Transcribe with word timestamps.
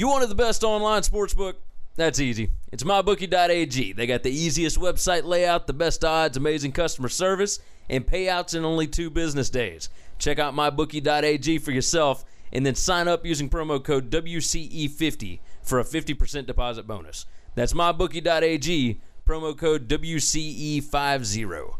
You 0.00 0.08
wanted 0.08 0.30
the 0.30 0.34
best 0.34 0.64
online 0.64 1.02
sportsbook? 1.02 1.56
That's 1.94 2.20
easy. 2.20 2.48
It's 2.72 2.84
mybookie.ag. 2.84 3.92
They 3.92 4.06
got 4.06 4.22
the 4.22 4.30
easiest 4.30 4.78
website 4.78 5.24
layout, 5.24 5.66
the 5.66 5.74
best 5.74 6.06
odds, 6.06 6.38
amazing 6.38 6.72
customer 6.72 7.10
service, 7.10 7.58
and 7.90 8.06
payouts 8.06 8.56
in 8.56 8.64
only 8.64 8.86
two 8.86 9.10
business 9.10 9.50
days. 9.50 9.90
Check 10.18 10.38
out 10.38 10.54
mybookie.ag 10.54 11.58
for 11.58 11.70
yourself 11.70 12.24
and 12.50 12.64
then 12.64 12.76
sign 12.76 13.08
up 13.08 13.26
using 13.26 13.50
promo 13.50 13.84
code 13.84 14.08
WCE50 14.10 15.40
for 15.62 15.80
a 15.80 15.84
50% 15.84 16.46
deposit 16.46 16.86
bonus. 16.86 17.26
That's 17.54 17.74
mybookie.ag, 17.74 19.00
promo 19.26 19.54
code 19.54 19.86
WCE50. 19.86 21.74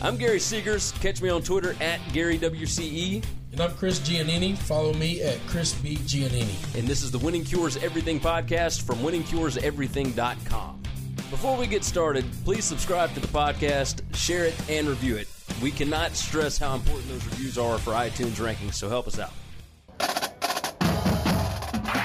I'm 0.00 0.16
Gary 0.16 0.38
Seegers. 0.38 0.94
Catch 1.00 1.20
me 1.20 1.30
on 1.30 1.42
Twitter 1.42 1.74
at 1.80 1.98
GaryWCE. 2.12 3.24
And 3.56 3.62
I'm 3.62 3.74
Chris 3.78 4.00
Giannini. 4.00 4.54
Follow 4.54 4.92
me 4.92 5.22
at 5.22 5.38
Chris 5.46 5.72
B. 5.72 5.96
Giannini. 5.96 6.78
And 6.78 6.86
this 6.86 7.02
is 7.02 7.10
the 7.10 7.16
Winning 7.16 7.42
Cures 7.42 7.78
Everything 7.78 8.20
podcast 8.20 8.82
from 8.82 8.98
winningcureseverything.com. 8.98 10.82
Before 11.30 11.56
we 11.56 11.66
get 11.66 11.82
started, 11.82 12.26
please 12.44 12.66
subscribe 12.66 13.14
to 13.14 13.20
the 13.20 13.28
podcast, 13.28 14.02
share 14.14 14.44
it, 14.44 14.54
and 14.68 14.86
review 14.86 15.16
it. 15.16 15.26
We 15.62 15.70
cannot 15.70 16.14
stress 16.16 16.58
how 16.58 16.74
important 16.74 17.08
those 17.08 17.24
reviews 17.24 17.56
are 17.56 17.78
for 17.78 17.92
iTunes 17.92 18.34
rankings, 18.34 18.74
so 18.74 18.90
help 18.90 19.06
us 19.06 19.18
out. 19.18 19.32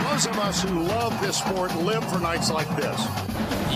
Those 0.09 0.27
of 0.27 0.39
us 0.39 0.63
who 0.63 0.83
love 0.83 1.19
this 1.19 1.35
sport 1.39 1.75
live 1.75 2.09
for 2.09 2.19
nights 2.19 2.49
like 2.49 2.73
this. 2.77 3.01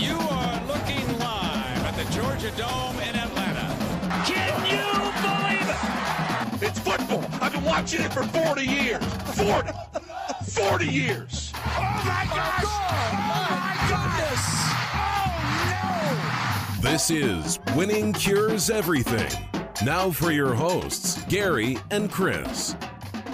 You 0.00 0.16
are 0.16 0.66
looking 0.66 1.18
live 1.18 1.84
at 1.84 1.94
the 1.94 2.10
Georgia 2.10 2.50
Dome 2.56 2.98
in 3.00 3.16
Atlanta. 3.16 4.24
Can 4.24 4.64
you 4.64 4.95
I've 7.46 7.52
been 7.52 7.62
watching 7.62 8.00
it 8.02 8.12
for 8.12 8.24
40 8.24 8.62
years. 8.62 9.04
40. 9.36 9.70
40 10.50 10.84
years. 10.84 11.52
Oh 11.54 11.60
my 12.04 12.26
gosh! 12.34 12.64
Oh 12.66 13.12
my 13.28 13.76
goodness! 13.86 14.42
Oh 14.96 16.82
no! 16.82 16.90
This 16.90 17.08
is 17.08 17.60
Winning 17.76 18.12
Cures 18.14 18.68
Everything. 18.68 19.30
Now 19.84 20.10
for 20.10 20.32
your 20.32 20.54
hosts, 20.54 21.22
Gary 21.28 21.78
and 21.92 22.10
Chris. 22.10 22.74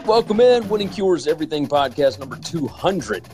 Welcome 0.04 0.40
in, 0.40 0.68
Winning 0.68 0.90
Cures 0.90 1.26
Everything 1.26 1.66
podcast 1.66 2.18
number 2.18 2.36
200. 2.36 3.26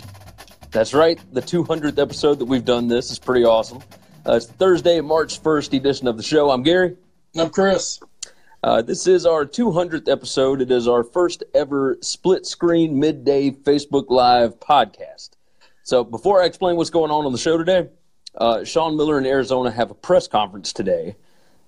That's 0.70 0.94
right, 0.94 1.18
the 1.32 1.42
200th 1.42 1.98
episode 1.98 2.38
that 2.38 2.44
we've 2.44 2.64
done 2.64 2.86
this 2.86 3.10
is 3.10 3.18
pretty 3.18 3.44
awesome. 3.44 3.82
Uh, 4.24 4.34
it's 4.34 4.46
Thursday, 4.46 5.00
March 5.00 5.42
1st 5.42 5.76
edition 5.76 6.06
of 6.06 6.16
the 6.16 6.22
show. 6.22 6.52
I'm 6.52 6.62
Gary. 6.62 6.96
And 7.34 7.42
I'm 7.42 7.50
Chris. 7.50 7.98
Uh, 8.62 8.82
this 8.82 9.06
is 9.06 9.24
our 9.24 9.46
200th 9.46 10.08
episode. 10.08 10.60
It 10.60 10.72
is 10.72 10.88
our 10.88 11.04
first 11.04 11.44
ever 11.54 11.96
split 12.00 12.44
screen 12.44 12.98
midday 12.98 13.52
Facebook 13.52 14.06
Live 14.08 14.58
podcast. 14.58 15.30
So 15.84 16.02
before 16.02 16.42
I 16.42 16.46
explain 16.46 16.74
what's 16.74 16.90
going 16.90 17.12
on 17.12 17.24
on 17.24 17.30
the 17.30 17.38
show 17.38 17.56
today, 17.56 17.88
uh, 18.36 18.64
Sean 18.64 18.96
Miller 18.96 19.16
in 19.16 19.26
Arizona 19.26 19.70
have 19.70 19.92
a 19.92 19.94
press 19.94 20.26
conference 20.26 20.72
today, 20.72 21.14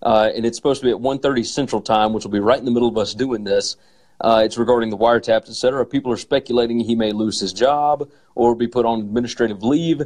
uh, 0.02 0.30
and 0.34 0.44
it's 0.44 0.58
supposed 0.58 0.80
to 0.80 0.86
be 0.86 0.90
at 0.90 0.98
1.30 0.98 1.46
Central 1.46 1.80
Time, 1.80 2.12
which 2.12 2.24
will 2.24 2.32
be 2.32 2.40
right 2.40 2.58
in 2.58 2.64
the 2.64 2.72
middle 2.72 2.88
of 2.88 2.98
us 2.98 3.14
doing 3.14 3.44
this. 3.44 3.76
Uh, 4.20 4.42
it's 4.44 4.58
regarding 4.58 4.90
the 4.90 4.98
wiretaps, 4.98 5.48
et 5.48 5.54
cetera. 5.54 5.86
People 5.86 6.12
are 6.12 6.16
speculating 6.16 6.80
he 6.80 6.96
may 6.96 7.12
lose 7.12 7.38
his 7.38 7.52
job 7.52 8.10
or 8.34 8.56
be 8.56 8.66
put 8.66 8.84
on 8.84 8.98
administrative 8.98 9.62
leave. 9.62 10.02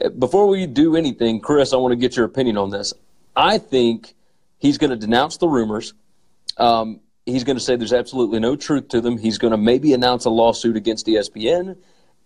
Uh, 0.00 0.08
Before 0.10 0.46
we 0.46 0.66
do 0.66 0.94
anything, 0.94 1.40
Chris, 1.40 1.72
I 1.72 1.76
want 1.78 1.90
to 1.92 1.96
get 1.96 2.16
your 2.16 2.26
opinion 2.26 2.56
on 2.56 2.70
this. 2.70 2.94
I 3.34 3.58
think 3.58 4.14
he's 4.58 4.78
going 4.78 4.90
to 4.90 4.96
denounce 4.96 5.36
the 5.36 5.48
rumors. 5.48 5.94
Um, 6.58 7.00
he's 7.26 7.44
going 7.44 7.56
to 7.56 7.62
say 7.62 7.76
there's 7.76 7.92
absolutely 7.92 8.40
no 8.40 8.56
truth 8.56 8.88
to 8.88 9.00
them. 9.00 9.18
He's 9.18 9.38
going 9.38 9.52
to 9.52 9.56
maybe 9.56 9.94
announce 9.94 10.24
a 10.24 10.30
lawsuit 10.30 10.76
against 10.76 11.06
ESPN, 11.06 11.76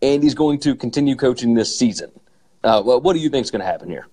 and 0.01 0.23
he's 0.23 0.35
going 0.35 0.59
to 0.61 0.75
continue 0.75 1.17
coaching 1.17 1.55
this 1.55 1.79
season. 1.79 2.11
Uh, 2.65 2.83
well, 2.85 3.01
what 3.01 3.15
do 3.15 3.19
you 3.19 3.29
think 3.29 3.45
is 3.45 3.51
going 3.51 3.61
to 3.61 3.67
happen 3.67 3.89
here? 3.89 4.07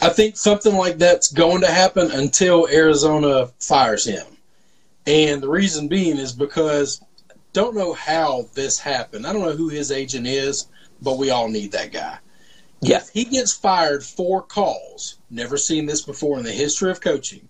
I 0.00 0.10
think 0.10 0.36
something 0.36 0.74
like 0.74 0.98
that's 0.98 1.32
going 1.32 1.60
to 1.62 1.70
happen 1.70 2.10
until 2.12 2.68
Arizona 2.68 3.48
fires 3.60 4.04
him. 4.04 4.24
And 5.06 5.42
the 5.42 5.48
reason 5.48 5.88
being 5.88 6.18
is 6.18 6.32
because 6.32 7.00
don't 7.52 7.74
know 7.74 7.94
how 7.94 8.46
this 8.54 8.78
happened. 8.78 9.26
I 9.26 9.32
don't 9.32 9.42
know 9.42 9.56
who 9.56 9.68
his 9.68 9.90
agent 9.90 10.26
is, 10.26 10.66
but 11.02 11.18
we 11.18 11.30
all 11.30 11.48
need 11.48 11.72
that 11.72 11.92
guy. 11.92 12.18
Yeah. 12.80 12.98
If 12.98 13.08
he 13.08 13.24
gets 13.24 13.52
fired 13.52 14.04
for 14.04 14.42
calls, 14.42 15.16
never 15.30 15.56
seen 15.56 15.86
this 15.86 16.02
before 16.02 16.38
in 16.38 16.44
the 16.44 16.52
history 16.52 16.90
of 16.90 17.00
coaching, 17.00 17.48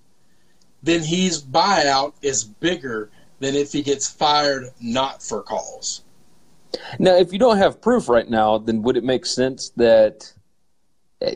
then 0.83 1.03
his 1.03 1.43
buyout 1.43 2.15
is 2.23 2.45
bigger 2.45 3.11
than 3.41 3.55
if 3.55 3.73
he 3.73 3.83
gets 3.83 4.09
fired 4.09 4.71
not 4.81 5.23
for 5.23 5.43
calls. 5.43 6.03
Now, 6.99 7.17
if 7.17 7.33
you 7.33 7.39
don't 7.39 7.59
have 7.59 7.81
proof 7.81 8.09
right 8.09 8.29
now, 8.29 8.59
then 8.59 8.83
would 8.83 8.97
it 8.97 9.05
make 9.05 9.27
sense 9.27 9.71
that 9.77 10.33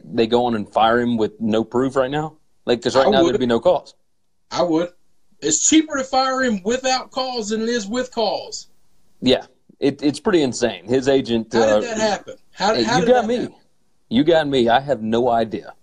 they 0.05 0.27
go 0.27 0.45
on 0.45 0.55
and 0.55 0.69
fire 0.69 1.01
him 1.01 1.17
with 1.17 1.41
no 1.41 1.65
proof 1.65 1.97
right 1.97 2.11
now? 2.11 2.37
Like, 2.67 2.81
because 2.81 2.95
right 2.95 3.07
I 3.07 3.11
now 3.11 3.23
would. 3.23 3.33
there'd 3.33 3.41
be 3.41 3.47
no 3.47 3.61
calls. 3.61 3.95
I 4.51 4.63
would. 4.63 4.91
It's 5.41 5.69
cheaper 5.69 5.97
to 5.97 6.05
fire 6.05 6.43
him 6.43 6.63
without 6.63 7.11
calls 7.11 7.49
than 7.49 7.63
it 7.63 7.69
is 7.69 7.87
with 7.87 8.13
calls. 8.13 8.69
Yeah, 9.21 9.47
it, 9.81 10.03
it's 10.03 10.21
pretty 10.21 10.43
insane. 10.43 10.85
His 10.85 11.09
agent. 11.09 11.53
How 11.53 11.63
uh, 11.63 11.81
did 11.81 11.91
that 11.91 11.99
happen? 11.99 12.37
How, 12.53 12.75
Hey, 12.75 12.85
how 12.85 12.99
you 12.99 13.07
got 13.07 13.27
me. 13.27 13.37
happen? 13.37 13.55
You 14.09 14.25
got 14.25 14.47
me. 14.47 14.69
I 14.69 14.79
have 14.81 15.03
no 15.03 15.31
idea. 15.31 15.75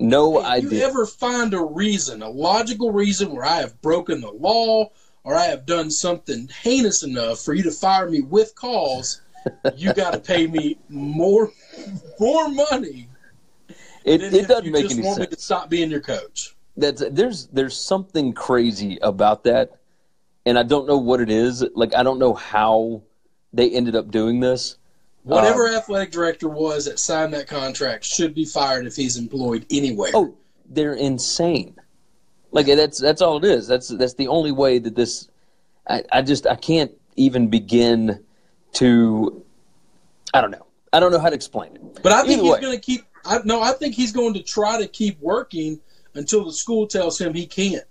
No 0.00 0.40
Hey, 0.42 0.60
you 0.60 0.80
ever 0.82 1.06
find 1.06 1.52
a 1.54 1.62
reason, 1.62 2.22
a 2.22 2.28
logical 2.28 2.92
reason 2.92 3.32
where 3.32 3.44
I 3.44 3.56
have 3.56 3.80
broken 3.82 4.20
the 4.20 4.30
law 4.30 4.90
or 5.24 5.34
I 5.34 5.44
have 5.44 5.66
done 5.66 5.90
something 5.90 6.48
heinous 6.62 7.02
enough 7.02 7.40
for 7.40 7.52
you 7.52 7.62
to 7.64 7.70
fire 7.70 8.08
me 8.08 8.20
with 8.20 8.54
calls? 8.54 9.20
you 9.76 9.92
got 9.92 10.12
to 10.12 10.20
pay 10.20 10.46
me 10.46 10.78
more, 10.88 11.52
more 12.18 12.48
money. 12.48 13.08
it 14.04 14.22
it 14.22 14.48
doesn't 14.48 14.70
make 14.70 14.82
just 14.82 14.96
any 14.96 15.06
want 15.06 15.20
me 15.20 15.26
to 15.26 15.38
stop 15.38 15.68
being 15.68 15.90
your 15.90 16.00
coach. 16.00 16.54
That's 16.76 17.02
there's 17.10 17.48
there's 17.48 17.76
something 17.76 18.32
crazy 18.32 18.98
about 19.02 19.44
that, 19.44 19.78
and 20.46 20.58
I 20.58 20.62
don't 20.62 20.86
know 20.86 20.98
what 20.98 21.20
it 21.20 21.30
is. 21.30 21.64
Like 21.74 21.94
I 21.94 22.02
don't 22.02 22.18
know 22.18 22.34
how 22.34 23.02
they 23.52 23.70
ended 23.70 23.96
up 23.96 24.10
doing 24.10 24.40
this. 24.40 24.76
Whatever 25.28 25.68
Uh, 25.68 25.76
athletic 25.76 26.10
director 26.10 26.48
was 26.48 26.86
that 26.86 26.98
signed 26.98 27.34
that 27.34 27.46
contract 27.46 28.04
should 28.04 28.34
be 28.34 28.46
fired 28.46 28.86
if 28.86 28.96
he's 28.96 29.18
employed 29.18 29.66
anywhere. 29.70 30.10
Oh, 30.14 30.34
they're 30.70 30.94
insane. 30.94 31.76
Like 32.50 32.66
that's 32.66 32.98
that's 32.98 33.20
all 33.20 33.36
it 33.36 33.44
is. 33.44 33.68
That's 33.68 33.88
that's 33.88 34.14
the 34.14 34.28
only 34.28 34.52
way 34.52 34.78
that 34.78 34.96
this. 34.96 35.28
I, 35.86 36.02
I 36.12 36.22
just 36.22 36.46
I 36.46 36.56
can't 36.56 36.92
even 37.16 37.48
begin 37.48 38.24
to. 38.74 39.44
I 40.32 40.40
don't 40.40 40.50
know. 40.50 40.66
I 40.94 41.00
don't 41.00 41.12
know 41.12 41.18
how 41.18 41.28
to 41.28 41.34
explain 41.34 41.76
it. 41.76 42.02
But 42.02 42.12
I 42.12 42.22
think 42.22 42.42
Either 42.42 42.54
he's 42.56 42.66
going 42.66 42.76
to 42.78 42.80
keep. 42.80 43.02
I, 43.26 43.40
no, 43.44 43.60
I 43.60 43.72
think 43.72 43.94
he's 43.94 44.12
going 44.12 44.32
to 44.32 44.42
try 44.42 44.80
to 44.80 44.88
keep 44.88 45.20
working 45.20 45.80
until 46.14 46.46
the 46.46 46.52
school 46.52 46.86
tells 46.86 47.20
him 47.20 47.34
he 47.34 47.46
can't. 47.46 47.84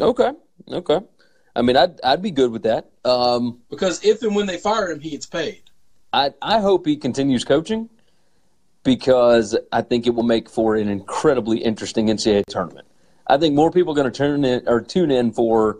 Okay. 0.00 0.32
Okay. 0.70 1.00
I 1.54 1.60
mean, 1.60 1.76
I'd 1.76 2.00
I'd 2.02 2.22
be 2.22 2.30
good 2.30 2.50
with 2.50 2.62
that. 2.62 2.90
Um, 3.04 3.60
Because 3.68 4.02
if 4.02 4.22
and 4.22 4.34
when 4.34 4.46
they 4.46 4.56
fire 4.56 4.90
him, 4.90 5.00
he 5.00 5.10
gets 5.10 5.26
paid. 5.26 5.60
I 6.14 6.32
I 6.40 6.60
hope 6.60 6.86
he 6.86 6.96
continues 6.96 7.44
coaching 7.44 7.90
because 8.84 9.56
I 9.72 9.82
think 9.82 10.06
it 10.06 10.10
will 10.10 10.22
make 10.22 10.48
for 10.48 10.76
an 10.76 10.88
incredibly 10.88 11.58
interesting 11.58 12.06
NCAA 12.06 12.44
tournament. 12.46 12.86
I 13.26 13.36
think 13.36 13.54
more 13.54 13.70
people 13.70 13.92
are 13.92 13.96
going 13.96 14.10
to 14.10 14.16
turn 14.16 14.44
in 14.44 14.62
or 14.68 14.80
tune 14.80 15.10
in 15.10 15.32
for 15.32 15.78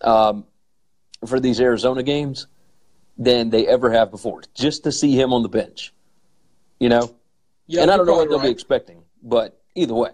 um, 0.00 0.44
for 1.24 1.38
these 1.38 1.60
Arizona 1.60 2.02
games 2.02 2.48
than 3.16 3.50
they 3.50 3.66
ever 3.68 3.90
have 3.92 4.10
before, 4.10 4.42
just 4.54 4.84
to 4.84 4.92
see 4.92 5.18
him 5.18 5.32
on 5.32 5.42
the 5.42 5.48
bench. 5.48 5.94
You 6.80 6.88
know, 6.88 7.14
Yeah, 7.68 7.82
and 7.82 7.90
I 7.90 7.96
don't 7.96 8.06
know 8.06 8.16
what 8.16 8.28
they'll 8.28 8.40
be 8.40 8.50
expecting, 8.50 9.02
but 9.22 9.62
either 9.76 9.94
way, 9.94 10.10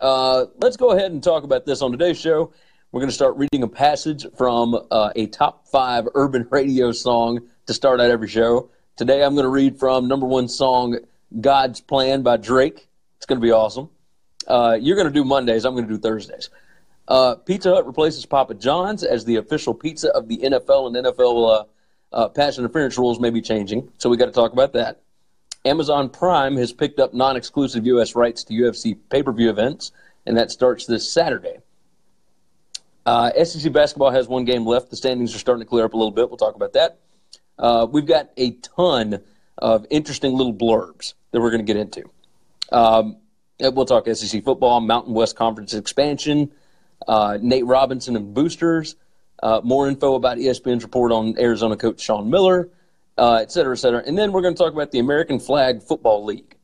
uh, 0.00 0.46
let's 0.58 0.76
go 0.76 0.92
ahead 0.92 1.10
and 1.10 1.22
talk 1.22 1.42
about 1.42 1.66
this 1.66 1.82
on 1.82 1.90
today's 1.90 2.20
show. 2.20 2.52
We're 2.92 3.00
going 3.00 3.10
to 3.10 3.14
start 3.14 3.36
reading 3.36 3.62
a 3.62 3.68
passage 3.68 4.26
from 4.36 4.78
uh, 4.90 5.10
a 5.16 5.26
top 5.26 5.66
five 5.66 6.06
urban 6.14 6.46
radio 6.50 6.92
song 6.92 7.40
to 7.66 7.74
start 7.74 8.00
out 8.00 8.10
every 8.10 8.28
show. 8.28 8.70
Today, 8.94 9.24
I'm 9.24 9.34
going 9.34 9.44
to 9.44 9.50
read 9.50 9.78
from 9.78 10.06
number 10.06 10.26
one 10.26 10.48
song, 10.48 10.98
"God's 11.40 11.80
Plan" 11.80 12.22
by 12.22 12.36
Drake. 12.36 12.88
It's 13.16 13.24
going 13.24 13.40
to 13.40 13.44
be 13.44 13.50
awesome. 13.50 13.88
Uh, 14.46 14.76
you're 14.78 14.96
going 14.96 15.06
to 15.06 15.12
do 15.12 15.24
Mondays. 15.24 15.64
I'm 15.64 15.74
going 15.74 15.88
to 15.88 15.94
do 15.94 15.98
Thursdays. 15.98 16.50
Uh, 17.08 17.36
pizza 17.36 17.72
Hut 17.72 17.86
replaces 17.86 18.26
Papa 18.26 18.52
John's 18.54 19.02
as 19.02 19.24
the 19.24 19.36
official 19.36 19.72
pizza 19.72 20.10
of 20.10 20.28
the 20.28 20.36
NFL, 20.38 20.88
and 20.88 21.06
NFL 21.06 21.60
uh, 21.60 21.64
uh, 22.14 22.28
pass 22.28 22.58
interference 22.58 22.98
rules 22.98 23.18
may 23.18 23.30
be 23.30 23.40
changing. 23.40 23.90
So 23.96 24.10
we 24.10 24.18
got 24.18 24.26
to 24.26 24.32
talk 24.32 24.52
about 24.52 24.74
that. 24.74 25.00
Amazon 25.64 26.10
Prime 26.10 26.56
has 26.58 26.72
picked 26.72 27.00
up 27.00 27.14
non-exclusive 27.14 27.86
U.S. 27.86 28.14
rights 28.14 28.44
to 28.44 28.52
UFC 28.52 28.98
pay-per-view 29.08 29.48
events, 29.48 29.92
and 30.26 30.36
that 30.36 30.50
starts 30.50 30.84
this 30.84 31.10
Saturday. 31.10 31.58
Uh, 33.06 33.30
SEC 33.42 33.72
basketball 33.72 34.10
has 34.10 34.28
one 34.28 34.44
game 34.44 34.66
left. 34.66 34.90
The 34.90 34.96
standings 34.96 35.34
are 35.34 35.38
starting 35.38 35.64
to 35.64 35.68
clear 35.68 35.84
up 35.84 35.94
a 35.94 35.96
little 35.96 36.12
bit. 36.12 36.28
We'll 36.28 36.36
talk 36.36 36.56
about 36.56 36.74
that. 36.74 36.98
Uh, 37.58 37.86
we've 37.90 38.06
got 38.06 38.30
a 38.36 38.52
ton 38.52 39.20
of 39.58 39.86
interesting 39.90 40.32
little 40.34 40.54
blurbs 40.54 41.14
that 41.30 41.40
we're 41.40 41.50
going 41.50 41.64
to 41.64 41.72
get 41.72 41.76
into. 41.76 42.10
Um, 42.70 43.18
we'll 43.60 43.86
talk 43.86 44.06
SEC 44.08 44.42
football, 44.44 44.80
Mountain 44.80 45.14
West 45.14 45.36
Conference 45.36 45.74
expansion, 45.74 46.50
uh, 47.06 47.38
Nate 47.40 47.66
Robinson 47.66 48.16
and 48.16 48.34
boosters, 48.34 48.96
uh, 49.42 49.60
more 49.62 49.88
info 49.88 50.14
about 50.14 50.38
ESPN's 50.38 50.82
report 50.82 51.12
on 51.12 51.38
Arizona 51.38 51.76
coach 51.76 52.00
Sean 52.00 52.30
Miller, 52.30 52.68
uh, 53.18 53.34
et 53.42 53.52
cetera, 53.52 53.74
et 53.74 53.78
cetera. 53.78 54.02
And 54.06 54.16
then 54.16 54.32
we're 54.32 54.42
going 54.42 54.54
to 54.54 54.58
talk 54.58 54.72
about 54.72 54.90
the 54.90 54.98
American 54.98 55.38
Flag 55.38 55.82
Football 55.82 56.24
League. 56.24 56.56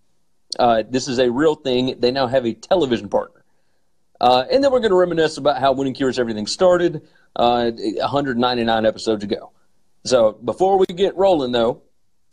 Uh, 0.58 0.82
this 0.88 1.08
is 1.08 1.19
a 1.19 1.31
real 1.31 1.55
thing. 1.55 1.99
They 1.99 2.11
now 2.11 2.26
have 2.26 2.46
a 2.46 2.55
television 2.55 3.08
partner. 3.08 3.44
Uh, 4.20 4.44
and 4.50 4.64
then 4.64 4.73
we're 4.73 4.81
going 4.81 4.91
to 4.91 4.96
reminisce 4.96 5.37
about 5.37 5.61
how 5.61 5.73
Winning 5.73 5.94
Cures 5.94 6.19
Everything 6.19 6.46
started 6.46 7.06
uh, 7.37 7.70
199 7.70 8.87
episodes 8.87 9.23
ago. 9.23 9.52
So 10.08 10.32
before 10.32 10.78
we 10.78 10.87
get 10.87 11.16
rolling, 11.16 11.52
though, 11.52 11.82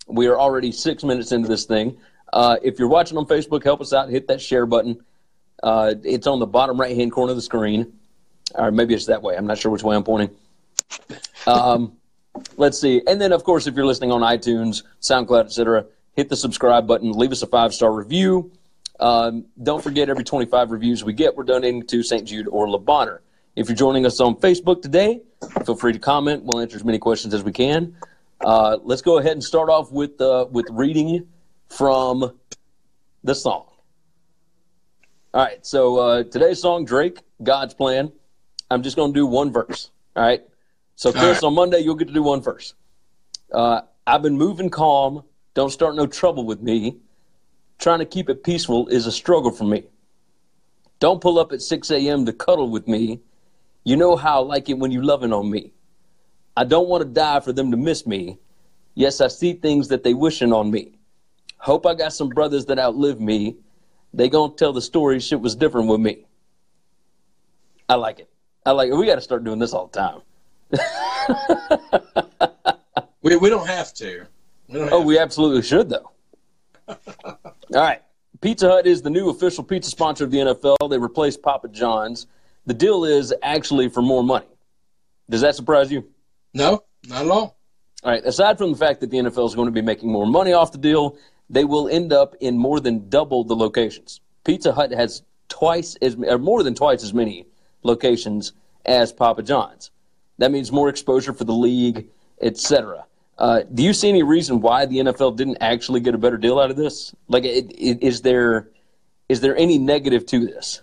we 0.08 0.28
are 0.28 0.40
already 0.40 0.72
six 0.72 1.04
minutes 1.04 1.34
into 1.34 1.50
this 1.50 1.66
thing. 1.66 1.98
Uh, 2.32 2.56
if 2.64 2.80
you're 2.80 2.88
watching 2.88 3.18
on 3.18 3.26
Facebook, 3.26 3.64
help 3.64 3.82
us 3.82 3.92
out. 3.92 4.10
Hit 4.10 4.28
that 4.28 4.40
share 4.40 4.66
button. 4.66 5.04
Uh, 5.62 5.96
it's 6.04 6.26
on 6.26 6.40
the 6.40 6.46
bottom 6.46 6.80
right 6.80 6.96
hand 6.96 7.12
corner 7.12 7.32
of 7.32 7.36
the 7.36 7.42
screen. 7.42 7.92
Or 8.54 8.72
maybe 8.72 8.94
it's 8.94 9.08
that 9.08 9.22
way. 9.22 9.36
I'm 9.36 9.46
not 9.46 9.58
sure 9.58 9.72
which 9.72 9.84
way 9.84 9.96
I'm 9.96 10.04
pointing. 10.04 10.34
Um, 11.48 11.98
let's 12.56 12.80
see. 12.80 13.02
And 13.08 13.20
then, 13.20 13.34
of 13.34 13.44
course, 13.44 13.68
if 13.68 13.76
you're 13.76 13.86
listening 13.86 14.12
on 14.12 14.22
iTunes, 14.22 14.84
SoundCloud, 15.02 15.46
etc., 15.46 15.86
hit 16.16 16.30
the 16.30 16.38
subscribe 16.38 16.88
button. 16.88 17.12
Leave 17.12 17.34
us 17.34 17.42
a 17.42 17.48
five 17.48 17.74
star 17.74 17.92
review. 17.92 18.52
Um, 19.02 19.46
don't 19.62 19.84
forget, 19.84 20.10
every 20.10 20.24
25 20.24 20.72
reviews 20.72 21.04
we 21.04 21.12
get, 21.12 21.36
we're 21.36 21.44
donating 21.44 21.86
to 21.88 22.04
St. 22.04 22.26
Jude 22.26 22.48
or 22.48 22.70
Le 22.70 22.80
Bonheur. 22.80 23.22
If 23.56 23.70
you're 23.70 23.76
joining 23.76 24.06
us 24.06 24.20
on 24.20 24.36
Facebook 24.36 24.82
today, 24.82 25.22
feel 25.66 25.76
free 25.76 25.94
to 25.94 26.00
comment. 26.00 26.44
We'll 26.44 26.62
answer 26.62 26.76
as 26.76 26.84
many 26.84 27.00
questions 27.00 27.34
as 27.34 27.44
we 27.44 27.54
can. 27.54 27.96
Uh, 28.42 28.78
let's 28.84 29.02
go 29.02 29.18
ahead 29.18 29.32
and 29.32 29.44
start 29.44 29.70
off 29.70 29.92
with 29.92 30.20
uh, 30.20 30.48
with 30.52 30.66
reading 30.70 31.28
from 31.70 32.38
the 33.24 33.34
song. 33.34 33.66
All 35.34 35.44
right, 35.44 35.66
so 35.66 35.98
uh, 35.98 36.24
today's 36.24 36.62
song, 36.62 36.84
Drake, 36.84 37.20
God's 37.44 37.74
Plan. 37.74 38.12
I'm 38.70 38.84
just 38.84 38.96
going 38.96 39.14
to 39.14 39.20
do 39.20 39.26
one 39.26 39.52
verse. 39.52 39.90
All 40.16 40.24
right. 40.24 40.42
So, 40.96 41.12
Chris, 41.12 41.24
right. 41.24 41.44
on 41.44 41.54
Monday, 41.54 41.80
you'll 41.80 41.96
get 41.96 42.08
to 42.08 42.14
do 42.14 42.24
one 42.24 42.42
verse. 42.42 42.74
Uh, 43.52 43.82
I've 44.08 44.22
been 44.22 44.38
moving 44.38 44.70
calm. 44.70 45.24
Don't 45.54 45.72
start 45.72 45.96
no 45.96 46.08
trouble 46.08 46.46
with 46.46 46.62
me. 46.62 46.98
Trying 47.80 48.00
to 48.00 48.06
keep 48.06 48.30
it 48.30 48.44
peaceful 48.44 48.88
is 48.88 49.06
a 49.06 49.12
struggle 49.12 49.52
for 49.52 49.66
me. 49.66 49.84
Don't 51.00 51.22
pull 51.22 51.38
up 51.38 51.52
at 51.52 51.62
6 51.62 51.92
a.m. 51.92 52.26
to 52.26 52.34
cuddle 52.34 52.70
with 52.70 52.88
me. 52.88 53.20
You 53.86 53.96
know 53.96 54.16
how 54.18 54.42
I 54.42 54.46
like 54.46 54.68
it 54.70 54.78
when 54.78 54.92
you 54.92 55.02
loving 55.02 55.32
on 55.32 55.50
me. 55.50 55.72
I 56.58 56.66
don't 56.66 56.90
want 56.90 57.02
to 57.04 57.10
die 57.10 57.40
for 57.40 57.54
them 57.54 57.72
to 57.72 57.78
miss 57.78 58.06
me. 58.06 58.40
Yes, 58.96 59.22
I 59.22 59.28
see 59.28 59.54
things 59.54 59.88
that 59.90 60.04
they 60.04 60.14
wishing 60.14 60.52
on 60.52 60.70
me. 60.72 60.98
Hope 61.58 61.86
I 61.86 61.94
got 61.94 62.12
some 62.12 62.30
brothers 62.30 62.66
that 62.66 62.80
outlive 62.80 63.22
me. 63.22 63.56
They 64.14 64.28
gonna 64.30 64.54
tell 64.54 64.74
the 64.74 64.82
story 64.82 65.20
shit 65.20 65.40
was 65.40 65.56
different 65.56 65.88
with 65.88 66.00
me. 66.02 66.26
I 67.88 67.96
like 67.96 68.20
it. 68.20 68.30
I 68.66 68.72
like 68.72 68.90
it. 68.90 68.96
We 68.96 69.06
got 69.06 69.16
to 69.16 69.22
start 69.22 69.44
doing 69.44 69.60
this 69.60 69.74
all 69.74 69.88
the 69.88 70.00
time. 70.00 70.22
We, 73.26 73.36
we 73.38 73.50
don't 73.50 73.66
have 73.68 73.92
to. 73.96 74.28
We 74.68 74.76
don't 74.78 74.94
Oh, 74.94 75.00
have 75.00 75.08
we 75.08 75.18
absolutely 75.18 75.64
should, 75.64 75.90
though. 75.90 76.12
All 76.88 77.00
right. 77.74 78.04
Pizza 78.40 78.70
Hut 78.70 78.86
is 78.86 79.02
the 79.02 79.10
new 79.10 79.32
official 79.32 79.64
pizza 79.64 79.90
sponsor 79.90 80.26
of 80.26 80.30
the 80.30 80.38
NFL. 80.38 80.92
They 80.92 81.00
replaced 81.00 81.42
Papa 81.42 81.70
John's. 81.70 82.28
The 82.66 82.74
deal 82.74 83.06
is 83.06 83.34
actually 83.44 83.90
for 83.90 84.02
more 84.02 84.24
money. 84.24 84.48
Does 85.30 85.42
that 85.42 85.56
surprise 85.56 85.92
you? 85.92 86.08
No, 86.54 86.84
not 87.08 87.26
at 87.26 87.32
all. 87.32 87.58
All 88.04 88.12
right. 88.12 88.24
Aside 88.24 88.58
from 88.58 88.72
the 88.72 88.78
fact 88.78 89.00
that 89.02 89.10
the 89.10 89.18
NFL 89.18 89.48
is 89.48 89.56
going 89.56 89.68
to 89.68 89.72
be 89.72 89.82
making 89.82 90.12
more 90.12 90.26
money 90.26 90.54
off 90.54 90.72
the 90.72 90.78
deal, 90.78 91.18
they 91.50 91.66
will 91.66 91.88
end 91.88 92.14
up 92.14 92.36
in 92.40 92.58
more 92.58 92.80
than 92.80 93.10
double 93.10 93.44
the 93.44 93.56
locations. 93.56 94.22
Pizza 94.44 94.72
Hut 94.72 94.92
has 94.92 95.24
twice 95.50 95.96
as 96.02 96.16
or 96.16 96.38
more 96.38 96.64
than 96.64 96.76
twice 96.76 97.04
as 97.04 97.14
many 97.14 97.46
locations 97.84 98.54
as 98.86 99.12
Papa 99.12 99.44
John's. 99.44 99.92
That 100.38 100.52
means 100.52 100.72
more 100.72 100.90
exposure 100.90 101.34
for 101.34 101.44
the 101.44 101.54
league, 101.54 102.08
etc. 102.42 103.06
Uh, 103.38 103.62
do 103.74 103.84
you 103.84 103.94
see 103.94 104.10
any 104.10 104.24
reason 104.24 104.62
why 104.62 104.86
the 104.86 104.98
NFL 104.98 105.36
didn't 105.36 105.58
actually 105.62 106.00
get 106.00 106.16
a 106.16 106.18
better 106.18 106.38
deal 106.38 106.60
out 106.60 106.72
of 106.72 106.78
this? 106.78 107.14
Like, 107.28 107.44
it, 107.44 107.72
it, 107.72 108.02
is 108.02 108.22
there 108.22 108.70
is 109.28 109.42
there 109.42 109.58
any 109.58 109.78
negative 109.78 110.26
to 110.28 110.46
this? 110.46 110.82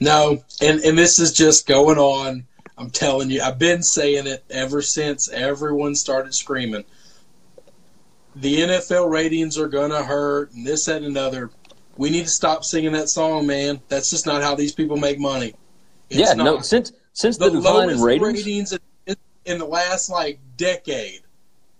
No, 0.00 0.42
and 0.60 0.80
and 0.80 0.96
this 0.96 1.18
is 1.18 1.32
just 1.32 1.66
going 1.66 1.98
on. 1.98 2.46
I'm 2.76 2.90
telling 2.90 3.30
you, 3.30 3.42
I've 3.42 3.58
been 3.58 3.82
saying 3.82 4.26
it 4.26 4.44
ever 4.50 4.82
since 4.82 5.28
everyone 5.28 5.94
started 5.94 6.34
screaming. 6.34 6.84
The 8.36 8.58
NFL 8.58 9.10
ratings 9.10 9.58
are 9.58 9.68
gonna 9.68 10.02
hurt, 10.02 10.52
and 10.52 10.66
this 10.66 10.84
that, 10.84 10.98
and 10.98 11.06
another. 11.06 11.50
We 11.96 12.10
need 12.10 12.24
to 12.24 12.30
stop 12.30 12.64
singing 12.64 12.92
that 12.92 13.08
song, 13.08 13.48
man. 13.48 13.80
That's 13.88 14.10
just 14.10 14.24
not 14.24 14.42
how 14.42 14.54
these 14.54 14.72
people 14.72 14.96
make 14.96 15.18
money. 15.18 15.54
It's 16.10 16.20
yeah, 16.20 16.34
not. 16.34 16.44
no. 16.44 16.60
Since 16.60 16.92
since 17.12 17.36
the, 17.36 17.50
the 17.50 17.60
lowest 17.60 18.02
ratings, 18.02 18.72
in, 19.06 19.16
in 19.44 19.58
the 19.58 19.64
last 19.66 20.08
like 20.08 20.38
decade, 20.56 21.22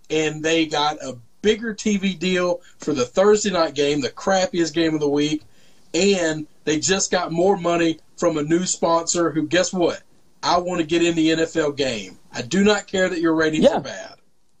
and 0.09 0.43
they 0.43 0.65
got 0.65 0.97
a 0.97 1.17
bigger 1.41 1.73
TV 1.73 2.17
deal 2.17 2.61
for 2.79 2.93
the 2.93 3.05
Thursday 3.05 3.51
night 3.51 3.75
game, 3.75 4.01
the 4.01 4.09
crappiest 4.09 4.73
game 4.73 4.93
of 4.93 4.99
the 4.99 5.09
week, 5.09 5.43
and 5.93 6.47
they 6.65 6.79
just 6.79 7.11
got 7.11 7.31
more 7.31 7.57
money 7.57 7.99
from 8.17 8.37
a 8.37 8.43
new 8.43 8.65
sponsor 8.65 9.31
who, 9.31 9.47
guess 9.47 9.73
what? 9.73 10.01
I 10.43 10.57
want 10.59 10.79
to 10.81 10.85
get 10.87 11.03
in 11.03 11.15
the 11.15 11.29
NFL 11.29 11.75
game. 11.75 12.17
I 12.31 12.41
do 12.41 12.63
not 12.63 12.87
care 12.87 13.09
that 13.09 13.19
your 13.19 13.33
ratings 13.35 13.65
Yeah. 13.65 13.77
are 13.77 13.81
bad. 13.81 14.15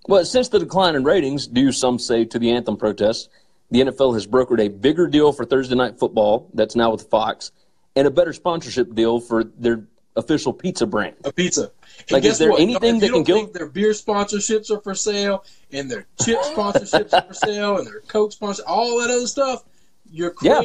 Well, 0.07 0.25
since 0.25 0.49
the 0.49 0.59
decline 0.59 0.95
in 0.95 1.03
ratings, 1.03 1.45
due 1.47 1.71
some 1.71 1.99
say 1.99 2.25
to 2.25 2.39
the 2.39 2.51
anthem 2.51 2.77
protests, 2.77 3.29
the 3.71 3.81
NFL 3.81 4.13
has 4.15 4.25
brokered 4.25 4.59
a 4.59 4.67
bigger 4.69 5.07
deal 5.07 5.31
for 5.31 5.45
Thursday 5.45 5.75
night 5.75 5.99
football 5.99 6.49
that's 6.53 6.75
now 6.75 6.91
with 6.91 7.03
Fox, 7.09 7.51
and 7.95 8.07
a 8.07 8.11
better 8.11 8.33
sponsorship 8.33 8.95
deal 8.95 9.19
for 9.19 9.43
their 9.43 9.83
official 10.15 10.51
pizza 10.51 10.87
brand. 10.87 11.15
A 11.23 11.31
pizza. 11.31 11.71
And 11.99 12.11
Like, 12.11 12.25
is 12.25 12.39
there 12.39 12.49
what? 12.49 12.59
anything 12.61 12.95
if 12.95 13.01
that 13.01 13.07
you 13.07 13.13
can 13.13 13.25
think 13.25 13.53
their 13.53 13.67
beer 13.67 13.91
sponsorships 13.91 14.71
are 14.71 14.81
for 14.81 14.95
sale, 14.95 15.43
and 15.71 15.89
their 15.91 16.07
chip 16.23 16.39
sponsorships 16.55 17.13
are 17.13 17.27
for 17.27 17.33
sale, 17.33 17.77
and 17.77 17.85
their 17.85 18.01
Coke 18.07 18.31
sponsor, 18.31 18.63
all 18.65 18.99
that 18.99 19.11
other 19.11 19.27
stuff, 19.27 19.63
you're 20.11 20.33
Yeah. 20.41 20.61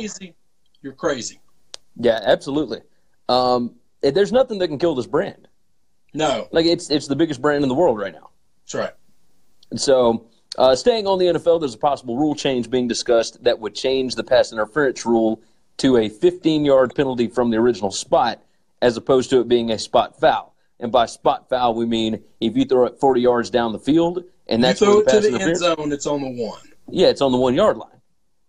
You're 0.85 0.93
crazy. 0.93 1.41
Yeah, 1.97 2.21
absolutely. 2.23 2.83
Um, 3.31 3.77
there's 4.03 4.33
nothing 4.33 4.59
that 4.59 4.69
can 4.69 4.79
kill 4.79 4.95
this 4.95 5.07
brand. 5.07 5.49
No, 6.13 6.47
Like 6.53 6.67
it's 6.67 6.91
it's 6.91 7.09
the 7.09 7.17
biggest 7.17 7.41
brand 7.43 7.65
in 7.65 7.69
the 7.69 7.75
world 7.75 7.99
right 7.99 8.13
now. 8.13 8.31
that's 8.63 8.75
right. 8.75 8.93
And 9.71 9.81
so, 9.81 10.27
uh, 10.59 10.77
staying 10.77 11.07
on 11.07 11.19
the 11.19 11.25
NFL, 11.25 11.59
there's 11.59 11.75
a 11.75 11.79
possible 11.79 12.17
rule 12.17 12.35
change 12.37 12.71
being 12.71 12.87
discussed 12.87 13.43
that 13.43 13.59
would 13.59 13.75
change 13.75 14.15
the 14.15 14.23
pass 14.23 14.53
interference 14.53 15.05
rule 15.05 15.41
to 15.79 15.97
a 15.97 16.09
15 16.09 16.65
yard 16.65 16.95
penalty 16.95 17.27
from 17.29 17.51
the 17.51 17.57
original 17.57 17.91
spot, 17.91 18.43
as 18.83 18.97
opposed 18.97 19.31
to 19.31 19.41
it 19.41 19.49
being 19.49 19.71
a 19.71 19.79
spot 19.79 20.21
foul. 20.21 20.55
And 20.79 20.93
by 20.93 21.07
spot 21.07 21.49
foul, 21.49 21.75
we 21.75 21.87
mean 21.87 22.23
if 22.41 22.57
you 22.57 22.67
throw 22.67 22.85
it 22.85 23.01
40 23.01 23.23
yards 23.23 23.49
down 23.51 23.73
the 23.73 23.81
field, 23.81 24.23
and 24.47 24.63
that's 24.63 24.83
you 24.83 24.87
throw 24.87 25.01
it 25.01 25.09
to 25.09 25.21
the 25.21 25.41
end 25.41 25.57
zone, 25.57 25.91
it's 25.91 26.07
on 26.07 26.21
the 26.21 26.29
one. 26.29 26.61
Yeah, 26.91 27.09
it's 27.09 27.23
on 27.23 27.33
the 27.33 27.39
one 27.39 27.55
yard 27.55 27.79
line. 27.79 27.89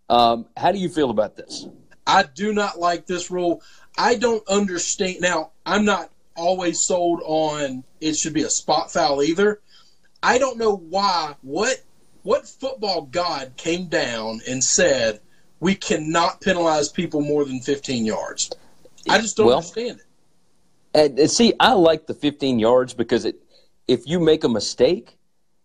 Um, 0.09 0.45
how 0.57 0.71
do 0.71 0.77
you 0.77 0.89
feel 0.89 1.09
about 1.09 1.36
this? 1.36 1.65
I 2.07 2.24
do 2.24 2.53
not 2.53 2.79
like 2.79 3.05
this 3.05 3.31
rule. 3.31 3.62
I 3.97 4.15
don't 4.15 4.47
understand. 4.47 5.17
Now, 5.21 5.51
I'm 5.65 5.85
not 5.85 6.12
always 6.35 6.81
sold 6.81 7.21
on 7.24 7.83
it 8.01 8.15
should 8.15 8.33
be 8.33 8.43
a 8.43 8.50
spot 8.50 8.91
foul 8.91 9.24
either. 9.24 9.62
I 10.21 10.38
don't 10.38 10.57
know 10.57 10.75
why. 10.75 11.35
What 11.41 11.81
what 12.24 12.47
football 12.47 13.03
god 13.03 13.53
came 13.57 13.85
down 13.88 14.41
and 14.47 14.63
said 14.63 15.19
we 15.59 15.75
cannot 15.75 16.41
penalize 16.41 16.89
people 16.89 17.21
more 17.21 17.45
than 17.45 17.59
15 17.62 18.05
yards? 18.05 18.51
I 19.07 19.19
just 19.19 19.38
don't 19.38 19.47
Well, 19.47 19.57
understand 19.57 20.00
it. 20.00 20.05
And, 20.93 21.19
and 21.19 21.29
see, 21.29 21.53
I 21.59 21.74
like 21.74 22.07
the 22.07 22.13
15 22.13 22.57
yards 22.57 22.93
because 22.93 23.25
it, 23.25 23.35
if 23.88 24.07
you 24.07 24.19
make 24.19 24.43
a 24.43 24.50
mistake, 24.50 25.17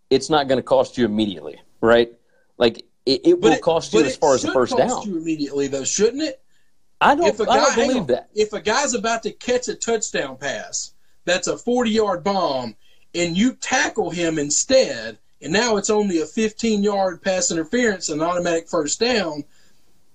it's 0.09 0.29
not 0.29 0.47
going 0.47 0.57
to 0.57 0.63
cost 0.63 0.97
you 0.97 1.05
immediately, 1.05 1.59
right? 1.79 2.11
Like 2.57 2.85
it, 3.05 3.21
it 3.25 3.41
will 3.41 3.53
it- 3.53 3.61
cost 3.61 3.93
you 3.93 4.03
as 4.03 4.15
far 4.15 4.35
as 4.35 4.43
the 4.43 4.51
first 4.51 4.73
cost 4.75 5.05
down. 5.05 5.07
you 5.07 5.17
immediately, 5.17 5.67
though, 5.67 5.83
shouldn't 5.83 6.23
it? 6.23 6.41
I 6.99 7.15
don't, 7.15 7.25
if 7.27 7.39
a 7.39 7.43
I 7.43 7.57
guy, 7.57 7.63
don't 7.63 7.75
believe 7.75 8.01
on. 8.01 8.07
that. 8.07 8.29
If 8.35 8.53
a 8.53 8.61
guy's 8.61 8.93
about 8.93 9.23
to 9.23 9.31
catch 9.31 9.67
a 9.67 9.75
touchdown 9.75 10.37
pass, 10.37 10.93
that's 11.25 11.47
a 11.47 11.57
40 11.57 11.89
yard 11.89 12.23
bomb, 12.23 12.75
and 13.15 13.35
you 13.35 13.53
tackle 13.53 14.11
him 14.11 14.37
instead, 14.37 15.17
and 15.41 15.51
now 15.51 15.77
it's 15.77 15.89
only 15.89 16.21
a 16.21 16.25
15 16.25 16.83
yard 16.83 17.23
pass 17.23 17.49
interference 17.49 18.09
and 18.09 18.21
automatic 18.21 18.69
first 18.69 18.99
down, 18.99 19.43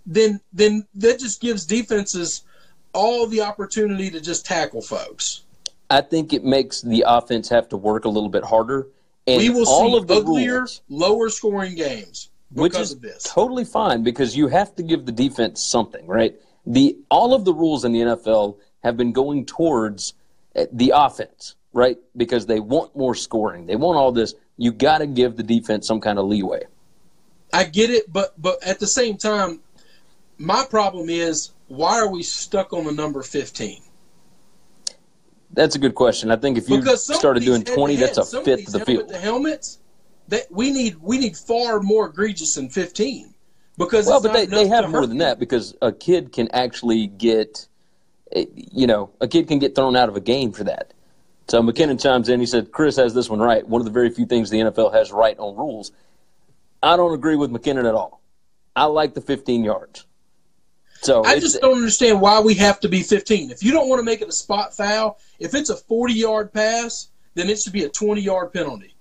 then 0.07 0.41
then 0.53 0.87
that 0.95 1.19
just 1.19 1.41
gives 1.41 1.67
defenses 1.67 2.45
all 2.93 3.27
the 3.27 3.41
opportunity 3.41 4.09
to 4.11 4.21
just 4.21 4.47
tackle 4.47 4.81
folks. 4.81 5.43
I 5.91 6.03
think 6.03 6.33
it 6.33 6.45
makes 6.45 6.83
the 6.83 7.05
offense 7.07 7.49
have 7.49 7.69
to 7.71 7.77
work 7.77 8.05
a 8.05 8.09
little 8.09 8.29
bit 8.29 8.45
harder. 8.45 8.87
And 9.27 9.39
we 9.39 9.51
will 9.51 9.69
all 9.69 9.91
see 9.91 9.97
of 9.97 10.07
the 10.07 10.15
uglier, 10.15 10.59
rules, 10.59 10.83
lower 10.89 11.29
scoring 11.31 11.75
games 11.75 12.31
which 12.53 12.77
is 12.77 12.99
this. 12.99 13.23
totally 13.25 13.65
fine 13.65 14.03
because 14.03 14.37
you 14.37 14.49
have 14.49 14.75
to 14.77 14.83
give 14.83 15.07
the 15.07 15.13
defense 15.13 15.63
something, 15.63 16.07
right? 16.07 16.37
The 16.67 16.97
all 17.11 17.35
of 17.35 17.45
the 17.45 17.53
rules 17.53 17.85
in 17.85 17.93
the 17.93 18.01
NFL 18.01 18.59
have 18.83 18.97
been 18.97 19.13
going 19.13 19.47
towards 19.47 20.15
uh, 20.55 20.67
the 20.73 20.93
offense, 20.95 21.55
right? 21.73 21.99
Because 22.17 22.47
they 22.47 22.61
want 22.61 22.97
more 22.97 23.15
scoring. 23.15 23.67
They 23.67 23.77
want 23.77 23.99
all 23.99 24.13
this. 24.13 24.35
You 24.57 24.73
got 24.73 24.99
to 24.99 25.07
give 25.07 25.37
the 25.37 25.43
defense 25.43 25.87
some 25.87 26.01
kind 26.01 26.19
of 26.19 26.27
leeway. 26.27 26.65
I 27.53 27.65
get 27.65 27.91
it, 27.91 28.13
but 28.13 28.41
but 28.41 28.63
at 28.63 28.81
the 28.81 28.87
same 28.87 29.17
time, 29.17 29.61
my 30.39 30.65
problem 30.69 31.09
is 31.09 31.53
why 31.69 31.99
are 31.99 32.09
we 32.09 32.23
stuck 32.23 32.73
on 32.73 32.85
the 32.85 32.93
number 32.93 33.23
15? 33.23 33.83
That's 35.53 35.75
a 35.75 35.79
good 35.79 35.95
question. 35.95 36.31
I 36.31 36.37
think 36.37 36.59
if 36.59 36.69
you 36.69 36.79
Because 36.79 37.05
some 37.05 37.15
of 37.15 37.21
started 37.21 37.45
doing 37.45 37.65
20, 37.65 37.95
head-to-head, 37.95 38.17
that's 38.17 38.19
a 38.19 38.31
some 38.31 38.45
fifth 38.45 38.67
of 38.67 38.73
the 38.73 38.85
field. 38.85 39.09
to 39.09 39.17
helmets, 39.17 39.79
that 40.29 40.51
we 40.51 40.71
need 40.71 40.97
we 41.01 41.19
need 41.19 41.37
far 41.37 41.81
more 41.81 42.07
egregious 42.09 42.55
than 42.55 42.69
15 42.69 43.35
because 43.79 44.07
Well, 44.07 44.23
but 44.23 44.33
they, 44.33 44.47
they 44.47 44.69
have 44.69 44.91
more 44.91 45.07
than 45.07 45.19
that 45.19 45.39
because 45.39 45.75
a 45.83 45.93
kid 45.93 46.33
can 46.33 46.49
actually 46.53 47.07
get, 47.07 47.67
eh, 48.33 48.47
you 48.55 48.87
know, 48.87 49.11
a 49.21 49.29
kid 49.29 49.49
can 49.49 49.59
get 49.59 49.75
thrown 49.75 49.97
out 49.97 50.09
of 50.09 50.17
a 50.17 50.21
game 50.21 50.53
for 50.53 50.65
that. 50.65 50.93
So 51.49 51.63
McKinnon 51.63 52.01
chimes 52.01 52.29
in. 52.29 52.41
He 52.41 52.47
said, 52.47 52.73
Chris 52.73 52.97
has 52.97 53.15
this 53.15 53.31
one 53.31 53.39
right. 53.39 53.67
One 53.67 53.81
of 53.81 53.85
the 53.85 53.93
very 53.93 54.11
few 54.11 54.27
things 54.27 54.51
the 54.51 54.61
NFL 54.61 54.93
has 54.95 55.13
right 55.13 55.39
on 55.39 55.57
rules. 55.57 55.93
I 56.83 56.97
don't 56.97 57.15
agree 57.15 57.37
with 57.37 57.51
McKinnon 57.51 57.89
at 57.89 57.95
all. 57.95 58.21
I 58.75 58.85
like 58.85 59.15
the 59.15 59.21
15 59.21 59.63
yards. 59.63 60.07
So 61.03 61.25
I 61.25 61.39
just 61.39 61.61
don't 61.61 61.77
understand 61.77 62.21
why 62.21 62.41
we 62.41 62.55
have 62.55 62.81
to 62.81 62.89
be 62.89 63.03
15. 63.03 63.51
If 63.51 63.63
you 63.63 63.71
don't 63.71 63.89
want 63.89 64.01
to 64.01 64.05
make 64.05 64.23
it 64.23 64.29
a 64.29 64.33
spot 64.33 64.75
foul, 64.75 65.19
if 65.39 65.55
it's 65.55 65.71
a 65.71 65.77
40 65.77 66.15
yard 66.15 66.53
pass, 66.53 67.09
then 67.35 67.49
it 67.49 67.61
should 67.61 67.73
be 67.73 67.85
a 67.85 67.89
20 67.89 68.21
yard 68.23 68.53
penalty. 68.53 68.96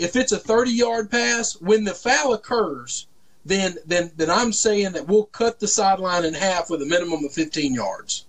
If 0.00 0.16
it's 0.16 0.32
a 0.32 0.38
30 0.38 0.70
yard 0.70 1.10
pass, 1.10 1.60
when 1.60 1.84
the 1.84 1.92
foul 1.92 2.32
occurs, 2.32 3.06
then 3.44 3.76
then 3.84 4.10
then 4.16 4.30
I'm 4.30 4.50
saying 4.50 4.92
that 4.92 5.06
we'll 5.06 5.26
cut 5.26 5.60
the 5.60 5.68
sideline 5.68 6.24
in 6.24 6.32
half 6.32 6.70
with 6.70 6.80
a 6.80 6.86
minimum 6.86 7.22
of 7.22 7.34
15 7.34 7.74
yards. 7.74 8.24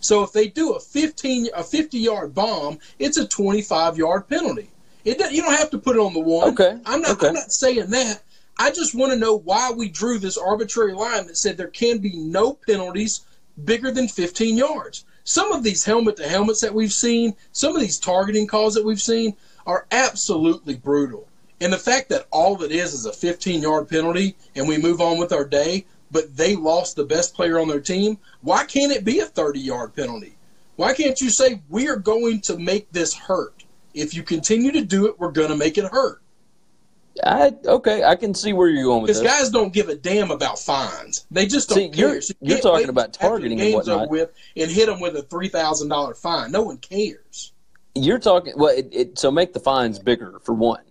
So 0.00 0.22
if 0.22 0.32
they 0.32 0.48
do 0.48 0.72
a 0.72 0.80
15 0.80 1.48
a 1.54 1.64
50 1.64 1.98
yard 1.98 2.34
bomb, 2.34 2.80
it's 2.98 3.16
a 3.16 3.26
25 3.26 3.96
yard 3.96 4.28
penalty. 4.28 4.70
It 5.06 5.18
doesn't- 5.18 5.34
you 5.34 5.40
don't 5.40 5.54
have 5.54 5.70
to 5.70 5.78
put 5.78 5.96
it 5.96 6.00
on 6.00 6.12
the 6.12 6.20
one. 6.20 6.50
Okay, 6.50 6.78
I'm 6.84 7.00
not 7.00 7.12
okay. 7.12 7.28
I'm 7.28 7.34
not 7.34 7.50
saying 7.50 7.88
that. 7.88 8.22
I 8.58 8.70
just 8.70 8.94
want 8.94 9.12
to 9.12 9.18
know 9.18 9.34
why 9.34 9.70
we 9.70 9.88
drew 9.88 10.18
this 10.18 10.36
arbitrary 10.36 10.92
line 10.92 11.26
that 11.28 11.38
said 11.38 11.56
there 11.56 11.68
can 11.68 11.96
be 11.98 12.14
no 12.14 12.52
penalties 12.52 13.22
bigger 13.64 13.90
than 13.90 14.06
15 14.06 14.58
yards. 14.58 15.04
Some 15.24 15.50
of 15.52 15.62
these 15.62 15.84
helmet 15.84 16.16
to 16.16 16.28
helmets 16.28 16.60
that 16.60 16.74
we've 16.74 16.92
seen, 16.92 17.36
some 17.52 17.74
of 17.74 17.80
these 17.80 17.98
targeting 17.98 18.46
calls 18.46 18.74
that 18.74 18.84
we've 18.84 19.00
seen 19.00 19.34
are 19.66 19.86
absolutely 19.90 20.74
brutal. 20.76 21.28
And 21.60 21.72
the 21.72 21.78
fact 21.78 22.08
that 22.08 22.26
all 22.30 22.60
it 22.62 22.72
is 22.72 22.92
is 22.92 23.06
a 23.06 23.12
15 23.12 23.62
yard 23.62 23.88
penalty 23.88 24.34
and 24.56 24.66
we 24.66 24.78
move 24.78 25.00
on 25.00 25.18
with 25.18 25.32
our 25.32 25.44
day, 25.44 25.86
but 26.10 26.36
they 26.36 26.56
lost 26.56 26.96
the 26.96 27.04
best 27.04 27.34
player 27.34 27.58
on 27.60 27.68
their 27.68 27.80
team, 27.80 28.18
why 28.42 28.64
can't 28.64 28.92
it 28.92 29.04
be 29.04 29.20
a 29.20 29.26
30 29.26 29.60
yard 29.60 29.94
penalty? 29.94 30.36
Why 30.76 30.94
can't 30.94 31.20
you 31.20 31.30
say, 31.30 31.62
we 31.68 31.88
are 31.88 31.96
going 31.96 32.40
to 32.42 32.58
make 32.58 32.90
this 32.92 33.14
hurt? 33.14 33.64
If 33.94 34.14
you 34.14 34.22
continue 34.22 34.72
to 34.72 34.84
do 34.84 35.06
it, 35.06 35.20
we're 35.20 35.30
going 35.30 35.50
to 35.50 35.56
make 35.56 35.76
it 35.78 35.84
hurt. 35.84 36.20
I, 37.22 37.52
okay, 37.66 38.02
I 38.04 38.16
can 38.16 38.34
see 38.34 38.54
where 38.54 38.68
you're 38.70 38.84
going 38.84 39.02
with 39.02 39.08
Because 39.08 39.22
this. 39.22 39.30
guys 39.30 39.50
don't 39.50 39.72
give 39.72 39.90
a 39.90 39.94
damn 39.94 40.30
about 40.30 40.58
fines. 40.58 41.26
They 41.30 41.46
just 41.46 41.68
don't 41.68 41.76
See, 41.76 41.88
care. 41.90 42.08
you're- 42.08 42.20
So 42.22 42.32
you 42.40 42.54
you're 42.54 42.60
talking 42.62 42.88
about 42.88 43.12
targeting 43.12 43.60
and 43.60 43.74
whatnot. 43.74 44.08
with 44.08 44.30
and 44.56 44.70
hit 44.70 44.86
them 44.86 44.98
with 44.98 45.14
a 45.16 45.22
three 45.22 45.48
thousand 45.48 45.88
dollar 45.88 46.14
fine. 46.14 46.50
No 46.50 46.62
one 46.62 46.78
cares. 46.78 47.52
You're 47.94 48.18
talking 48.18 48.54
well. 48.56 48.76
It, 48.76 48.88
it, 48.92 49.18
so 49.18 49.30
make 49.30 49.52
the 49.52 49.60
fines 49.60 49.98
bigger 49.98 50.38
for 50.42 50.54
one. 50.54 50.82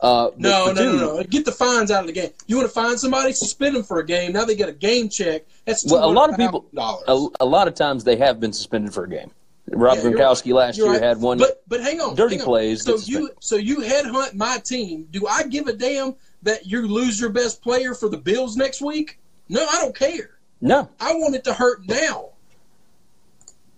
Uh, 0.00 0.30
No, 0.36 0.66
no, 0.66 0.74
two- 0.74 0.96
no, 0.98 1.16
no. 1.16 1.22
Get 1.24 1.44
the 1.44 1.52
fines 1.52 1.90
out 1.90 2.00
of 2.02 2.06
the 2.06 2.12
game. 2.12 2.30
You 2.46 2.56
want 2.56 2.68
to 2.68 2.74
find 2.74 2.98
somebody, 3.00 3.32
suspend 3.32 3.74
them 3.74 3.82
for 3.82 3.98
a 3.98 4.06
game. 4.06 4.32
Now 4.32 4.44
they 4.44 4.54
get 4.54 4.68
a 4.68 4.72
game 4.72 5.08
check. 5.08 5.44
That's 5.64 5.90
Well, 5.90 6.04
a 6.08 6.12
lot 6.12 6.28
of 6.30 6.36
people, 6.36 6.66
dollars. 6.74 7.04
a, 7.08 7.28
a 7.40 7.46
lot 7.46 7.66
of 7.66 7.74
times 7.74 8.04
they 8.04 8.16
have 8.16 8.38
been 8.38 8.52
suspended 8.52 8.92
for 8.92 9.04
a 9.04 9.08
game. 9.08 9.30
Rob 9.70 9.96
Yeah, 9.98 10.04
Gronkowski 10.04 10.52
right. 10.52 10.66
last 10.66 10.76
You're 10.78 10.86
year 10.88 10.94
right. 10.96 11.02
had 11.02 11.20
one. 11.20 11.38
But 11.38 11.62
but 11.66 11.80
hang 11.80 12.00
on, 12.00 12.14
dirty 12.14 12.36
hang 12.36 12.42
on. 12.42 12.46
plays 12.46 12.84
So 12.84 12.98
you 12.98 13.30
so 13.40 13.56
you 13.56 13.78
headhunt 13.78 14.34
my 14.34 14.58
team. 14.58 15.08
Do 15.10 15.26
I 15.26 15.42
give 15.44 15.66
a 15.66 15.72
damn 15.72 16.14
that 16.42 16.66
you 16.66 16.86
lose 16.86 17.18
your 17.20 17.30
best 17.30 17.62
player 17.62 17.92
for 17.94 18.08
the 18.08 18.16
Bills 18.18 18.56
next 18.56 18.80
week? 18.80 19.18
No, 19.48 19.66
I 19.66 19.80
don't 19.80 19.96
care. 19.96 20.38
no, 20.60 20.88
I 21.00 21.14
want 21.14 21.34
it 21.34 21.42
to 21.44 21.52
hurt 21.54 21.80
now. 21.88 22.26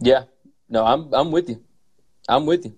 yeah, 0.01 0.25
no, 0.69 0.85
I'm 0.85 1.13
I'm 1.15 1.31
with 1.31 1.49
you. 1.49 1.63
I'm 2.29 2.47
with 2.47 2.65
you. 2.67 2.77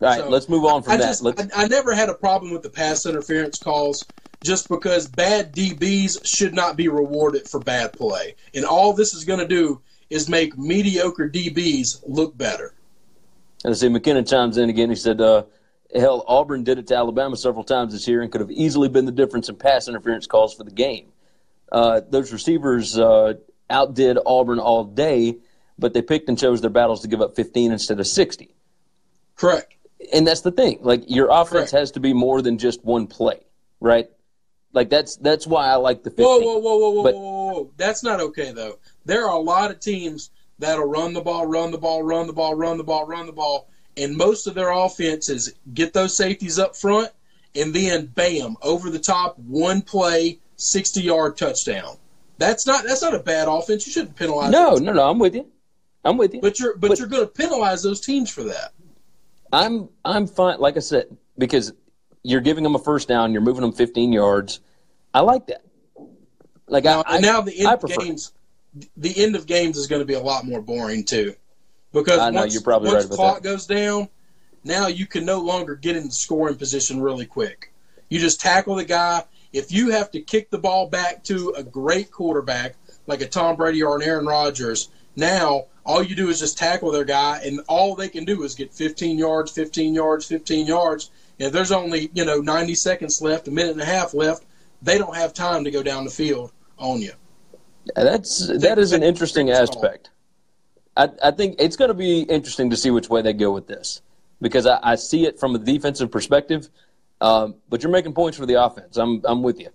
All 0.00 0.08
right, 0.08 0.20
So, 0.20 0.28
let's 0.28 0.48
move 0.48 0.64
on 0.64 0.82
from 0.82 0.94
I 0.94 0.96
that. 0.96 1.06
Just, 1.06 1.54
I, 1.54 1.64
I 1.64 1.68
never 1.68 1.94
had 1.94 2.08
a 2.08 2.14
problem 2.14 2.52
with 2.52 2.62
the 2.62 2.70
pass 2.70 3.06
interference 3.06 3.58
calls 3.58 4.04
just 4.42 4.68
because 4.68 5.08
bad 5.08 5.54
DBs 5.54 6.26
should 6.26 6.54
not 6.54 6.76
be 6.76 6.88
rewarded 6.88 7.48
for 7.48 7.60
bad 7.60 7.92
play. 7.92 8.34
And 8.54 8.64
all 8.64 8.92
this 8.92 9.14
is 9.14 9.24
going 9.24 9.38
to 9.38 9.48
do 9.48 9.80
is 10.10 10.28
make 10.28 10.58
mediocre 10.58 11.28
DBs 11.28 12.02
look 12.06 12.36
better. 12.36 12.74
And 13.64 13.72
I 13.72 13.76
see 13.76 13.88
McKinnon 13.88 14.28
chimes 14.28 14.58
in 14.58 14.68
again. 14.68 14.90
He 14.90 14.96
said, 14.96 15.20
uh, 15.20 15.44
"Hell, 15.94 16.24
Auburn 16.26 16.64
did 16.64 16.78
it 16.78 16.86
to 16.88 16.96
Alabama 16.96 17.36
several 17.36 17.64
times 17.64 17.92
this 17.92 18.06
year 18.06 18.20
and 18.20 18.30
could 18.30 18.42
have 18.42 18.50
easily 18.50 18.88
been 18.88 19.06
the 19.06 19.12
difference 19.12 19.48
in 19.48 19.56
pass 19.56 19.88
interference 19.88 20.26
calls 20.26 20.54
for 20.54 20.64
the 20.64 20.70
game. 20.70 21.12
Uh, 21.72 22.02
those 22.10 22.32
receivers 22.32 22.98
uh, 22.98 23.34
outdid 23.70 24.18
Auburn 24.26 24.58
all 24.58 24.84
day, 24.84 25.38
but 25.78 25.92
they 25.94 26.02
picked 26.02 26.28
and 26.28 26.38
chose 26.38 26.60
their 26.60 26.70
battles 26.70 27.02
to 27.02 27.08
give 27.08 27.20
up 27.20 27.34
15 27.36 27.72
instead 27.72 27.98
of 28.00 28.06
60. 28.06 28.54
Correct. 29.36 29.74
And 30.12 30.26
that's 30.26 30.42
the 30.42 30.52
thing. 30.52 30.78
Like 30.82 31.04
your 31.06 31.28
offense 31.30 31.50
Correct. 31.50 31.70
has 31.72 31.90
to 31.92 32.00
be 32.00 32.12
more 32.12 32.42
than 32.42 32.58
just 32.58 32.84
one 32.84 33.06
play, 33.06 33.40
right? 33.80 34.08
Like 34.72 34.90
that's 34.90 35.16
that's 35.16 35.46
why 35.46 35.68
I 35.68 35.76
like 35.76 36.02
the 36.02 36.10
15. 36.10 36.24
Whoa, 36.24 36.38
whoa, 36.40 36.58
whoa, 36.58 36.76
whoa, 36.76 36.90
whoa, 36.90 37.02
But- 37.02 37.14
whoa, 37.14 37.20
whoa, 37.20 37.52
whoa. 37.52 37.70
That's 37.76 38.02
not 38.02 38.20
okay, 38.20 38.52
though. 38.52 38.78
There 39.04 39.24
are 39.26 39.34
a 39.34 39.40
lot 39.40 39.70
of 39.70 39.80
teams 39.80 40.30
that'll 40.58 40.84
run 40.86 41.12
the 41.12 41.20
ball, 41.20 41.46
run 41.46 41.70
the 41.70 41.78
ball, 41.78 42.02
run 42.02 42.26
the 42.26 42.32
ball, 42.32 42.54
run 42.54 42.76
the 42.76 42.84
ball, 42.84 43.06
run 43.06 43.26
the 43.26 43.32
ball, 43.32 43.68
and 43.96 44.16
most 44.16 44.46
of 44.46 44.54
their 44.54 44.70
offense 44.70 45.28
is 45.28 45.54
get 45.72 45.92
those 45.92 46.16
safeties 46.16 46.58
up 46.58 46.76
front, 46.76 47.10
and 47.54 47.72
then 47.72 48.06
bam, 48.06 48.56
over 48.62 48.90
the 48.90 48.98
top, 48.98 49.38
one 49.38 49.80
play, 49.82 50.38
sixty 50.56 51.02
yard 51.02 51.36
touchdown. 51.36 51.96
That's 52.38 52.66
not 52.66 52.84
that's 52.84 53.02
not 53.02 53.14
a 53.14 53.20
bad 53.20 53.46
offense. 53.48 53.86
You 53.86 53.92
shouldn't 53.92 54.16
penalize. 54.16 54.50
No, 54.50 54.74
no, 54.76 54.92
no. 54.92 55.08
I'm 55.08 55.18
with 55.20 55.34
you. 55.36 55.46
I'm 56.04 56.16
with 56.16 56.34
you. 56.34 56.40
but 56.40 56.58
you're 56.60 56.76
but, 56.76 56.88
but- 56.88 56.98
you're 56.98 57.08
going 57.08 57.24
to 57.24 57.30
penalize 57.30 57.82
those 57.82 58.00
teams 58.00 58.30
for 58.30 58.44
that. 58.44 58.72
I'm 59.52 59.88
I'm 60.04 60.26
fine. 60.26 60.58
Like 60.58 60.76
I 60.76 60.80
said, 60.80 61.16
because 61.38 61.72
you're 62.22 62.40
giving 62.40 62.64
them 62.64 62.74
a 62.74 62.78
first 62.78 63.06
down, 63.06 63.32
you're 63.32 63.42
moving 63.42 63.60
them 63.60 63.72
15 63.72 64.12
yards. 64.12 64.60
I 65.12 65.20
like 65.20 65.46
that. 65.46 65.64
Like 66.66 66.84
Now, 66.84 67.04
I, 67.06 67.20
now 67.20 67.40
the 67.42 67.56
end 67.56 67.68
I 67.68 67.74
of 67.74 67.82
games, 67.82 68.32
the 68.96 69.22
end 69.22 69.36
of 69.36 69.46
games 69.46 69.76
is 69.76 69.86
going 69.86 70.00
to 70.00 70.06
be 70.06 70.14
a 70.14 70.20
lot 70.20 70.44
more 70.44 70.60
boring 70.60 71.04
too, 71.04 71.34
because 71.92 72.18
I 72.18 72.30
know, 72.30 72.40
once, 72.40 72.54
you're 72.54 72.62
probably 72.62 72.88
once 72.88 73.04
right 73.04 73.06
about 73.06 73.16
clock 73.16 73.42
that. 73.42 73.48
goes 73.48 73.66
down, 73.66 74.08
now 74.64 74.86
you 74.88 75.06
can 75.06 75.24
no 75.24 75.40
longer 75.40 75.76
get 75.76 75.94
in 75.94 76.06
the 76.06 76.12
scoring 76.12 76.56
position 76.56 77.00
really 77.00 77.26
quick. 77.26 77.72
You 78.08 78.18
just 78.18 78.40
tackle 78.40 78.76
the 78.76 78.84
guy. 78.84 79.24
If 79.52 79.70
you 79.70 79.90
have 79.90 80.10
to 80.12 80.20
kick 80.20 80.50
the 80.50 80.58
ball 80.58 80.88
back 80.88 81.22
to 81.24 81.54
a 81.56 81.62
great 81.62 82.10
quarterback 82.10 82.74
like 83.06 83.20
a 83.20 83.28
Tom 83.28 83.56
Brady 83.56 83.82
or 83.82 83.96
an 83.96 84.02
Aaron 84.02 84.26
Rodgers, 84.26 84.88
now 85.14 85.66
all 85.84 86.02
you 86.02 86.14
do 86.14 86.28
is 86.28 86.40
just 86.40 86.56
tackle 86.56 86.90
their 86.90 87.04
guy, 87.04 87.40
and 87.44 87.60
all 87.68 87.94
they 87.94 88.08
can 88.08 88.24
do 88.24 88.42
is 88.42 88.54
get 88.54 88.72
15 88.72 89.18
yards, 89.18 89.52
15 89.52 89.94
yards, 89.94 90.26
15 90.26 90.66
yards. 90.66 91.10
And 91.38 91.48
if 91.48 91.52
there's 91.52 91.72
only 91.72 92.10
you 92.14 92.24
know 92.24 92.38
90 92.38 92.74
seconds 92.74 93.20
left, 93.20 93.48
a 93.48 93.50
minute 93.50 93.72
and 93.72 93.80
a 93.80 93.86
half 93.86 94.14
left, 94.14 94.44
they 94.82 94.98
don't 94.98 95.16
have 95.16 95.34
time 95.34 95.64
to 95.64 95.70
go 95.70 95.82
down 95.82 96.04
the 96.04 96.10
field 96.10 96.52
on 96.78 97.00
you. 97.00 97.12
That's 97.94 98.48
that 98.60 98.78
is 98.78 98.92
an 98.92 99.02
interesting 99.02 99.50
aspect. 99.50 100.10
I, 100.96 101.08
I 101.22 101.30
think 101.32 101.56
it's 101.58 101.76
going 101.76 101.88
to 101.88 101.94
be 101.94 102.20
interesting 102.22 102.70
to 102.70 102.76
see 102.76 102.90
which 102.90 103.08
way 103.08 103.20
they 103.20 103.32
go 103.32 103.50
with 103.52 103.66
this 103.66 104.00
because 104.40 104.66
I, 104.66 104.78
I 104.82 104.94
see 104.94 105.26
it 105.26 105.40
from 105.40 105.54
a 105.54 105.58
defensive 105.58 106.10
perspective. 106.10 106.68
Um, 107.20 107.56
but 107.68 107.82
you're 107.82 107.92
making 107.92 108.14
points 108.14 108.38
for 108.38 108.46
the 108.46 108.62
offense. 108.62 108.96
I'm 108.96 109.20
I'm 109.24 109.42
with 109.42 109.60
you. 109.60 109.70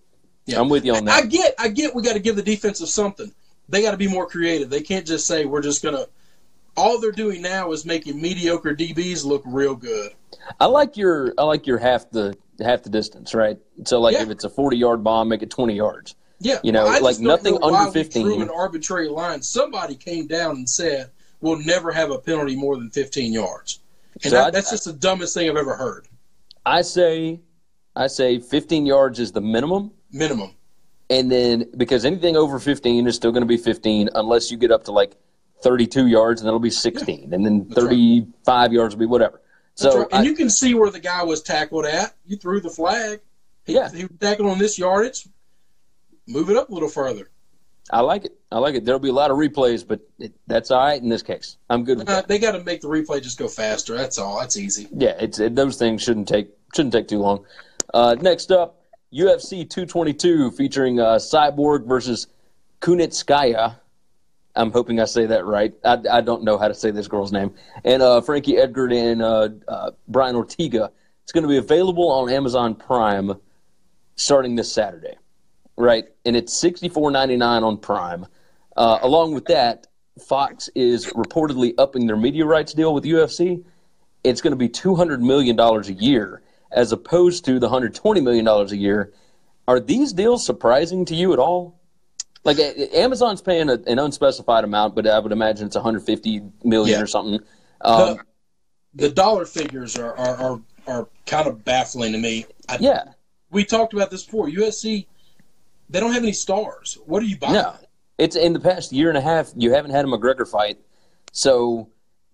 Yeah. 0.45 0.59
I'm 0.59 0.69
with 0.69 0.85
you 0.85 0.95
on 0.95 1.05
that. 1.05 1.23
I 1.23 1.27
get, 1.27 1.53
I 1.59 1.67
get. 1.67 1.93
We 1.93 2.01
got 2.01 2.13
to 2.13 2.19
give 2.19 2.35
the 2.35 2.41
defensive 2.41 2.89
something. 2.89 3.31
They 3.69 3.81
got 3.81 3.91
to 3.91 3.97
be 3.97 4.07
more 4.07 4.27
creative. 4.27 4.69
They 4.69 4.81
can't 4.81 5.05
just 5.05 5.27
say 5.27 5.45
we're 5.45 5.61
just 5.61 5.83
gonna. 5.83 6.05
All 6.75 6.99
they're 6.99 7.11
doing 7.11 7.41
now 7.41 7.71
is 7.71 7.85
making 7.85 8.19
mediocre 8.21 8.73
DBs 8.75 9.25
look 9.25 9.43
real 9.45 9.75
good. 9.75 10.11
I 10.59 10.65
like 10.65 10.97
your 10.97 11.33
I 11.37 11.43
like 11.43 11.67
your 11.67 11.77
half 11.77 12.09
the 12.09 12.35
half 12.61 12.83
the 12.83 12.89
distance, 12.89 13.33
right? 13.33 13.57
So 13.85 13.99
like 14.01 14.13
Yeah. 14.15 14.23
if 14.23 14.29
it's 14.29 14.43
a 14.43 14.49
40 14.49 14.77
yard 14.77 15.03
bomb, 15.03 15.29
make 15.29 15.41
it 15.43 15.49
20 15.49 15.75
yards. 15.75 16.15
Yeah, 16.41 16.59
You 16.63 16.71
know, 16.71 16.85
just 16.87 17.01
like 17.01 17.19
nothing 17.19 17.55
know 17.55 17.67
under 17.67 17.91
15. 17.91 18.23
drew 18.23 18.41
an 18.41 18.49
arbitrary 18.49 19.09
line. 19.09 19.41
Somebody 19.41 19.95
came 19.95 20.25
down 20.25 20.51
and 20.55 20.69
said 20.69 21.11
we'll 21.41 21.57
never 21.59 21.91
have 21.91 22.11
a 22.11 22.17
penalty 22.17 22.55
more 22.55 22.77
than 22.77 22.89
15 22.89 23.33
yards, 23.33 23.79
and 24.15 24.23
So 24.23 24.29
that, 24.31 24.47
I- 24.47 24.51
that's 24.51 24.69
just 24.71 24.85
the 24.85 24.93
dumbest 24.93 25.33
thing 25.33 25.49
I've 25.49 25.57
ever 25.57 25.75
heard. 25.75 26.07
I 26.65 26.81
say 26.81 27.41
I 27.95 28.07
say 28.07 28.39
15 28.39 28.85
yards 28.85 29.19
is 29.19 29.33
the 29.33 29.41
minimum. 29.41 29.91
Minimum. 30.13 30.51
And 31.09 31.31
then 31.31 31.69
because 31.75 32.05
anything 32.05 32.37
over 32.37 32.59
15 32.59 33.07
is 33.07 33.15
still 33.15 33.31
going 33.31 33.41
to 33.41 33.47
be 33.47 33.57
15 33.57 34.09
unless 34.13 34.51
you 34.51 34.57
get 34.57 34.71
up 34.71 34.83
to 34.85 34.91
like 34.91 35.13
32 35.63 36.07
yards 36.07 36.41
and 36.41 36.47
that'll 36.47 36.59
be 36.59 36.69
16. 36.69 37.33
And 37.33 37.45
then 37.45 37.65
right. 37.69 37.75
35 37.75 38.73
yards 38.73 38.95
will 38.95 38.99
be 38.99 39.05
whatever. 39.05 39.41
So 39.75 39.99
right. 39.99 40.07
and 40.11 40.19
I- 40.21 40.23
you 40.23 40.35
can 40.35 40.49
see 40.49 40.73
where 40.75 40.89
the 40.91 40.99
guy 40.99 41.23
was 41.23 41.41
tackled 41.41 41.85
at. 41.85 42.13
You 42.25 42.37
threw 42.37 42.59
the 42.61 42.69
flag. 42.69 43.21
He, 43.65 43.73
Yeah. 43.73 43.89
he 43.91 44.03
was 44.05 44.17
tackled 44.19 44.49
on 44.49 44.59
this 44.59 44.77
yardage. 44.77 45.27
Move 46.27 46.49
it 46.49 46.57
up 46.57 46.69
a 46.69 46.73
little 46.73 46.89
further. 46.89 47.29
I 47.91 48.01
like 48.01 48.25
it. 48.25 48.37
I 48.51 48.59
like 48.59 48.75
it. 48.75 48.85
There'll 48.85 48.99
be 48.99 49.09
a 49.09 49.13
lot 49.13 49.31
of 49.31 49.37
replays, 49.37 49.87
but 49.87 50.01
it, 50.19 50.33
that's 50.45 50.69
all 50.69 50.79
right 50.79 51.01
in 51.01 51.09
this 51.09 51.23
case. 51.23 51.57
I'm 51.71 51.83
good 51.83 51.97
with 51.97 52.07
Uh, 52.09 52.15
that. 52.17 52.27
they 52.27 52.37
got 52.37 52.51
to 52.51 52.63
make 52.63 52.81
the 52.81 52.87
replay 52.87 53.19
just 53.21 53.39
go 53.39 53.47
faster. 53.47 53.97
That's 53.97 54.19
all. 54.19 54.39
That's 54.39 54.57
easy. 54.57 54.87
Yeah, 54.95 55.15
it's 55.19 55.39
it, 55.39 55.55
those 55.55 55.77
things 55.77 56.03
shouldn't 56.03 56.27
take 56.27 56.49
shouldn't 56.75 56.93
take 56.93 57.07
too 57.07 57.17
long. 57.17 57.45
Uh, 57.91 58.15
next 58.21 58.51
up, 58.51 58.78
UFC 59.13 59.67
222 59.67 60.51
featuring 60.51 60.99
uh, 60.99 61.15
Cyborg 61.15 61.87
versus 61.87 62.27
Kunitskaya. 62.81 63.75
I'm 64.55 64.71
hoping 64.71 64.99
I 64.99 65.05
say 65.05 65.25
that 65.25 65.45
right. 65.45 65.73
I, 65.83 65.97
I 66.11 66.21
don't 66.21 66.43
know 66.43 66.57
how 66.57 66.67
to 66.67 66.73
say 66.73 66.91
this 66.91 67.07
girl's 67.07 67.31
name. 67.31 67.53
And 67.83 68.01
uh, 68.01 68.21
Frankie 68.21 68.57
Edgar 68.57 68.87
and 68.91 69.21
uh, 69.21 69.49
uh, 69.67 69.91
Brian 70.07 70.35
Ortega. 70.35 70.91
It's 71.23 71.31
going 71.31 71.43
to 71.43 71.47
be 71.47 71.57
available 71.57 72.09
on 72.09 72.31
Amazon 72.31 72.73
Prime 72.73 73.35
starting 74.15 74.55
this 74.55 74.71
Saturday, 74.71 75.15
right? 75.77 76.05
And 76.25 76.35
it's 76.35 76.57
sixty 76.57 76.89
four 76.89 77.11
ninety 77.11 77.37
nine 77.37 77.63
on 77.63 77.77
Prime. 77.77 78.25
Uh, 78.75 78.97
along 79.03 79.35
with 79.35 79.45
that, 79.45 79.85
Fox 80.19 80.69
is 80.73 81.05
reportedly 81.13 81.75
upping 81.77 82.07
their 82.07 82.17
media 82.17 82.45
rights 82.45 82.73
deal 82.73 82.95
with 82.95 83.03
UFC. 83.03 83.63
It's 84.23 84.41
going 84.41 84.51
to 84.51 84.57
be 84.57 84.69
two 84.69 84.95
hundred 84.95 85.21
million 85.21 85.55
dollars 85.55 85.87
a 85.89 85.93
year, 85.93 86.41
as 86.71 86.91
opposed 86.91 87.45
to 87.45 87.59
the 87.59 87.69
hundred 87.69 87.95
twenty 87.95 88.21
million 88.21 88.45
dollars 88.45 88.71
a 88.71 88.77
year. 88.77 89.13
Are 89.67 89.79
these 89.79 90.13
deals 90.13 90.45
surprising 90.45 91.05
to 91.05 91.15
you 91.15 91.31
at 91.33 91.39
all? 91.39 91.79
Like 92.43 92.57
Amazon's 92.93 93.41
paying 93.41 93.69
a, 93.69 93.73
an 93.85 93.99
unspecified 93.99 94.63
amount, 94.63 94.95
but 94.95 95.05
I 95.05 95.19
would 95.19 95.31
imagine 95.31 95.67
it's 95.67 95.75
150 95.75 96.41
million 96.63 96.97
Yeah. 96.97 97.03
or 97.03 97.07
something. 97.07 97.39
Um, 97.81 98.17
the, 98.95 99.07
the 99.07 99.09
dollar 99.09 99.45
figures 99.45 99.97
are, 99.97 100.17
are, 100.17 100.35
are, 100.37 100.61
are 100.87 101.07
kind 101.27 101.47
of 101.47 101.63
baffling 101.65 102.13
to 102.13 102.17
me. 102.17 102.45
I, 102.67 102.77
yeah, 102.79 103.03
We 103.51 103.63
talked 103.65 103.93
about 103.93 104.09
this 104.09 104.23
before. 104.23 104.47
UFC, 104.47 105.05
they 105.89 105.99
don't 105.99 106.13
have 106.13 106.23
any 106.23 106.31
stars. 106.33 106.97
What 107.05 107.21
are 107.21 107.25
you 107.25 107.37
buying? 107.37 107.53
no, 107.53 107.75
it's 108.17 108.35
in 108.37 108.53
the 108.53 108.59
past 108.59 108.91
year 108.93 109.09
and 109.09 109.17
a 109.17 109.21
half. 109.21 109.51
You 109.55 109.73
haven't 109.73 109.91
had 109.91 110.05
a 110.05 110.07
McGregor 110.07 110.47
fight, 110.49 110.79
so 111.31 111.89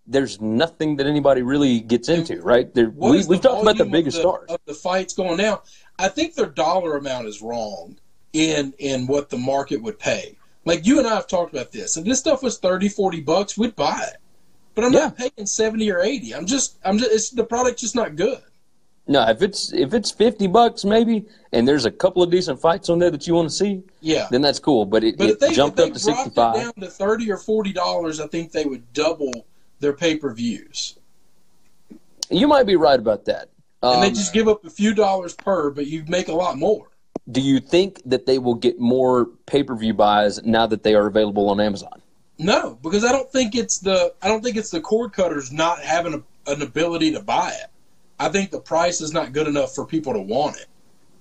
there's 0.08 0.40
nothing 0.40 0.96
that 0.98 1.08
anybody 1.08 1.42
really 1.42 1.80
gets 1.80 2.10
into, 2.10 2.42
right? 2.42 2.74
There, 2.74 2.90
we, 2.90 3.12
we've 3.12 3.28
the 3.28 3.38
talked 3.40 3.62
about 3.64 3.78
the 3.78 3.86
biggest 3.86 4.18
the, 4.18 4.22
stars. 4.22 4.50
of 4.50 4.60
the 4.66 4.74
fights 4.74 5.14
going 5.14 5.38
down. 5.38 5.60
I 5.98 6.10
think 6.10 6.36
their 6.36 6.46
dollar 6.46 6.98
amount 6.98 7.28
is 7.28 7.42
wrong 7.42 7.98
in 8.34 8.74
in 8.80 9.08
what 9.08 9.30
the 9.30 9.38
market 9.38 9.82
would 9.82 9.98
pay. 9.98 10.38
Like 10.66 10.86
you 10.86 11.00
and 11.00 11.08
I 11.08 11.16
have 11.16 11.28
talked 11.28 11.54
about 11.54 11.72
this. 11.72 11.98
If 11.98 12.06
this 12.06 12.20
stuff 12.20 12.44
was 12.44 12.58
30, 12.58 12.90
40 12.90 13.22
bucks, 13.22 13.58
we'd 13.58 13.76
buy 13.76 14.00
it. 14.12 14.18
But 14.74 14.84
I'm 14.84 14.92
not 14.92 15.18
paying 15.18 15.46
70 15.46 15.90
or 15.92 16.02
80. 16.02 16.36
I'm 16.36 16.46
just 16.46 16.78
I'm 16.84 16.98
just 16.98 17.12
it's 17.12 17.30
the 17.30 17.46
product's 17.46 17.82
just 17.82 17.96
not 17.96 18.16
good. 18.16 18.42
No, 19.08 19.24
if 19.30 19.42
it's 19.42 19.72
if 19.72 19.94
it's 19.94 20.12
50 20.12 20.48
bucks 20.48 20.84
maybe, 20.84 21.26
and 21.54 21.68
there's 21.68 21.86
a 21.86 21.92
couple 21.92 22.22
of 22.24 22.32
decent 22.32 22.60
fights 22.60 22.90
on 22.90 23.00
there 23.00 23.12
that 23.12 23.26
you 23.28 23.36
want 23.36 23.50
to 23.50 23.56
see, 23.56 23.84
Yeah. 24.02 24.28
then 24.32 24.42
that's 24.42 24.60
cool. 24.60 24.86
But 24.86 25.04
it, 25.04 25.18
But 25.18 25.30
it 25.30 25.40
they, 25.40 25.54
jumped 25.54 25.80
up 25.80 25.94
to 25.94 26.00
dropped 26.00 26.24
65. 26.26 26.56
down 26.56 26.74
to 26.74 26.88
30 26.88 27.32
or 27.32 27.38
40 27.38 27.72
dollars, 27.72 28.20
I 28.20 28.28
think 28.28 28.52
they 28.52 28.66
would 28.66 28.92
double 28.94 29.46
their 29.80 29.94
pay-per-views. 29.94 30.98
You 32.30 32.48
might 32.48 32.66
be 32.66 32.76
right 32.76 33.00
about 33.00 33.26
that. 33.26 33.50
And 33.84 34.02
they 34.02 34.08
Um, 34.08 34.14
just 34.16 34.34
give 34.34 34.48
up 34.48 34.66
a 34.66 34.70
few 34.70 34.94
dollars 34.94 35.34
per, 35.34 35.70
but 35.70 35.86
you 35.88 36.04
make 36.08 36.28
a 36.28 36.34
lot 36.34 36.58
more. 36.58 36.88
do 37.32 37.42
you 37.42 37.60
think 37.60 38.02
that 38.06 38.28
they 38.28 38.38
will 38.38 38.54
get 38.54 38.80
more 38.80 39.26
pay 39.48 39.64
per 39.64 39.76
view 39.76 39.94
buys 39.96 40.44
now 40.44 40.68
that 40.68 40.84
they 40.84 40.94
are 40.94 41.08
available 41.08 41.50
on 41.50 41.60
Amazon? 41.60 42.00
No, 42.38 42.78
because 42.84 43.04
I 43.04 43.12
don't 43.12 43.32
think 43.32 43.56
it's 43.56 43.80
the 43.80 44.14
I 44.22 44.28
don't 44.28 44.44
think 44.44 44.58
it's 44.58 44.70
the 44.70 44.80
cord 44.82 45.12
cutters 45.14 45.52
not 45.52 45.80
having 45.80 46.14
a, 46.14 46.52
an 46.52 46.62
ability 46.62 47.12
to 47.14 47.22
buy 47.22 47.50
it. 47.50 47.70
I 48.20 48.30
think 48.30 48.52
the 48.52 48.60
price 48.60 49.02
is 49.02 49.12
not 49.12 49.34
good 49.34 49.48
enough 49.48 49.74
for 49.74 49.86
people 49.88 50.14
to 50.14 50.20
want 50.22 50.58
it. 50.58 50.68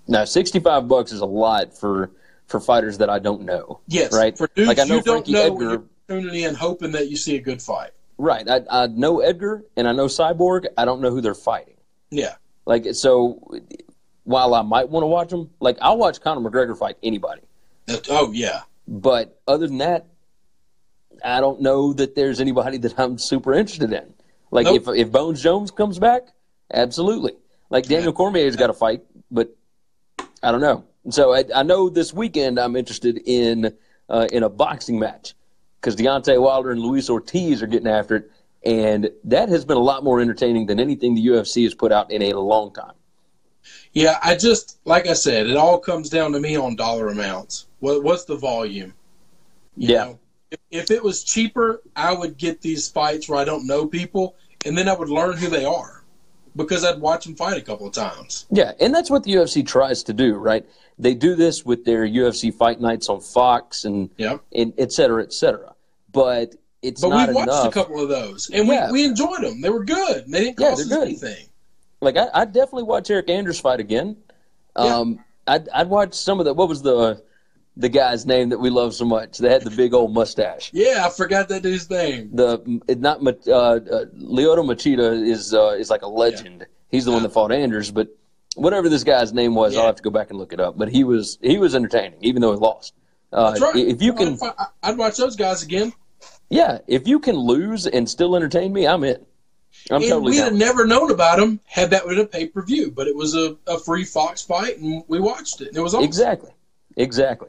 Now, 0.07 0.25
sixty 0.27 0.61
five 0.61 0.89
bucks 0.89 1.11
is 1.13 1.21
a 1.21 1.27
lot 1.27 1.73
for 1.77 2.11
for 2.49 2.61
fighters 2.61 2.99
that 2.99 3.09
I 3.09 3.19
don't 3.19 3.43
know. 3.43 3.81
Yes, 3.89 4.13
right. 4.13 4.37
For 4.37 4.49
dudes 4.55 4.69
like 4.69 4.79
I 4.79 4.85
know 4.85 4.97
you 4.97 5.03
don't 5.03 5.15
Frankie 5.25 5.33
know 5.33 5.53
Edgar. 5.55 5.65
you're 5.71 5.85
tuning 6.21 6.43
in, 6.43 6.55
hoping 6.55 6.93
that 6.93 7.09
you 7.09 7.17
see 7.17 7.37
a 7.37 7.41
good 7.41 7.63
fight. 7.63 7.91
Right. 8.19 8.49
I, 8.49 8.61
I 8.71 8.87
know 8.87 9.21
Edgar 9.21 9.65
and 9.77 9.89
I 9.89 9.93
know 9.93 10.07
Cyborg. 10.07 10.67
I 10.79 10.85
don't 10.85 11.01
know 11.01 11.11
who 11.11 11.21
they're 11.21 11.35
fighting. 11.35 11.75
Yeah, 12.11 12.35
Like 12.65 12.95
so, 12.95 13.41
while 14.23 14.55
I 14.55 14.63
might 14.63 14.89
want 14.89 15.03
to 15.03 15.09
watch 15.09 15.31
them, 15.31 15.51
like 15.59 15.77
I'll 15.83 15.99
watch 15.99 16.21
Conor 16.21 16.49
McGregor 16.49 16.79
fight 16.79 16.97
anybody. 17.03 17.43
That- 17.87 18.07
oh 18.09 18.31
yeah, 18.33 18.63
But 18.87 19.41
other 19.49 19.67
than 19.67 19.79
that, 19.79 20.07
I 21.25 21.41
don't 21.41 21.61
know 21.61 21.93
that 21.95 22.15
there's 22.15 22.41
anybody 22.41 22.79
that 22.79 22.99
I'm 22.99 23.19
super 23.19 23.53
interested 23.55 23.93
in. 23.93 24.15
Like 24.51 24.67
Nope. 24.67 24.77
if 24.77 24.89
if 25.07 25.13
Bones 25.13 25.43
Jones 25.43 25.71
comes 25.73 25.99
back, 25.99 26.29
absolutely. 26.73 27.33
Like 27.71 27.87
Daniel 27.87 28.13
Cormier's 28.13 28.55
got 28.57 28.69
to 28.69 28.75
fight, 28.75 29.03
but 29.31 29.57
I 30.43 30.53
don't 30.53 30.61
know. 30.61 30.85
So 31.11 31.35
I, 31.35 31.45
I 31.55 31.63
know 31.65 31.89
this 31.89 32.15
weekend 32.15 32.61
I'm 32.61 32.77
interested 32.77 33.21
in 33.27 33.75
uh, 34.09 34.29
in 34.31 34.43
a 34.45 34.49
boxing 34.49 34.99
match 35.01 35.35
because 35.85 35.97
Deontay 35.97 36.41
Wilder 36.41 36.71
and 36.71 36.81
Luis 36.81 37.11
Ortiz 37.11 37.63
are 37.63 37.67
getting 37.67 37.87
after 37.89 38.17
it, 38.17 38.31
and 38.65 39.11
that 39.25 39.51
has 39.51 39.67
been 39.67 39.77
a 39.77 39.81
lot 39.83 40.03
more 40.03 40.19
entertaining 40.19 40.65
than 40.65 40.81
anything 40.81 41.15
the 41.15 41.27
UFC 41.27 41.65
has 41.65 41.75
put 41.75 41.93
out 41.93 42.11
in 42.11 42.23
a 42.23 42.33
long 42.33 42.73
time. 42.73 42.95
yeah. 43.93 44.19
I 44.23 44.35
just 44.37 44.79
like 44.87 45.07
I 45.07 45.13
said, 45.13 45.47
it 45.47 45.57
all 45.59 45.79
comes 45.79 46.09
down 46.09 46.33
to 46.33 46.41
me 46.41 46.57
on 46.57 46.75
dollar 46.75 47.09
amounts. 47.09 47.67
What 47.81 48.03
what's 48.03 48.25
the 48.25 48.37
volume? 48.37 48.95
You 49.77 49.89
Yeah. 49.91 50.05
know, 50.05 50.19
if, 50.51 50.59
if 50.71 50.91
it 50.91 51.03
was 51.05 51.23
cheaper, 51.23 51.83
I 51.95 52.15
would 52.15 52.39
get 52.39 52.63
these 52.63 52.89
fights 52.89 53.29
where 53.29 53.39
I 53.39 53.45
don't 53.45 53.67
know 53.67 53.87
people, 53.87 54.37
and 54.65 54.77
then 54.79 54.89
I 54.89 54.95
would 54.95 55.11
learn 55.11 55.37
who 55.37 55.49
they 55.49 55.67
are 55.67 56.03
because 56.57 56.83
I'd 56.85 56.99
watch 57.01 57.27
them 57.27 57.37
fight 57.37 57.59
a 57.59 57.63
couple 57.63 57.87
of 57.87 57.93
times. 57.93 58.47
Yeah, 58.51 58.73
and 58.81 58.95
that's 58.95 59.11
what 59.11 59.25
the 59.25 59.33
UFC 59.35 59.67
tries 59.67 60.03
to 60.05 60.15
do, 60.15 60.35
right? 60.37 60.65
They 60.99 61.13
do 61.15 61.35
this 61.35 61.65
with 61.67 61.85
their 61.85 62.07
UFC 62.07 62.55
fight 62.55 62.81
nights 62.81 63.09
on 63.11 63.21
Fox 63.21 63.85
and 63.85 64.09
Yeah. 64.17 64.39
and 64.55 64.73
et 64.79 64.93
cetera, 64.93 65.23
et 65.23 65.33
cetera. 65.35 65.74
But 66.15 66.55
it's 66.83 67.03
not. 67.03 67.11
But 67.11 67.17
not 67.17 67.29
we 67.29 67.35
watched 67.35 67.49
enough. 67.49 67.67
a 67.67 67.71
couple 67.71 68.01
of 68.03 68.09
those, 68.09 68.49
and 68.51 68.67
Yeah. 68.67 68.87
we, 68.87 69.03
we 69.03 69.05
enjoyed 69.05 69.43
them. 69.43 69.61
They 69.61 69.69
were 69.71 69.85
good. 69.85 70.25
They 70.29 70.45
didn't 70.45 70.61
Yeah, 70.61 70.71
cost 70.71 70.83
us 70.83 70.89
they're 70.89 70.99
good. 71.01 71.09
anything. 71.09 71.47
Like 72.01 72.17
I, 72.17 72.29
I'd 72.35 72.53
definitely 72.53 72.85
watch 72.85 73.09
Eryk 73.09 73.29
Anders 73.31 73.59
fight 73.61 73.81
again. 73.81 74.17
Um, 74.77 75.23
I'd 75.47 75.69
I'd 75.71 75.89
watch 75.89 76.15
some 76.15 76.39
of 76.41 76.47
the 76.47 76.55
what 76.55 76.69
was 76.69 76.83
the 76.83 77.23
the 77.77 77.89
guy's 77.89 78.25
name 78.27 78.51
that 78.51 78.59
we 78.59 78.71
love 78.71 78.95
so 78.95 79.05
much? 79.05 79.39
They 79.39 79.51
had 79.51 79.63
the 79.63 79.71
big 79.71 79.95
old 79.95 80.13
mustache. 80.15 80.71
Yeah, 80.75 81.05
I 81.07 81.11
forgot 81.11 81.49
that 81.49 81.63
dude's 81.63 81.89
name. 81.91 82.31
The 82.35 82.81
not 82.99 83.19
uh, 83.19 83.51
uh, 83.51 84.05
Lyoto 84.17 84.65
Machida 84.65 85.27
is 85.27 85.53
uh, 85.55 85.71
is 85.79 85.91
like 85.91 86.03
a 86.03 86.09
legend. 86.09 86.67
He's 86.91 87.05
the 87.07 87.11
one 87.13 87.23
that 87.25 87.33
fought 87.33 87.51
Anders, 87.53 87.91
but 87.91 88.09
whatever 88.55 88.89
this 88.89 89.03
guy's 89.03 89.33
name 89.33 89.55
was, 89.55 89.77
I'll 89.77 89.87
have 89.87 89.97
to 89.97 90.03
go 90.03 90.11
back 90.11 90.31
and 90.31 90.39
look 90.39 90.53
it 90.53 90.61
up. 90.61 90.77
But 90.79 90.89
he 90.91 91.03
was 91.05 91.39
he 91.43 91.59
was 91.59 91.75
entertaining, 91.75 92.19
even 92.21 92.41
though 92.43 92.53
he 92.53 92.59
lost. 92.59 92.95
Uh, 93.33 93.51
That's 93.51 93.63
right. 93.63 93.77
If 93.77 94.01
you 94.03 94.13
can, 94.13 94.39
I'd, 94.43 94.67
I'd 94.83 94.99
watch 94.99 95.17
those 95.17 95.35
guys 95.35 95.63
again. 95.65 95.93
Yeah, 96.51 96.79
if 96.87 97.09
you 97.09 97.19
can 97.19 97.37
lose 97.37 97.87
and 97.87 98.09
still 98.09 98.37
entertain 98.37 98.73
me, 98.73 98.87
I'm 98.87 99.05
in. 99.05 99.25
I'm 99.91 99.97
and 99.97 100.05
totally 100.05 100.31
we'd 100.31 100.37
down. 100.39 100.51
have 100.51 100.55
never 100.55 100.87
known 100.87 101.11
about 101.11 101.41
him 101.41 101.61
had 101.65 101.91
that 101.91 102.07
been 102.07 102.19
a 102.19 102.27
pay 102.27 102.47
per 102.47 102.63
view. 102.63 102.91
But 102.91 103.09
it 103.09 103.17
was 103.17 103.35
a, 103.35 103.57
a 103.67 103.79
free 103.79 104.05
Fox 104.05 104.43
fight, 104.43 104.79
and 104.79 105.03
we 105.09 105.21
watched 105.21 105.61
it. 105.61 105.69
And 105.69 105.77
it 105.77 105.81
was 105.81 105.95
awesome. 105.95 106.05
Exactly. 106.05 106.51
Exactly. 106.97 107.49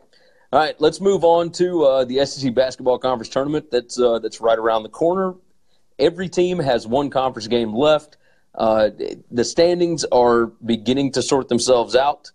All 0.51 0.59
right, 0.59 0.79
let's 0.79 1.01
move 1.01 1.23
on 1.23 1.51
to 1.53 1.83
uh, 1.83 2.05
the 2.05 2.25
SEC 2.25 2.53
basketball 2.53 2.97
conference 2.97 3.29
tournament. 3.29 3.71
That's 3.71 3.99
uh, 3.99 4.19
that's 4.19 4.39
right 4.41 4.57
around 4.57 4.83
the 4.83 4.89
corner. 4.89 5.35
Every 5.99 6.29
team 6.29 6.59
has 6.59 6.87
one 6.87 7.09
conference 7.09 7.47
game 7.47 7.73
left. 7.73 8.17
Uh, 8.53 8.89
the 9.31 9.43
standings 9.43 10.05
are 10.05 10.47
beginning 10.65 11.11
to 11.13 11.21
sort 11.21 11.49
themselves 11.49 11.95
out. 11.95 12.31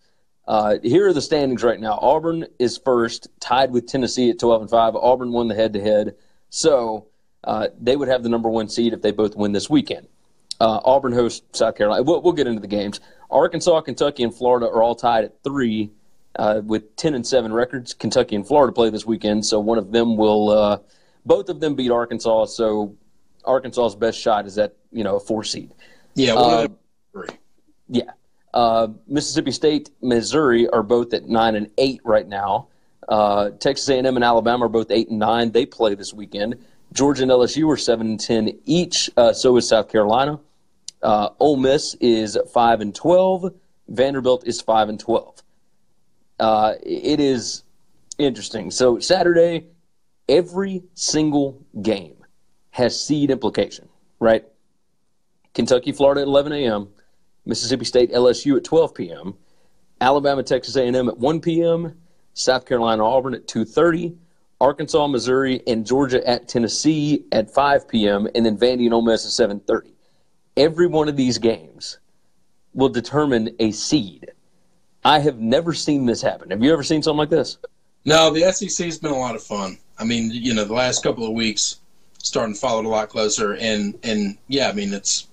Uh, 0.47 0.79
here 0.83 1.09
are 1.09 1.13
the 1.13 1.23
standings 1.23 1.63
right 1.63 1.81
now. 1.81 1.99
Auburn 2.01 2.47
is 2.59 2.77
first, 2.77 3.29
tied 3.39 3.71
with 3.71 3.87
Tennessee 3.87 4.31
at 4.31 4.39
12 4.39 4.63
and 4.63 4.71
5. 4.71 4.97
Auburn 4.97 5.33
won 5.33 5.49
the 5.49 5.55
head 5.55 5.73
to 5.75 5.81
head. 5.81 6.17
So 6.51 7.07
uh, 7.45 7.69
they 7.81 7.97
would 7.97 8.09
have 8.09 8.23
the 8.23 8.29
number 8.29 8.49
one 8.49 8.69
seed 8.69 8.93
if 8.93 9.03
they 9.03 9.13
both 9.13 9.35
win 9.35 9.53
this 9.53 9.71
weekend. 9.71 10.09
Uh, 10.61 10.81
Auburn 10.85 11.13
hosts 11.13 11.59
South 11.59 11.77
Carolina. 11.77 12.03
We'll, 12.03 12.21
we'll 12.21 12.35
get 12.35 12.47
into 12.47 12.61
the 12.61 12.67
games. 12.67 13.01
Arkansas, 13.31 13.81
Kentucky, 13.81 14.23
and 14.23 14.35
Florida 14.35 14.67
are 14.67 14.83
all 14.83 14.95
tied 14.95 15.25
at 15.25 15.43
three 15.43 15.91
uh, 16.37 16.61
with 16.65 16.95
10 16.97 17.15
and 17.15 17.27
7 17.27 17.53
records. 17.53 17.95
Kentucky 17.95 18.37
and 18.37 18.47
Florida 18.47 18.73
play 18.73 18.91
this 18.91 19.07
weekend, 19.07 19.47
so 19.47 19.59
one 19.59 19.79
of 19.79 19.93
them 19.93 20.17
will, 20.17 20.51
uh, 20.51 20.79
both 21.25 21.49
of 21.49 21.61
them 21.61 21.75
beat 21.75 21.91
Arkansas. 21.91 22.47
So 22.47 22.95
Arkansas's 23.45 23.97
best 23.97 24.19
shot 24.19 24.47
is 24.47 24.59
at, 24.59 24.77
you 24.93 25.05
know, 25.05 25.17
a 25.17 25.21
four 25.21 25.45
seed. 25.45 25.73
Yeah, 26.15 26.35
one 26.35 26.65
of 26.65 26.77
three. 27.13 27.29
Yeah. 27.89 28.11
Uh, 28.53 28.89
Mississippi 29.07 29.53
State, 29.53 29.91
Missouri 30.03 30.69
are 30.69 30.83
both 30.83 31.15
at 31.15 31.29
nine 31.29 31.55
and 31.55 31.71
eight 31.79 32.01
right 32.05 32.27
now. 32.27 32.69
Uh, 33.11 33.51
Texas 33.51 33.89
A&M 33.89 34.07
and 34.07 34.25
Alabama 34.25 34.67
are 34.67 34.69
both 34.69 34.91
eight 34.91 35.11
and 35.11 35.19
nine. 35.19 35.51
They 35.51 35.67
play 35.67 35.95
this 35.97 36.15
weekend. 36.15 36.65
Georgia 36.93 37.25
and 37.25 37.31
LSU 37.31 37.69
are 37.71 37.77
seven 37.77 38.07
and 38.07 38.21
ten 38.21 38.59
each. 38.65 39.11
Uh, 39.17 39.33
so 39.33 39.57
is 39.57 39.69
South 39.69 39.89
Carolina. 39.89 40.39
Uh, 41.03 41.31
Ole 41.41 41.57
Miss 41.57 41.95
is 42.01 42.39
five 42.53 42.81
and 42.81 42.95
twelve. 42.95 43.53
Vanderbilt 43.89 44.47
is 44.47 44.61
five 44.61 44.89
and 44.89 44.99
twelve. 44.99 45.43
Uh, 46.39 46.75
it 46.83 47.21
is 47.21 47.65
interesting. 48.19 48.71
So 48.71 49.01
Saturday, 49.01 49.67
every 50.29 50.85
single 50.95 51.61
game 51.83 52.17
has 52.71 53.03
seed 53.03 53.31
implication, 53.31 53.89
right? 54.21 54.45
Kentucky, 55.55 55.93
Florida 55.93 56.21
at 56.21 56.29
11 56.29 56.53
a.m. 56.53 56.89
Mississippi 57.45 57.85
State, 57.85 58.13
LSU 58.13 58.57
at 58.57 58.65
12 58.65 58.95
p.m. 58.95 59.35
Alabama, 60.01 60.43
Texas 60.43 60.77
A&M 60.77 61.09
at 61.09 61.19
1 61.19 61.41
p.m. 61.41 61.95
South 62.35 62.67
Carolina, 62.67 63.05
Auburn 63.05 63.35
at 63.35 63.47
2:30. 63.47 64.17
Arkansas, 64.61 65.07
Missouri, 65.07 65.63
and 65.67 65.87
Georgia 65.87 66.27
at 66.29 66.47
Tennessee 66.47 67.25
at 67.33 67.51
5 67.51 67.89
p.m. 67.89 68.29
And 68.35 68.45
then 68.45 68.59
Vandy 68.59 68.85
and 68.85 68.93
Ole 68.93 69.03
Miss 69.03 69.41
at 69.41 69.49
7:30. 69.49 69.93
Every 70.57 70.87
one 70.87 71.09
of 71.09 71.17
these 71.17 71.39
games 71.39 71.99
will 72.75 72.91
determine 72.91 73.57
a 73.59 73.71
seed. 73.71 74.31
I 75.05 75.21
have 75.21 75.39
never 75.39 75.73
seen 75.73 76.05
this 76.05 76.21
happen. 76.21 76.51
Have 76.51 76.63
you 76.63 76.73
ever 76.73 76.83
seen 76.83 77.03
something 77.03 77.19
like 77.19 77.31
this? 77.31 77.57
No, 78.05 78.31
the 78.31 78.53
SEC's 78.53 78.99
been 78.99 79.13
a 79.13 79.19
lot 79.19 79.35
of 79.35 79.43
fun. 79.43 79.79
I 79.99 80.05
mean, 80.05 80.31
you 80.31 80.55
know, 80.55 80.65
the 80.65 80.75
last 80.75 81.03
couple 81.03 81.27
of 81.27 81.33
weeks, 81.33 81.77
starting 82.19 82.55
to 82.55 82.61
follow 82.61 82.81
it 82.81 82.87
a 82.87 82.89
lot 82.89 83.09
closer, 83.09 83.55
and 83.55 83.99
and 84.03 84.37
yeah, 84.49 84.69
I 84.69 84.73
mean, 84.73 84.93
it's 84.93 85.29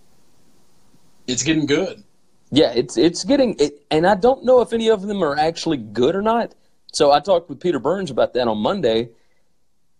it's 1.27 1.43
getting 1.43 1.65
good. 1.65 2.03
Yeah, 2.51 2.71
it's 2.73 2.97
it's 2.97 3.25
getting 3.25 3.55
it, 3.59 3.85
and 3.91 4.07
I 4.07 4.15
don't 4.15 4.45
know 4.45 4.61
if 4.61 4.71
any 4.71 4.89
of 4.89 5.01
them 5.01 5.21
are 5.21 5.37
actually 5.37 5.77
good 5.77 6.15
or 6.15 6.21
not. 6.21 6.55
So 6.93 7.11
I 7.11 7.19
talked 7.19 7.49
with 7.49 7.59
Peter 7.59 7.79
Burns 7.79 8.11
about 8.11 8.33
that 8.33 8.47
on 8.47 8.57
Monday. 8.57 9.09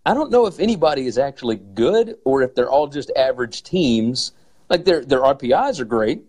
I 0.06 0.14
don't 0.14 0.30
know 0.30 0.46
if 0.46 0.58
anybody 0.58 1.06
is 1.06 1.18
actually 1.18 1.56
good 1.56 2.16
or 2.24 2.42
if 2.42 2.54
they're 2.54 2.70
all 2.70 2.86
just 2.86 3.10
average 3.14 3.62
teams. 3.62 4.32
Like 4.68 4.84
their 4.84 5.04
their 5.04 5.20
RPIs 5.20 5.80
are 5.80 5.84
great, 5.84 6.22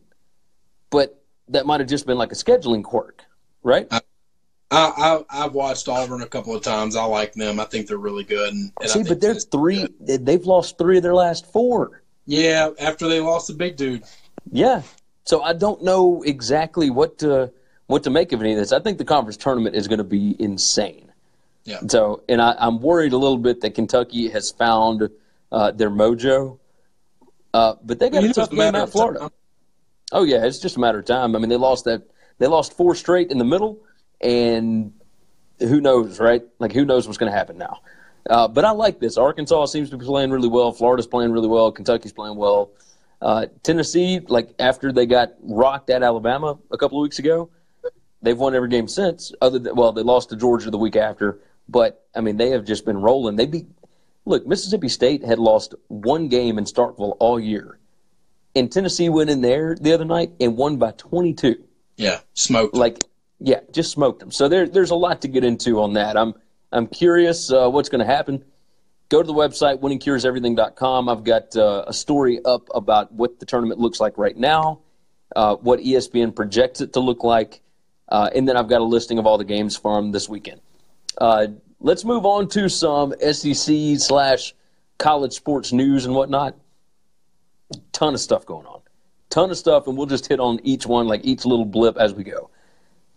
but 0.90 1.22
that 1.50 1.66
might 1.66 1.80
have 1.80 1.90
just 1.90 2.06
been 2.06 2.18
like 2.18 2.32
a 2.32 2.36
scheduling 2.36 2.84
quirk, 2.84 3.24
right? 3.64 3.88
I, 3.92 4.02
I, 4.72 5.24
I've 5.30 5.54
watched 5.54 5.88
Auburn 5.88 6.22
a 6.22 6.28
couple 6.28 6.56
of 6.56 6.62
times. 6.62 6.96
I 6.96 7.04
like 7.04 7.34
them. 7.34 7.60
I 7.60 7.66
think 7.66 7.88
they're 7.88 7.98
really 7.98 8.24
good. 8.24 8.54
And, 8.54 8.72
and 8.82 8.90
See, 8.90 9.04
but 9.04 9.20
they're 9.20 9.34
three. 9.34 9.88
good. 10.06 10.26
They've 10.26 10.46
lost 10.46 10.78
three 10.78 10.98
of 10.98 11.04
their 11.04 11.16
last 11.16 11.52
four. 11.52 12.04
Yeah, 12.26 12.70
after 12.80 13.08
they 13.08 13.20
lost 13.20 13.48
the 13.48 13.54
big 13.54 13.76
dude. 13.76 14.04
Yeah. 14.52 14.84
So 15.26 15.42
I 15.42 15.54
don't 15.54 15.84
know 15.84 16.22
exactly 16.24 16.90
what 16.90 17.18
to 17.20 17.52
what 17.90 18.04
to 18.04 18.12
make 18.12 18.32
of 18.34 18.40
any 18.40 18.52
of 18.54 18.60
this. 18.60 18.72
I 18.72 18.80
think 18.80 19.00
the 19.00 19.04
conference 19.06 19.36
tournament 19.36 19.76
is 19.76 19.88
going 19.88 19.98
to 19.98 20.04
be 20.04 20.36
insane. 20.38 21.12
Yeah. 21.64 21.80
So, 21.88 22.22
and 22.30 22.40
I, 22.40 22.56
I'm 22.60 22.80
worried 22.82 23.14
a 23.14 23.18
little 23.18 23.38
bit 23.40 23.62
that 23.62 23.72
Kentucky 23.72 24.30
has 24.30 24.52
found 24.52 25.10
uh, 25.52 25.72
their 25.72 25.90
mojo, 25.90 26.60
uh, 27.52 27.76
but 27.84 27.98
they 28.00 28.12
got 28.12 28.22
You 28.22 28.30
a 28.30 28.34
tough 28.34 28.52
game 28.52 28.76
at 28.76 28.90
Florida. 28.90 29.20
time. 29.22 29.30
Oh 30.12 30.24
yeah, 30.24 30.46
it's 30.46 30.60
just 30.60 30.78
a 30.78 30.80
matter 30.80 31.00
of 31.00 31.06
time. 31.06 31.36
I 31.36 31.40
mean, 31.40 31.50
they 31.50 31.58
lost 31.58 31.86
that. 31.86 32.04
They 32.38 32.46
lost 32.46 32.74
four 32.74 32.94
straight 32.94 33.32
in 33.32 33.40
the 33.40 33.44
middle, 33.44 33.80
and 34.22 34.94
who 35.58 35.82
knows, 35.82 36.20
right? 36.20 36.44
Like, 36.60 36.72
who 36.72 36.86
knows 36.86 37.08
what's 37.08 37.18
going 37.18 37.32
to 37.32 37.38
happen 37.38 37.58
now? 37.58 37.80
Uh, 38.30 38.48
but 38.48 38.66
I 38.66 38.72
like 38.72 39.00
this. 39.00 39.18
Arkansas 39.18 39.66
seems 39.66 39.90
to 39.90 39.98
be 39.98 40.06
playing 40.06 40.30
really 40.30 40.48
well. 40.48 40.72
Florida's 40.72 41.08
playing 41.08 41.32
really 41.32 41.48
well. 41.48 41.72
Kentucky's 41.72 42.14
playing 42.14 42.36
well. 42.38 42.70
Uh, 43.20 43.48
Tennessee, 43.64 44.20
like 44.28 44.54
after 44.60 44.92
they 44.92 45.08
got 45.08 45.34
rocked 45.42 45.90
at 45.90 46.04
Alabama 46.04 46.58
a 46.72 46.78
couple 46.78 47.00
of 47.00 47.04
weeks 47.04 47.18
ago, 47.20 47.50
they've 48.22 48.38
won 48.38 48.56
every 48.56 48.70
game 48.70 48.88
since. 48.88 49.32
Other 49.42 49.60
than 49.60 49.76
well, 49.76 49.92
they 49.92 50.04
lost 50.04 50.30
to 50.30 50.36
Georgia 50.36 50.70
the 50.72 50.78
week 50.78 50.96
after, 50.96 51.40
but 51.68 52.06
I 52.16 52.22
mean 52.22 52.38
they 52.38 52.50
have 52.52 52.66
just 52.66 52.86
been 52.86 52.98
rolling. 52.98 53.36
They 53.36 53.46
beat. 53.46 53.68
Look, 54.26 54.46
Mississippi 54.46 54.90
State 54.90 55.24
had 55.24 55.40
lost 55.40 55.74
one 55.88 56.28
game 56.28 56.58
in 56.58 56.66
Starkville 56.66 57.16
all 57.20 57.40
year, 57.40 57.80
and 58.56 58.72
Tennessee 58.72 59.10
went 59.10 59.30
in 59.30 59.42
there 59.42 59.76
the 59.80 59.94
other 59.94 60.06
night 60.06 60.32
and 60.40 60.56
won 60.56 60.78
by 60.78 60.92
22 60.92 61.56
Yeah, 61.98 62.20
smoked. 62.34 62.76
like 62.76 63.04
yeah, 63.40 63.62
just 63.72 63.92
smoked 63.92 64.20
them. 64.20 64.32
So 64.32 64.48
there, 64.50 64.68
there's 64.68 64.92
a 64.92 64.96
lot 64.96 65.22
to 65.22 65.28
get 65.30 65.44
into 65.44 65.82
on 65.82 65.94
that. 65.94 66.18
I'm 66.18 66.34
I'm 66.72 66.86
curious 66.88 67.52
uh, 67.52 67.70
what's 67.70 67.90
going 67.90 68.00
to 68.00 68.06
happen. 68.06 68.44
Go 69.08 69.24
to 69.24 69.26
the 69.26 69.34
website 69.34 69.80
winningcureseverything.com. 69.80 71.10
I've 71.10 71.24
got 71.24 71.56
uh, 71.56 71.86
a 71.88 71.94
story 71.94 72.40
up 72.46 72.68
about 72.76 73.12
what 73.12 73.40
the 73.40 73.46
tournament 73.48 73.80
looks 73.80 74.00
like 74.00 74.18
right 74.20 74.38
now, 74.38 74.82
uh, 75.36 75.56
what 75.56 75.80
ESPN 75.80 76.36
projects 76.36 76.82
it 76.82 76.94
to 76.94 77.00
look 77.00 77.24
like, 77.24 77.62
uh, 78.10 78.30
and 78.36 78.48
then 78.48 78.58
I've 78.58 78.68
got 78.68 78.82
a 78.82 78.84
listing 78.84 79.20
of 79.20 79.26
all 79.26 79.38
the 79.38 79.46
games 79.46 79.78
from 79.78 80.12
this 80.12 80.28
weekend. 80.28 80.62
Uh, 81.18 81.48
let's 81.80 82.04
move 82.04 82.26
on 82.26 82.48
to 82.50 82.70
some 82.70 83.14
SEC 83.32 83.98
slash 83.98 84.54
college 84.98 85.34
sports 85.34 85.72
news 85.72 86.06
and 86.06 86.16
whatnot. 86.16 86.56
Ton 87.92 88.14
of 88.14 88.20
stuff 88.20 88.46
going 88.46 88.66
on, 88.66 88.82
ton 89.30 89.52
of 89.52 89.58
stuff, 89.58 89.88
and 89.88 89.96
we'll 89.96 90.08
just 90.08 90.28
hit 90.28 90.40
on 90.40 90.60
each 90.64 90.86
one 90.86 91.08
like 91.08 91.22
each 91.24 91.46
little 91.46 91.66
blip 91.66 91.98
as 91.98 92.14
we 92.14 92.24
go. 92.24 92.50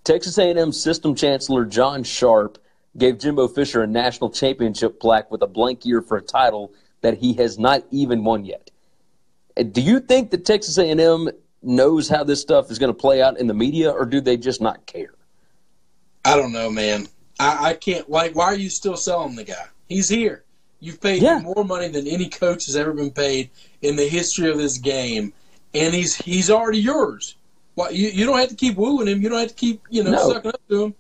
Texas 0.05 0.37
A&M 0.37 0.73
System 0.73 1.15
Chancellor 1.15 1.65
John 1.65 2.03
Sharp 2.03 2.59
gave 2.99 3.19
Jimbo 3.19 3.49
Fisher 3.49 3.83
a 3.83 3.87
national 3.87 4.31
championship 4.31 5.01
plaque 5.01 5.31
with 5.31 5.43
a 5.43 5.47
blank 5.47 5.87
year 5.87 6.03
for 6.03 6.19
a 6.19 6.23
title 6.23 6.73
that 7.01 7.19
he 7.19 7.35
has 7.35 7.59
not 7.59 7.85
even 7.91 8.25
won 8.25 8.45
yet. 8.45 8.71
Uh, 9.57 9.63
Do 9.63 9.81
you 9.81 10.01
think 10.01 10.31
that 10.31 10.45
Texas 10.45 10.77
A&M 10.77 11.31
knows 11.63 12.09
how 12.09 12.25
this 12.25 12.41
stuff 12.41 12.71
is 12.71 12.79
going 12.79 12.93
to 12.93 12.99
play 12.99 13.23
out 13.23 13.39
in 13.39 13.47
the 13.47 13.55
media, 13.55 13.91
or 13.91 14.05
do 14.05 14.21
they 14.21 14.37
just 14.37 14.61
not 14.61 14.85
care? 14.87 15.15
I 16.25 16.37
don't 16.37 16.53
know, 16.53 16.71
man. 16.71 17.09
I, 17.41 17.71
I 17.71 17.75
can't. 17.75 18.09
Like, 18.09 18.35
why 18.35 18.45
are 18.47 18.55
you 18.55 18.71
still 18.71 18.97
selling 18.97 19.35
the 19.37 19.45
guy? 19.45 19.67
He's 19.89 20.09
here. 20.09 20.45
You've 20.81 21.01
paid 21.01 21.23
Yeah. 21.23 21.39
him 21.39 21.45
more 21.45 21.65
money 21.65 21.89
than 21.89 22.07
any 22.07 22.29
coach 22.29 22.67
has 22.67 22.77
ever 22.77 22.93
been 22.93 23.11
paid 23.11 23.51
in 23.83 23.97
the 23.97 24.09
history 24.09 24.51
of 24.51 24.59
this 24.59 24.79
game, 24.79 25.33
and 25.75 25.95
he's 25.95 26.17
he's 26.17 26.51
already 26.51 26.79
yours. 26.79 27.37
Why 27.75 27.91
you, 27.91 28.09
you 28.09 28.27
don't 28.27 28.39
have 28.39 28.49
to 28.49 28.55
keep 28.57 28.77
wooing 28.77 29.09
him. 29.09 29.23
You 29.23 29.29
don't 29.29 29.39
have 29.39 29.49
to 29.49 29.55
keep 29.55 29.81
you 29.91 30.03
know 30.03 30.11
No. 30.11 30.29
sucking 30.33 30.51
up 30.51 30.61
to 30.69 30.83
him. 30.85 30.95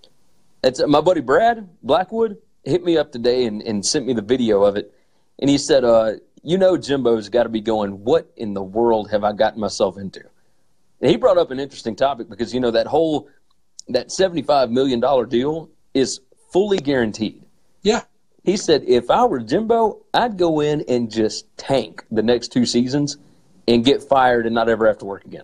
It's 0.62 0.81
uh, 0.81 0.87
my 0.87 1.01
buddy 1.01 1.20
Brad 1.20 1.68
Blackwood 1.83 2.38
hit 2.64 2.85
me 2.85 2.96
up 2.96 3.11
today 3.11 3.46
and, 3.46 3.61
and 3.62 3.85
sent 3.85 4.07
me 4.07 4.12
the 4.12 4.22
video 4.22 4.62
of 4.62 4.77
it, 4.77 4.92
and 5.40 5.51
he 5.51 5.59
said, 5.59 5.83
uh, 5.85 6.12
"You 6.44 6.59
know, 6.59 6.77
Jimbo's 6.77 7.29
got 7.29 7.42
to 7.42 7.48
be 7.48 7.61
going. 7.61 8.05
What 8.05 8.31
in 8.37 8.55
the 8.55 8.62
world 8.62 9.11
have 9.11 9.25
I 9.25 9.33
gotten 9.33 9.61
myself 9.61 9.98
into?" 9.98 10.22
And 11.03 11.11
he 11.11 11.17
brought 11.17 11.37
up 11.37 11.51
an 11.51 11.59
interesting 11.59 11.97
topic 11.97 12.31
because 12.31 12.55
you 12.55 12.61
know 12.61 12.71
that 12.71 12.87
whole 12.87 13.29
that 13.88 14.12
seventy-five 14.12 14.71
million 14.71 15.01
dollar 15.01 15.27
deal 15.27 15.69
is 15.95 16.21
fully 16.53 16.79
guaranteed. 16.79 17.43
Yeah, 17.83 18.03
He 18.45 18.57
said, 18.57 18.85
"If 18.87 19.11
I 19.11 19.25
were 19.25 19.41
Jimbo, 19.41 19.99
I'd 20.15 20.38
go 20.38 20.61
in 20.61 20.83
and 20.88 21.11
just 21.11 21.47
tank 21.57 22.05
the 22.12 22.23
next 22.23 22.49
two 22.53 22.65
seasons 22.65 23.17
and 23.67 23.85
get 23.85 24.03
fired 24.03 24.47
and 24.47 24.55
not 24.55 24.69
ever 24.69 24.87
have 24.87 24.99
to 24.99 25.05
work 25.05 25.25
again." 25.25 25.43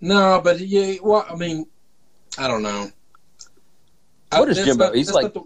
no, 0.00 0.40
but 0.44 0.60
yeah. 0.60 0.96
Well, 1.02 1.24
I 1.28 1.36
mean, 1.36 1.64
I 2.36 2.46
don't 2.48 2.62
know. 2.62 2.90
What 4.30 4.48
is 4.50 4.62
Jimbo? 4.62 4.86
not- 4.86 4.94
He's 4.94 5.12
like 5.12 5.24
not 5.24 5.34
the, 5.34 5.42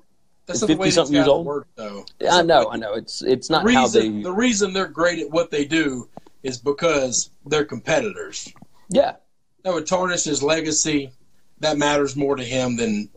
that's 0.46 0.60
not 0.62 0.66
the 0.68 0.76
way 0.76 0.88
50-something 0.88 1.14
years 1.14 1.28
old? 1.28 1.46
Work, 1.46 1.68
though. 1.76 2.04
I 2.30 2.42
know, 2.42 2.70
I 2.70 2.76
know. 2.76 2.94
It's 2.94 3.22
it's 3.22 3.48
not 3.50 3.70
how 3.70 3.86
they. 3.86 4.08
the 4.22 4.32
reason 4.32 4.72
they're 4.72 4.86
great 4.88 5.20
at 5.20 5.30
what 5.30 5.50
they 5.52 5.64
do 5.64 6.08
is 6.42 6.58
because 6.58 7.30
they're 7.46 7.64
competitors. 7.64 8.52
Yeah, 8.88 9.16
that 9.66 9.74
would 9.74 9.86
tarnish 9.86 10.22
his 10.22 10.44
legacy. 10.44 11.10
That 11.58 11.76
matters 11.76 12.14
more 12.14 12.36
to 12.36 12.44
him 12.44 12.76
than 12.76 13.08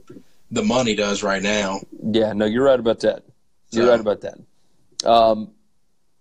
the 0.49 0.63
money 0.63 0.95
does 0.95 1.21
right 1.21 1.43
now. 1.43 1.79
Yeah, 2.11 2.33
no, 2.33 2.45
you're 2.45 2.63
right 2.65 2.79
about 2.79 3.01
that. 3.01 3.23
You're 3.69 3.85
So- 3.85 3.91
right 3.91 3.99
about 3.99 4.21
that. 4.21 4.39
Um, 5.07 5.51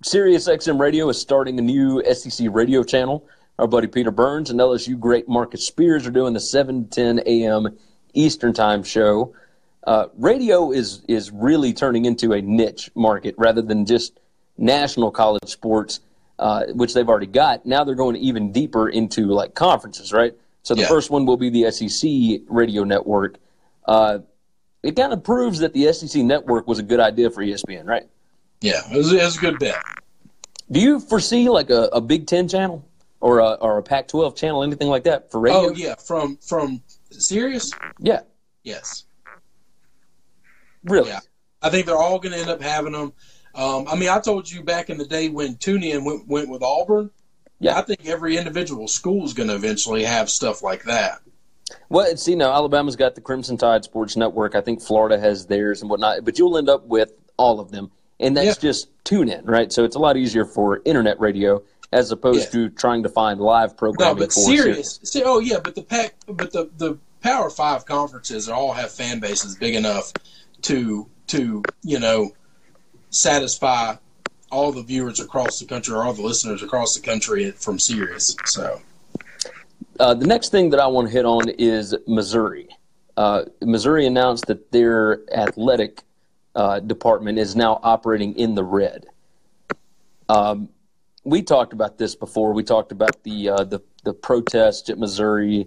Sirius 0.05 0.47
XM 0.47 0.79
Radio 0.79 1.09
is 1.09 1.19
starting 1.19 1.59
a 1.59 1.63
new 1.63 2.03
SEC 2.05 2.47
radio 2.51 2.83
channel. 2.83 3.25
Our 3.59 3.67
buddy 3.67 3.87
Peter 3.87 4.11
Burns 4.11 4.51
and 4.51 4.61
LSU 4.61 4.97
great 5.01 5.29
Marcus 5.31 5.67
Spears 5.67 6.07
are 6.07 6.11
doing 6.11 6.35
the 6.35 6.41
7 6.41 6.85
to 6.85 6.91
10 6.91 7.21
a.m. 7.25 7.79
Eastern 8.13 8.53
Time 8.53 8.83
show. 8.83 9.33
Uh, 9.85 10.09
radio 10.19 10.71
is 10.73 11.01
is 11.09 11.31
really 11.33 11.73
turning 11.73 12.05
into 12.05 12.35
a 12.35 12.43
niche 12.43 12.91
market 12.95 13.35
rather 13.39 13.63
than 13.63 13.87
just 13.87 14.21
national 14.59 15.11
college 15.11 15.47
sports, 15.49 16.01
uh, 16.39 16.65
which 16.75 16.95
they've 16.95 17.09
already 17.09 17.27
got. 17.27 17.67
Now 17.67 17.85
they're 17.85 17.95
going 17.95 18.17
even 18.17 18.53
deeper 18.53 18.89
into 18.89 19.27
like 19.27 19.55
conferences, 19.55 20.13
right? 20.13 20.35
So 20.63 20.75
the 20.75 20.83
Yeah. 20.83 20.89
first 20.89 21.11
one 21.11 21.27
will 21.27 21.37
be 21.37 21.51
the 21.51 21.71
SEC 21.71 22.43
radio 22.49 22.85
network. 22.85 23.39
Uh, 23.87 24.19
it 24.83 24.95
kind 24.97 25.13
of 25.13 25.25
proves 25.25 25.59
that 25.61 25.73
the 25.73 25.93
SEC 25.93 26.23
network 26.23 26.69
was 26.69 26.79
a 26.79 26.83
good 26.83 27.01
idea 27.01 27.31
for 27.31 27.43
ESPN, 27.43 27.87
right? 27.87 28.07
Yeah, 28.61 28.81
it 28.93 28.97
was, 28.97 29.13
it 29.13 29.23
was 29.23 29.37
a 29.37 29.41
good 29.41 29.59
bet. 29.59 29.77
Do 30.71 30.81
you 30.81 31.01
foresee 31.01 31.49
like 31.49 31.71
a, 31.71 31.85
a 31.93 32.01
Big 32.01 32.27
Ten 32.27 32.47
channel 32.49 32.85
or 33.21 33.39
a, 33.39 33.53
or 33.55 33.79
a 33.79 33.83
Pac-12 33.83 34.37
channel, 34.37 34.63
anything 34.63 34.89
like 34.89 35.05
that 35.05 35.31
for 35.31 35.41
radio? 35.41 35.61
Oh 35.61 35.71
yeah, 35.71 35.95
from 35.95 36.37
from 36.37 36.83
Sirius. 37.11 37.73
yeah, 37.99 38.21
Yes, 38.63 39.05
really. 40.85 41.09
Yeah. 41.09 41.21
I 41.63 41.71
think 41.71 41.87
they're 41.87 41.97
all 41.97 42.19
going 42.19 42.33
to 42.35 42.39
end 42.41 42.51
up 42.51 42.63
having 42.63 42.93
them. 42.93 43.13
Um, 43.59 43.87
I 43.89 43.97
mean, 43.97 44.09
I 44.09 44.21
told 44.21 44.51
you 44.51 44.63
back 44.63 44.89
in 44.89 44.99
the 44.99 45.05
day 45.05 45.29
when 45.29 45.57
TuneIn 45.57 46.05
went 46.05 46.29
went 46.29 46.49
with 46.49 46.63
Auburn. 46.63 47.11
Yeah. 47.61 47.77
I 47.77 47.83
think 47.83 48.07
every 48.07 48.37
individual 48.37 48.87
school 48.87 49.25
is 49.25 49.35
going 49.35 49.49
to 49.49 49.57
eventually 49.57 50.05
have 50.05 50.31
stuff 50.31 50.63
like 50.63 50.85
that. 50.85 51.21
Well, 51.89 52.17
see, 52.17 52.37
now 52.37 52.53
Alabama's 52.53 52.95
got 52.95 53.17
the 53.17 53.21
Crimson 53.21 53.57
Tide 53.57 53.83
Sports 53.83 54.17
Network. 54.17 54.55
I 54.55 54.61
think 54.61 54.81
Florida 54.81 55.19
has 55.19 55.47
theirs 55.47 55.81
and 55.83 55.91
whatnot. 55.91 56.25
But 56.25 56.39
you'll 56.39 56.57
end 56.57 56.69
up 56.71 56.87
with 56.87 57.11
all 57.37 57.59
of 57.59 57.73
them, 57.73 57.91
and 58.21 58.37
that's 58.37 58.47
Yeah. 58.63 58.71
just 58.71 58.89
tune 59.05 59.29
in, 59.29 59.45
right? 59.45 59.73
So 59.73 59.83
it's 59.85 59.97
a 59.97 59.99
lot 59.99 60.17
easier 60.17 60.45
for 60.45 60.81
internet 60.85 61.19
radio 61.19 61.61
as 61.93 62.13
opposed 62.13 62.55
Yeah. 62.55 62.69
to 62.69 62.69
trying 62.71 63.03
to 63.03 63.09
find 63.09 63.41
live 63.41 63.77
programming. 63.77 64.15
No, 64.15 64.21
but 64.27 64.33
for 64.33 64.41
Sirius. 64.41 65.01
See, 65.03 65.23
oh 65.25 65.41
yeah, 65.41 65.59
but 65.59 65.75
the 65.75 65.83
pack, 65.83 66.15
but 66.29 66.53
the 66.53 66.71
the 66.79 66.97
Power 67.23 67.51
Five 67.51 67.87
conferences 67.87 68.49
all 68.49 68.73
have 68.73 68.93
fan 68.93 69.19
bases 69.19 69.57
big 69.57 69.75
enough 69.75 70.13
to 70.63 71.09
to 71.27 71.65
you 71.83 71.99
know 71.99 72.31
satisfy 73.11 73.97
all 74.51 74.73
the 74.73 74.83
viewers 74.83 75.21
across 75.21 75.59
the 75.59 75.67
country 75.67 75.95
or 75.95 76.05
all 76.05 76.13
the 76.13 76.23
listeners 76.23 76.63
across 76.63 76.95
the 76.95 77.01
country 77.01 77.51
from 77.53 77.79
Sirius. 77.79 78.37
So 78.47 78.81
Uh, 80.01 80.15
the 80.15 80.27
next 80.27 80.51
thing 80.51 80.71
that 80.71 80.81
I 80.81 80.87
want 80.87 81.09
to 81.09 81.13
hit 81.13 81.25
on 81.25 81.49
is 81.59 81.95
Missouri. 82.07 82.69
Uh, 83.17 83.47
Missouri 83.61 84.07
announced 84.07 84.47
that 84.47 84.71
their 84.71 85.21
athletic 85.33 86.05
uh, 86.55 86.79
department 86.79 87.39
is 87.39 87.57
now 87.57 87.81
operating 87.83 88.37
in 88.37 88.55
the 88.55 88.63
red. 88.63 89.07
Um, 90.29 90.69
we 91.25 91.43
talked 91.43 91.73
about 91.73 91.99
this 91.99 92.15
before. 92.15 92.53
We 92.53 92.63
talked 92.63 92.93
about 92.93 93.23
the 93.25 93.49
uh, 93.51 93.65
the, 93.65 93.81
the 94.05 94.13
protests 94.13 94.89
at 94.89 94.99
Missouri. 94.99 95.67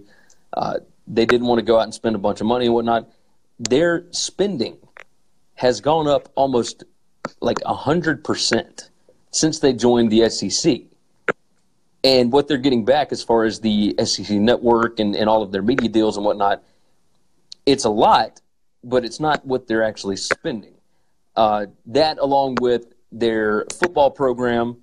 Uh, 0.54 0.78
they 1.06 1.26
didn't 1.26 1.46
want 1.46 1.58
to 1.58 1.64
go 1.64 1.76
out 1.78 1.84
and 1.84 1.94
spend 1.94 2.16
a 2.16 2.18
bunch 2.18 2.40
of 2.40 2.46
money 2.46 2.66
and 2.66 2.74
whatnot. 2.74 3.10
Their 3.58 4.06
spending 4.12 4.78
has 5.54 5.80
gone 5.80 6.08
up 6.08 6.30
almost 6.34 6.84
like 7.40 7.62
hundred 7.64 8.24
percent 8.24 8.90
since 9.30 9.58
they 9.60 9.72
joined 9.72 10.10
the 10.10 10.28
SEC. 10.28 10.82
and 12.04 12.32
what 12.32 12.48
they're 12.48 12.58
getting 12.58 12.84
back 12.84 13.12
as 13.12 13.22
far 13.22 13.44
as 13.44 13.60
the 13.60 13.94
SEC 14.04 14.30
network 14.36 14.98
and, 15.00 15.14
and 15.16 15.28
all 15.28 15.42
of 15.42 15.52
their 15.52 15.62
media 15.62 15.88
deals 15.88 16.16
and 16.16 16.26
whatnot, 16.26 16.62
it's 17.64 17.84
a 17.84 17.90
lot, 17.90 18.40
but 18.84 19.04
it's 19.04 19.20
not 19.20 19.44
what 19.46 19.66
they're 19.68 19.84
actually 19.84 20.16
spending. 20.16 20.74
Uh, 21.36 21.66
that, 21.86 22.18
along 22.18 22.56
with 22.60 22.92
their 23.10 23.66
football 23.72 24.10
program, 24.10 24.76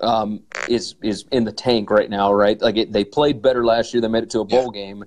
um, 0.00 0.42
is 0.68 0.94
is 1.02 1.24
in 1.32 1.44
the 1.44 1.52
tank 1.52 1.90
right 1.90 2.10
now. 2.10 2.32
Right, 2.32 2.60
like 2.60 2.76
it, 2.76 2.92
they 2.92 3.04
played 3.04 3.40
better 3.40 3.64
last 3.64 3.94
year. 3.94 4.00
They 4.00 4.08
made 4.08 4.24
it 4.24 4.30
to 4.30 4.40
a 4.40 4.44
bowl 4.44 4.70
game, 4.70 5.04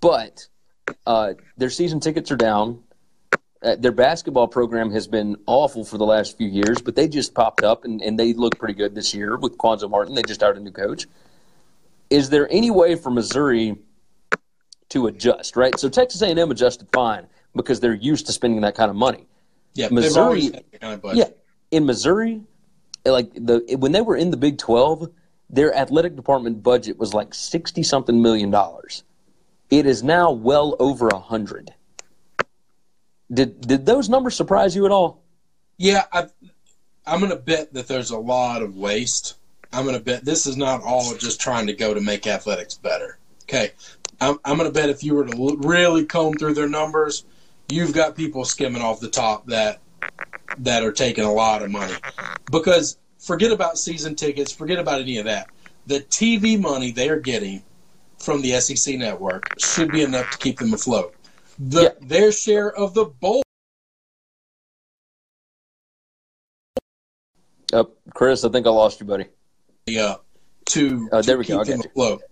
but 0.00 0.46
uh, 1.06 1.34
their 1.56 1.70
season 1.70 2.00
tickets 2.00 2.30
are 2.30 2.36
down. 2.36 2.82
Uh, 3.64 3.76
their 3.76 3.92
basketball 3.92 4.46
program 4.46 4.90
has 4.90 5.08
been 5.08 5.36
awful 5.46 5.86
for 5.86 5.96
the 5.96 6.04
last 6.04 6.36
few 6.36 6.46
years, 6.46 6.82
but 6.82 6.94
they 6.94 7.08
just 7.08 7.34
popped 7.34 7.64
up 7.64 7.84
and, 7.84 8.02
and 8.02 8.18
they 8.18 8.34
look 8.34 8.58
pretty 8.58 8.74
good 8.74 8.94
this 8.94 9.14
year 9.14 9.38
with 9.38 9.56
Cuonzo 9.56 9.88
Martin. 9.88 10.14
They 10.14 10.22
just 10.22 10.42
hired 10.42 10.58
a 10.58 10.60
new 10.60 10.70
coach. 10.70 11.06
Is 12.10 12.28
there 12.28 12.46
any 12.52 12.70
way 12.70 12.94
for 12.94 13.08
Missouri 13.10 13.76
to 14.90 15.06
adjust? 15.06 15.56
Right, 15.56 15.78
so 15.78 15.88
Texas 15.88 16.20
A&M 16.20 16.50
adjusted 16.50 16.88
fine 16.92 17.26
because 17.56 17.80
they're 17.80 17.94
used 17.94 18.26
to 18.26 18.32
spending 18.32 18.60
that 18.60 18.74
kind 18.74 18.90
of 18.90 18.96
money. 18.96 19.26
Yeah, 19.72 19.88
Missouri- 19.90 20.10
they've 20.10 20.22
always 20.22 20.44
had 20.44 20.64
that 20.70 20.80
kind 20.80 21.00
of. 21.02 21.14
Yeah, 21.16 21.28
in 21.70 21.86
Missouri, 21.86 22.42
like 23.06 23.32
the 23.32 23.76
when 23.78 23.92
they 23.92 24.02
were 24.02 24.16
in 24.16 24.30
the 24.30 24.36
Big 24.36 24.58
Twelve, 24.58 25.10
their 25.48 25.74
athletic 25.74 26.16
department 26.16 26.62
budget 26.62 26.98
was 26.98 27.14
like 27.14 27.32
sixty 27.34 27.82
something 27.82 28.20
million 28.20 28.50
dollars. 28.50 29.04
It 29.70 29.86
is 29.86 30.02
now 30.02 30.30
well 30.30 30.76
over 30.78 31.08
a 31.08 31.18
hundred. 31.18 31.72
Did 33.32 33.60
did 33.60 33.86
those 33.86 34.08
numbers 34.08 34.36
surprise 34.36 34.76
you 34.76 34.84
at 34.86 34.92
all? 34.92 35.22
Yeah, 35.76 36.04
I, 36.12 36.28
I'm 37.06 37.20
going 37.20 37.32
to 37.32 37.38
bet 37.38 37.72
that 37.74 37.88
there's 37.88 38.10
a 38.10 38.18
lot 38.18 38.62
of 38.62 38.76
waste. 38.76 39.36
I'm 39.72 39.84
going 39.84 39.96
to 39.96 40.04
bet 40.04 40.24
this 40.24 40.46
is 40.46 40.56
not 40.56 40.82
all 40.82 41.14
just 41.16 41.40
trying 41.40 41.66
to 41.66 41.72
go 41.72 41.94
to 41.94 42.00
make 42.00 42.26
athletics 42.26 42.74
better. 42.74 43.18
Okay, 43.44 43.72
I'm, 44.20 44.38
I'm 44.44 44.56
going 44.56 44.70
to 44.70 44.74
bet 44.74 44.88
if 44.88 45.02
you 45.02 45.14
were 45.14 45.26
to 45.26 45.56
really 45.60 46.04
comb 46.04 46.34
through 46.34 46.54
their 46.54 46.68
numbers, 46.68 47.24
you've 47.70 47.92
got 47.92 48.16
people 48.16 48.44
skimming 48.44 48.82
off 48.82 49.00
the 49.00 49.08
top 49.08 49.46
that 49.46 49.80
that 50.58 50.82
are 50.82 50.92
taking 50.92 51.24
a 51.24 51.32
lot 51.32 51.62
of 51.62 51.70
money. 51.70 51.94
Because 52.50 52.98
forget 53.18 53.50
about 53.50 53.78
season 53.78 54.14
tickets, 54.14 54.52
forget 54.52 54.78
about 54.78 55.00
any 55.00 55.18
of 55.18 55.24
that. 55.24 55.48
The 55.86 56.00
TV 56.00 56.60
money 56.60 56.92
they 56.92 57.08
are 57.08 57.20
getting 57.20 57.62
from 58.18 58.42
the 58.42 58.58
SEC 58.60 58.96
network 58.96 59.58
should 59.58 59.90
be 59.90 60.02
enough 60.02 60.30
to 60.30 60.38
keep 60.38 60.58
them 60.58 60.72
afloat. 60.72 61.13
The, 61.58 61.82
Yeah. 61.82 61.88
Their 62.00 62.32
share 62.32 62.72
of 62.72 62.94
the 62.94 63.04
bowl 63.04 63.42
Uh, 67.72 67.84
Chris, 68.14 68.44
I 68.44 68.50
think 68.50 68.66
I 68.66 68.70
lost 68.70 69.00
you, 69.00 69.06
buddy. 69.06 69.26
up 69.98 70.24
to, 70.66 71.08
Oh, 71.10 71.22
there 71.22 71.34
to 71.34 71.38
we 71.38 71.44
keep 71.44 71.56
go. 71.56 71.64
Them 71.64 71.80
afloat. 71.80 72.22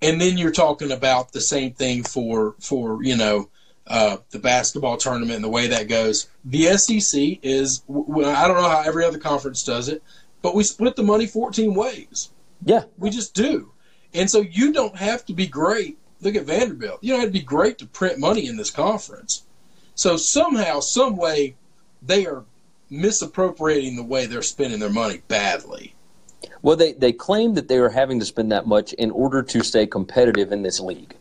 And 0.00 0.20
then 0.20 0.38
you're 0.38 0.52
talking 0.52 0.92
about 0.92 1.32
the 1.32 1.40
same 1.40 1.72
thing 1.72 2.04
for 2.04 2.54
for 2.60 3.02
you 3.02 3.16
know 3.16 3.48
uh, 3.86 4.18
the 4.30 4.38
basketball 4.38 4.96
tournament 4.96 5.36
and 5.36 5.44
the 5.44 5.48
way 5.48 5.66
that 5.68 5.88
goes. 5.88 6.28
The 6.44 6.76
SEC 6.76 7.38
is 7.42 7.82
I 7.88 8.46
don't 8.46 8.56
know 8.56 8.68
how 8.68 8.82
every 8.86 9.04
other 9.04 9.18
conference 9.18 9.64
does 9.64 9.88
it, 9.88 10.02
but 10.42 10.54
we 10.54 10.62
split 10.62 10.94
the 10.96 11.02
money 11.02 11.26
14 11.26 11.74
ways. 11.74 12.30
Yeah, 12.64 12.84
We 12.98 13.10
just 13.10 13.34
do. 13.34 13.72
And 14.14 14.30
so 14.30 14.40
you 14.40 14.72
don't 14.72 14.96
have 14.96 15.24
to 15.26 15.32
be 15.32 15.46
great. 15.46 15.98
Look 16.20 16.34
at 16.34 16.44
Vanderbilt. 16.44 16.98
You 17.02 17.14
know, 17.14 17.20
it'd 17.20 17.32
be 17.32 17.40
great 17.40 17.78
to 17.78 17.86
print 17.86 18.18
money 18.18 18.46
in 18.46 18.56
this 18.56 18.70
conference. 18.70 19.42
So 19.94 20.16
somehow, 20.16 20.80
some 20.80 21.16
way, 21.16 21.56
they 22.02 22.26
are 22.26 22.44
misappropriating 22.90 23.96
the 23.96 24.02
way 24.02 24.26
they're 24.26 24.42
spending 24.42 24.78
their 24.80 24.90
money 24.90 25.22
badly. 25.28 25.94
well, 26.62 26.76
they 26.76 26.92
they 26.92 27.12
claim 27.12 27.54
that 27.54 27.68
they 27.68 27.78
are 27.78 27.88
having 27.88 28.20
to 28.20 28.26
spend 28.26 28.52
that 28.52 28.66
much 28.66 28.92
in 28.94 29.10
order 29.10 29.42
to 29.42 29.62
stay 29.62 29.86
competitive 29.86 30.52
in 30.52 30.62
this 30.62 30.80
league. 30.80 31.14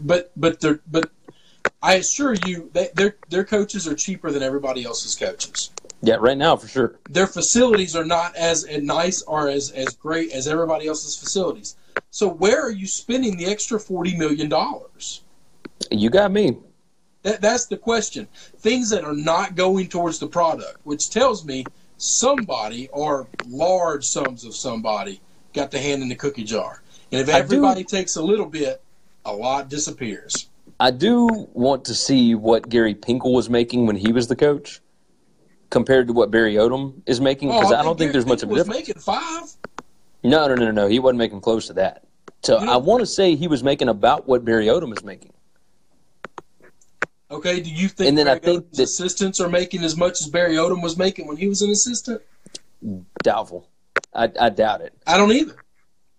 But 0.00 0.30
but 0.36 0.60
they're 0.60 0.80
but 0.90 1.10
I 1.82 1.94
assure 1.94 2.34
you, 2.46 2.70
they, 2.72 2.88
their 2.94 3.16
their 3.28 3.44
coaches 3.44 3.86
are 3.86 3.94
cheaper 3.94 4.30
than 4.30 4.42
everybody 4.42 4.84
else's 4.84 5.16
coaches. 5.16 5.70
Yeah, 6.02 6.16
right 6.16 6.38
now 6.38 6.56
for 6.56 6.68
sure. 6.68 6.96
Their 7.10 7.26
facilities 7.26 7.94
are 7.94 8.04
not 8.04 8.34
as 8.36 8.66
nice 8.80 9.22
or 9.22 9.48
as 9.48 9.70
as 9.70 9.94
great 9.96 10.32
as 10.32 10.48
everybody 10.48 10.86
else's 10.86 11.16
facilities. 11.16 11.76
So 12.10 12.28
where 12.28 12.60
are 12.60 12.70
you 12.70 12.86
spending 12.86 13.36
the 13.36 13.46
extra 13.46 13.78
forty 13.78 14.16
million 14.16 14.48
dollars? 14.48 15.22
You 15.90 16.10
got 16.10 16.30
me. 16.30 16.56
That, 17.22 17.40
that's 17.40 17.66
the 17.66 17.76
question. 17.76 18.28
Things 18.58 18.90
that 18.90 19.04
are 19.04 19.14
not 19.14 19.54
going 19.54 19.88
towards 19.88 20.18
the 20.18 20.26
product, 20.26 20.78
which 20.84 21.10
tells 21.10 21.44
me 21.44 21.64
somebody 21.98 22.88
or 22.88 23.28
large 23.46 24.06
sums 24.06 24.44
of 24.44 24.54
somebody 24.54 25.20
got 25.52 25.70
the 25.70 25.78
hand 25.78 26.02
in 26.02 26.08
the 26.08 26.14
cookie 26.14 26.44
jar. 26.44 26.82
And 27.12 27.20
if 27.20 27.28
everybody 27.28 27.84
takes 27.84 28.16
a 28.16 28.22
little 28.22 28.46
bit, 28.46 28.80
a 29.24 29.32
lot 29.32 29.68
disappears. 29.68 30.48
I 30.78 30.90
do 30.90 31.48
want 31.52 31.84
to 31.86 31.94
see 31.94 32.34
what 32.34 32.68
Gary 32.68 32.94
Pinkel 32.94 33.34
was 33.34 33.50
making 33.50 33.86
when 33.86 33.96
he 33.96 34.12
was 34.12 34.28
the 34.28 34.36
coach, 34.36 34.80
compared 35.68 36.06
to 36.06 36.12
what 36.12 36.30
Barry 36.30 36.54
Odom 36.54 37.02
is 37.04 37.20
making, 37.20 37.48
because 37.48 37.72
I, 37.72 37.82
don't 37.82 37.98
think 37.98 38.12
there's 38.12 38.26
much 38.26 38.42
of 38.42 38.48
a 38.48 38.52
was 38.52 38.64
difference. 38.64 38.88
making 38.88 39.02
five. 39.02 39.52
No, 40.22 40.46
no, 40.48 40.54
no, 40.54 40.70
no. 40.70 40.86
He 40.88 40.98
wasn't 40.98 41.18
making 41.18 41.40
close 41.40 41.66
to 41.68 41.72
that. 41.74 42.04
So 42.42 42.56
I 42.58 42.76
want 42.76 43.00
to 43.00 43.06
say 43.06 43.36
he 43.36 43.48
was 43.48 43.62
making 43.62 43.88
about 43.88 44.26
what 44.26 44.44
Barry 44.44 44.66
Odom 44.66 44.96
is 44.96 45.04
making. 45.04 45.32
Okay, 47.30 47.60
do 47.60 47.70
you 47.70 47.88
think, 47.88 48.08
And 48.08 48.18
then 48.18 48.26
I 48.28 48.38
think 48.38 48.70
that- 48.72 48.82
assistants 48.82 49.40
are 49.40 49.48
making 49.48 49.82
as 49.84 49.96
much 49.96 50.20
as 50.20 50.26
Barry 50.28 50.54
Odom 50.56 50.82
was 50.82 50.96
making 50.96 51.28
when 51.28 51.36
he 51.36 51.48
was 51.48 51.62
an 51.62 51.70
assistant? 51.70 52.22
Doubtful. 53.22 53.68
I, 54.14 54.30
I 54.40 54.48
doubt 54.48 54.80
it. 54.80 54.94
I 55.06 55.16
don't 55.16 55.30
either. 55.32 55.54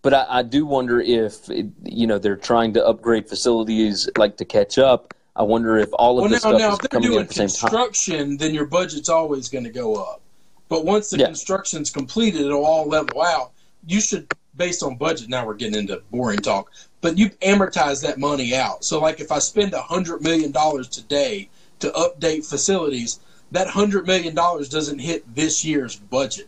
But 0.03 0.13
I, 0.13 0.25
I 0.29 0.43
do 0.43 0.65
wonder 0.65 0.99
if 1.01 1.49
it, 1.49 1.67
you 1.83 2.07
know 2.07 2.17
they're 2.17 2.35
trying 2.37 2.73
to 2.73 2.85
upgrade 2.85 3.27
facilities 3.27 4.09
like 4.17 4.37
to 4.37 4.45
catch 4.45 4.77
up. 4.77 5.13
I 5.35 5.43
wonder 5.43 5.77
if 5.77 5.89
all 5.93 6.17
of 6.17 6.21
Well, 6.23 6.29
this 6.29 6.43
now, 6.43 6.51
stuff 6.51 6.61
now 6.61 6.67
is 6.69 6.73
if 6.75 6.81
they're 6.81 6.89
coming 6.89 7.05
in 7.07 7.11
doing 7.11 7.23
at 7.23 7.27
the 7.29 7.33
same 7.35 7.47
time. 7.49 7.69
construction, 7.69 8.37
then 8.37 8.53
your 8.53 8.65
budget's 8.65 9.09
always 9.09 9.49
going 9.49 9.63
to 9.65 9.69
go 9.69 9.95
up. 9.95 10.21
But 10.69 10.85
once 10.85 11.09
the 11.09 11.17
Yeah. 11.17 11.25
construction's 11.27 11.89
completed, 11.91 12.41
it'll 12.41 12.65
all 12.65 12.87
level 12.87 13.21
out. 13.21 13.51
You 13.85 14.01
should, 14.01 14.31
based 14.55 14.83
on 14.83 14.97
budget. 14.97 15.29
Now 15.29 15.45
we're 15.45 15.55
getting 15.55 15.79
into 15.79 16.01
boring 16.11 16.39
talk, 16.39 16.71
but 17.01 17.17
you 17.17 17.29
amortize 17.41 18.01
that 18.03 18.19
money 18.19 18.55
out. 18.55 18.83
So, 18.83 18.99
like, 18.99 19.19
if 19.19 19.31
I 19.31 19.39
spend 19.39 19.73
a 19.73 19.81
hundred 19.81 20.21
million 20.21 20.51
dollars 20.51 20.87
today 20.87 21.49
to 21.79 21.89
update 21.91 22.45
facilities, 22.45 23.19
that 23.51 23.67
hundred 23.67 24.07
million 24.07 24.33
dollars 24.35 24.69
doesn't 24.69 24.99
hit 24.99 25.35
this 25.35 25.65
year's 25.65 25.95
budget. 25.95 26.47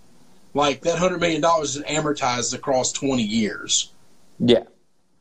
Like 0.54 0.82
that 0.82 1.00
hundred 1.00 1.20
million 1.20 1.42
dollars 1.42 1.76
is 1.76 1.84
amortized 1.84 2.54
across 2.54 2.92
twenty 2.92 3.24
years. 3.24 3.92
Yeah. 4.40 4.64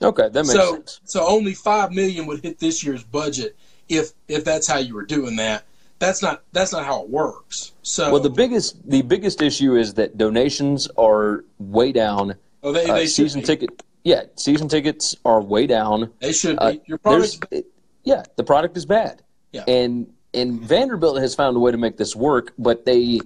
Okay, 0.03 0.29
that 0.29 0.35
makes 0.35 0.53
so, 0.53 0.75
sense. 0.75 1.01
so 1.05 1.27
only 1.27 1.55
five 1.55 1.93
million 1.93 2.27
would 2.27 2.43
hit 2.43 2.59
this 2.59 2.85
year's 2.85 3.05
budget 3.05 3.57
if 3.89 4.13
if 4.29 4.45
that's 4.45 4.67
how 4.67 4.79
you 4.79 4.95
were 4.95 5.05
doing 5.05 5.37
that. 5.37 5.65
That's 6.03 6.21
not 6.21 6.43
that's 6.51 6.73
not 6.73 6.85
how 6.85 7.05
it 7.05 7.11
works. 7.11 7.75
So 7.83 8.11
Well, 8.11 8.21
the 8.21 8.29
biggest 8.29 8.91
the 8.91 9.03
biggest 9.03 9.41
issue 9.41 9.77
is 9.77 9.95
that 9.95 10.19
donations 10.19 10.89
are 10.99 11.45
way 11.61 11.93
down. 11.93 12.35
oh, 12.65 12.73
they, 12.73 12.91
Uh, 12.91 12.95
they 12.95 13.03
should 13.07 13.11
season 13.27 13.41
be. 13.43 13.47
ticket, 13.47 13.83
yeah, 14.03 14.25
season 14.35 14.67
tickets 14.69 15.15
are 15.25 15.41
way 15.41 15.69
down. 15.69 16.11
They 16.19 16.33
should 16.33 16.57
be. 16.57 16.65
Uh, 16.65 16.73
Your 16.87 16.99
product. 16.99 17.55
yeah, 18.03 18.25
the 18.35 18.43
product 18.43 18.77
is 18.77 18.85
bad. 18.85 19.23
Yeah. 19.53 19.63
And 19.69 20.13
and 20.35 20.61
Vanderbilt 20.61 21.21
has 21.21 21.37
found 21.37 21.57
a 21.57 21.61
way 21.61 21.71
to 21.71 21.79
make 21.79 21.97
this 21.99 22.17
work, 22.17 22.53
but 22.59 22.85
they 22.85 23.21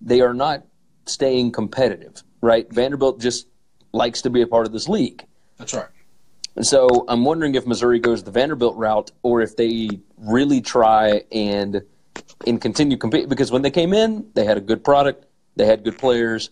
they 0.00 0.20
are 0.20 0.32
not 0.32 0.62
staying 1.06 1.50
competitive, 1.50 2.22
right? 2.42 2.72
Vanderbilt 2.72 3.20
just 3.20 3.48
likes 3.92 4.22
to 4.22 4.30
be 4.30 4.40
a 4.40 4.46
part 4.46 4.66
of 4.68 4.72
this 4.72 4.88
league. 4.88 5.24
That's 5.58 5.74
right. 5.74 5.88
And 6.54 6.64
so 6.64 7.06
I'm 7.08 7.24
wondering 7.24 7.56
if 7.56 7.66
Missouri 7.66 7.98
goes 7.98 8.22
the 8.22 8.30
Vanderbilt 8.30 8.76
route 8.76 9.10
or 9.24 9.40
if 9.40 9.56
they 9.56 9.88
really 10.16 10.60
try 10.60 11.22
and 11.32 11.82
and 12.46 12.60
continue 12.60 12.96
compete 12.96 13.28
because 13.28 13.50
when 13.50 13.62
they 13.62 13.70
came 13.70 13.92
in, 13.92 14.26
they 14.34 14.44
had 14.44 14.56
a 14.56 14.60
good 14.60 14.82
product, 14.84 15.26
they 15.56 15.66
had 15.66 15.84
good 15.84 15.98
players. 15.98 16.50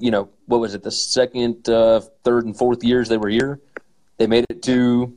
You 0.00 0.10
know, 0.10 0.28
what 0.46 0.60
was 0.60 0.74
it, 0.74 0.82
the 0.82 0.90
second, 0.90 1.68
uh, 1.68 2.00
third, 2.24 2.46
and 2.46 2.56
fourth 2.56 2.82
years 2.82 3.08
they 3.08 3.16
were 3.16 3.28
here? 3.28 3.60
They 4.16 4.26
made 4.26 4.46
it 4.48 4.62
to, 4.64 5.16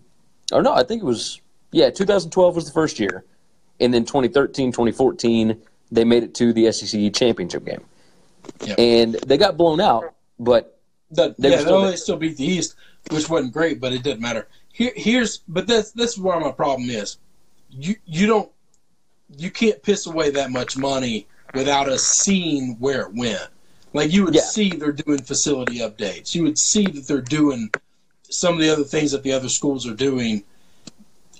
oh 0.51 0.61
no, 0.61 0.73
I 0.73 0.83
think 0.83 1.01
it 1.01 1.05
was, 1.05 1.41
yeah, 1.71 1.89
2012 1.89 2.55
was 2.55 2.65
the 2.65 2.71
first 2.71 2.99
year. 2.99 3.25
And 3.79 3.93
then 3.93 4.05
2013, 4.05 4.71
2014, 4.71 5.61
they 5.91 6.03
made 6.03 6.23
it 6.23 6.33
to 6.35 6.53
the 6.53 6.71
SEC 6.71 7.13
championship 7.13 7.65
game. 7.65 7.83
Yep. 8.65 8.79
And 8.79 9.13
they 9.25 9.37
got 9.37 9.57
blown 9.57 9.79
out, 9.81 10.13
but 10.39 10.79
The, 11.11 11.35
They 11.37 11.51
yeah, 11.51 11.59
still 11.59 11.81
they 11.83 11.95
still 11.95 12.17
beat 12.17 12.37
the 12.37 12.45
East, 12.45 12.75
which 13.09 13.29
wasn't 13.29 13.53
great, 13.53 13.79
but 13.79 13.93
it 13.93 14.03
didn't 14.03 14.21
matter. 14.21 14.47
Here, 14.73 14.91
here's 14.95 15.39
but 15.47 15.67
that's 15.67 15.91
that's 15.91 16.17
where 16.17 16.39
my 16.39 16.51
problem 16.51 16.89
is. 16.89 17.17
You 17.69 17.95
you 18.05 18.27
don't 18.27 18.51
you 19.35 19.51
can't 19.51 19.81
piss 19.83 20.05
away 20.07 20.29
that 20.31 20.51
much 20.51 20.77
money 20.77 21.27
without 21.53 21.89
us 21.89 22.03
seeing 22.03 22.75
where 22.79 23.01
it 23.01 23.13
went. 23.13 23.47
Like 23.93 24.11
you 24.11 24.25
would 24.25 24.35
Yeah. 24.35 24.41
see 24.41 24.69
they're 24.69 24.91
doing 24.91 25.21
facility 25.23 25.79
updates. 25.79 26.35
You 26.35 26.43
would 26.43 26.57
see 26.57 26.85
that 26.85 27.07
they're 27.07 27.21
doing 27.21 27.71
some 28.29 28.55
of 28.55 28.59
the 28.59 28.69
other 28.69 28.83
things 28.83 29.11
that 29.11 29.23
the 29.23 29.31
other 29.33 29.49
schools 29.49 29.87
are 29.87 29.93
doing. 29.93 30.43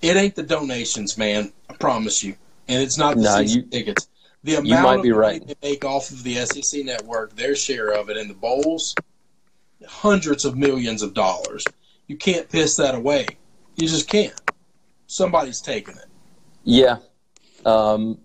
It 0.01 0.15
ain't 0.15 0.35
the 0.35 0.43
donations, 0.43 1.17
man. 1.17 1.51
I 1.69 1.73
promise 1.73 2.23
you, 2.23 2.35
and 2.67 2.81
it's 2.81 2.97
not 2.97 3.15
the 3.15 3.23
Nah, 3.23 3.39
you- 3.39 3.63
tickets. 3.63 4.07
The 4.43 4.55
amount 4.55 4.83
might 4.83 4.95
of 4.97 5.03
be 5.03 5.11
right. 5.11 5.45
they 5.45 5.55
make 5.61 5.83
off 5.83 6.11
of 6.11 6.23
the 6.23 6.37
SEC 6.37 6.83
network, 6.83 7.35
their 7.35 7.55
share 7.55 7.89
of 7.89 8.09
it, 8.09 8.17
and 8.17 8.29
the 8.29 8.33
bowls 8.35 8.95
hundreds 9.85 10.45
of 10.45 10.55
millions 10.57 11.01
of 11.01 11.13
dollars. 11.13 11.63
You 12.07 12.15
can't 12.15 12.49
piss 12.49 12.75
that 12.77 12.95
away. 12.95 13.27
You 13.75 13.87
just 13.87 14.07
can't. 14.07 14.33
Somebody's 15.07 15.61
taking 15.61 15.95
it. 15.97 16.05
Yeah. 16.63 16.97
Um, 17.65 18.19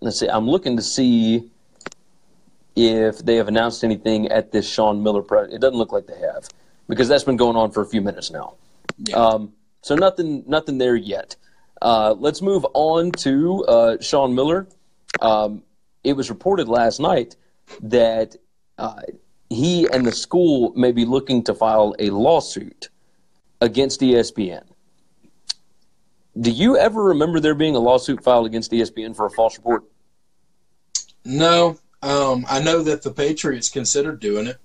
let's 0.00 0.20
see. 0.20 0.28
I'm 0.28 0.48
looking 0.48 0.76
to 0.76 0.82
see 0.82 1.50
if 2.76 3.18
they 3.18 3.36
have 3.36 3.48
announced 3.48 3.82
anything 3.82 4.28
at 4.28 4.52
this 4.52 4.68
Sean 4.68 5.02
Miller 5.02 5.22
press. 5.22 5.50
It 5.52 5.60
doesn't 5.60 5.76
look 5.76 5.92
like 5.92 6.06
they 6.06 6.18
have 6.20 6.48
because 6.88 7.08
that's 7.08 7.24
been 7.24 7.36
going 7.36 7.56
on 7.56 7.70
for 7.70 7.82
a 7.82 7.86
few 7.86 8.00
minutes 8.00 8.30
now. 8.30 8.54
Yeah. 8.98 9.16
Um, 9.16 9.52
so 9.82 9.94
nothing, 9.94 10.44
nothing 10.46 10.78
there 10.78 10.96
yet. 10.96 11.36
Uh, 11.80 12.14
let's 12.18 12.42
move 12.42 12.66
on 12.74 13.10
to 13.12 13.64
uh, 13.64 13.96
Sean 14.00 14.34
Miller. 14.34 14.66
Um, 15.20 15.62
it 16.04 16.14
was 16.14 16.30
reported 16.30 16.68
last 16.68 17.00
night 17.00 17.36
that 17.82 18.36
uh, 18.78 19.02
he 19.50 19.88
and 19.92 20.06
the 20.06 20.12
school 20.12 20.72
may 20.74 20.92
be 20.92 21.04
looking 21.04 21.42
to 21.44 21.54
file 21.54 21.94
a 21.98 22.10
lawsuit 22.10 22.88
against 23.60 24.00
ESPN. 24.00 24.64
Do 26.40 26.50
you 26.50 26.76
ever 26.76 27.02
remember 27.02 27.40
there 27.40 27.54
being 27.54 27.74
a 27.74 27.80
lawsuit 27.80 28.22
filed 28.22 28.46
against 28.46 28.70
ESPN 28.70 29.16
for 29.16 29.26
a 29.26 29.30
false 29.30 29.56
report? 29.56 29.84
No, 31.24 31.78
um, 32.02 32.46
I 32.48 32.62
know 32.62 32.82
that 32.82 33.02
the 33.02 33.10
Patriots 33.10 33.68
considered 33.68 34.20
doing 34.20 34.46
it. 34.46 34.58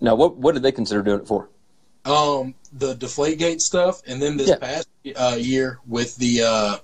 Now, 0.00 0.14
what 0.14 0.36
what 0.36 0.52
did 0.52 0.62
they 0.62 0.72
consider 0.72 1.02
doing 1.02 1.20
it 1.20 1.26
for? 1.28 1.48
Um, 2.04 2.54
the 2.72 2.94
Deflategate 2.94 3.60
stuff, 3.60 4.02
and 4.06 4.20
then 4.20 4.36
this 4.36 4.48
Yeah. 4.48 4.56
past 4.56 4.88
uh, 5.16 5.36
year 5.38 5.80
with 5.86 6.16
the 6.16 6.42
uh, 6.42 6.76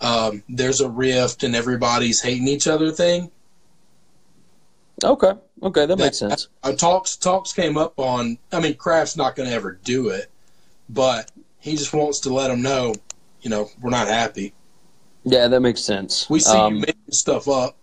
um, 0.00 0.44
there's 0.48 0.80
a 0.80 0.88
rift 0.88 1.42
and 1.42 1.56
everybody's 1.56 2.20
hating 2.22 2.46
each 2.46 2.68
other 2.68 2.92
thing. 2.92 3.30
Okay, 5.04 5.32
okay, 5.62 5.86
that 5.86 5.98
makes 5.98 6.18
sense. 6.18 6.48
Uh, 6.62 6.72
talks 6.72 7.16
talks 7.16 7.52
came 7.52 7.76
up 7.76 7.98
on. 7.98 8.38
I 8.52 8.60
mean, 8.60 8.76
Kraft's 8.76 9.16
not 9.16 9.34
going 9.36 9.48
to 9.48 9.54
ever 9.54 9.72
do 9.84 10.08
it, 10.10 10.30
but 10.88 11.30
he 11.66 11.76
just 11.76 11.92
wants 11.92 12.20
to 12.20 12.32
let 12.32 12.46
them 12.48 12.62
know, 12.62 12.94
you 13.42 13.50
know, 13.50 13.68
we're 13.82 13.90
not 13.90 14.06
happy. 14.06 14.54
Yeah, 15.24 15.48
that 15.48 15.60
makes 15.60 15.80
sense. 15.80 16.30
We 16.30 16.38
see 16.38 16.56
Um, 16.56 16.74
you 16.74 16.80
making 16.82 17.10
stuff 17.10 17.48
up. 17.48 17.76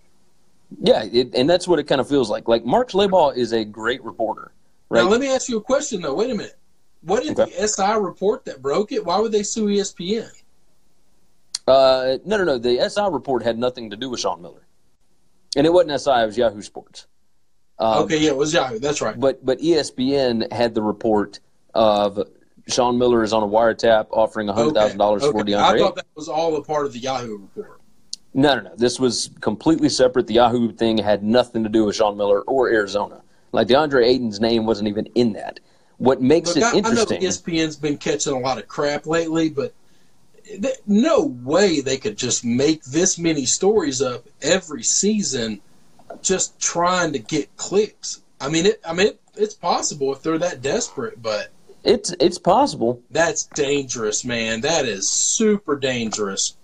Yeah, 0.82 1.04
it, 1.04 1.36
and 1.36 1.50
that's 1.50 1.68
what 1.68 1.80
it 1.80 1.84
kind 1.84 2.00
of 2.00 2.08
feels 2.08 2.30
like. 2.30 2.48
Like 2.48 2.64
Mark 2.66 2.92
Schlabach 2.92 3.36
is 3.36 3.52
a 3.52 3.66
great 3.66 4.02
reporter, 4.04 4.54
right? 4.90 5.04
Now, 5.04 5.10
let 5.10 5.20
me 5.20 5.28
ask 5.28 5.50
you 5.50 5.58
a 5.58 5.62
question 5.62 6.02
though. 6.02 6.14
Wait 6.14 6.32
a 6.32 6.34
minute. 6.36 6.56
What 7.02 7.26
if 7.26 7.38
Okay. 7.38 7.52
the 7.60 7.68
SI 7.68 7.98
report 8.00 8.46
that 8.46 8.62
broke 8.62 8.94
it? 8.94 9.06
Why 9.06 9.20
would 9.20 9.34
they 9.34 9.44
sue 9.44 9.66
ESPN? 9.68 10.30
Uh, 11.68 12.18
no, 12.26 12.38
no, 12.38 12.46
no. 12.46 12.58
The 12.58 12.90
SI 12.90 13.10
report 13.12 13.44
had 13.44 13.58
nothing 13.60 13.90
to 13.90 13.98
do 13.98 14.10
with 14.10 14.22
Sean 14.22 14.42
Miller, 14.42 14.66
and 15.58 15.68
it 15.68 15.74
wasn't 15.74 16.00
SI. 16.00 16.12
It 16.24 16.26
was 16.28 16.38
Yahoo 16.38 16.62
Sports. 16.62 17.08
Um, 17.80 18.04
okay, 18.04 18.18
yeah, 18.18 18.30
it 18.30 18.38
was 18.38 18.54
Yahoo. 18.54 18.80
That's 18.80 19.02
right. 19.02 19.20
But 19.20 19.46
but 19.46 19.60
ESPN 19.60 20.52
had 20.54 20.74
the 20.74 20.82
report 20.82 21.42
of 21.74 22.26
Sean 22.68 22.98
Miller 22.98 23.24
is 23.24 23.34
on 23.34 23.44
a 23.44 23.48
wiretap 23.48 24.08
offering 24.12 24.48
hundred 24.48 24.74
thousand 24.74 24.98
dollars 24.98 25.24
for. 25.24 25.44
DeAndre. 25.44 25.62
I 25.62 25.78
thought 25.78 25.96
that 25.96 26.06
was 26.16 26.30
all 26.30 26.56
a 26.56 26.64
part 26.64 26.86
of 26.86 26.94
the 26.94 27.00
Yahoo 27.00 27.38
report. 27.38 27.82
No, 28.34 28.56
no, 28.56 28.62
no. 28.62 28.76
This 28.76 29.00
was 29.00 29.30
completely 29.42 29.90
separate. 29.90 30.28
The 30.28 30.36
Yahoo 30.36 30.72
thing 30.72 30.98
had 30.98 31.24
nothing 31.24 31.64
to 31.64 31.70
do 31.70 31.86
with 31.86 31.96
Sean 31.96 32.18
Miller 32.18 32.42
or 32.42 32.70
Arizona. 32.70 33.22
Like 33.52 33.68
DeAndre 33.68 34.06
Ayton's 34.06 34.40
name 34.40 34.66
wasn't 34.66 34.88
even 34.88 35.06
in 35.14 35.34
that. 35.34 35.60
What 35.98 36.22
makes 36.22 36.56
Look, 36.56 36.58
it 36.58 36.64
I, 36.64 36.70
I 36.70 36.72
know 36.72 36.78
interesting? 36.78 37.22
ESPN's 37.22 37.76
been 37.76 37.98
catching 37.98 38.34
a 38.34 38.40
lot 38.40 38.58
of 38.58 38.68
crap 38.68 39.06
lately, 39.06 39.50
but 39.50 39.74
th- 40.46 40.80
no 40.88 41.26
way 41.44 41.82
they 41.82 41.98
could 41.98 42.18
just 42.18 42.44
make 42.44 42.84
this 42.84 43.20
many 43.20 43.46
stories 43.46 44.02
up 44.02 44.26
every 44.42 44.84
season, 44.84 45.62
just 46.22 46.60
trying 46.60 47.14
to 47.14 47.20
get 47.20 47.56
clicks. 47.58 48.22
I 48.42 48.50
mean, 48.50 48.66
it. 48.66 48.82
I 48.86 48.94
mean, 48.94 49.08
it, 49.08 49.22
it's 49.36 49.54
possible 49.54 50.14
if 50.14 50.24
they're 50.24 50.40
that 50.40 50.62
desperate, 50.62 51.22
but 51.22 51.50
It's 51.84 52.16
it's 52.20 52.38
possible. 52.38 53.02
that's 53.12 53.46
dangerous, 53.48 54.24
man. 54.24 54.62
That 54.62 54.86
is 54.86 55.10
super 55.10 55.76
dangerous. 55.78 56.56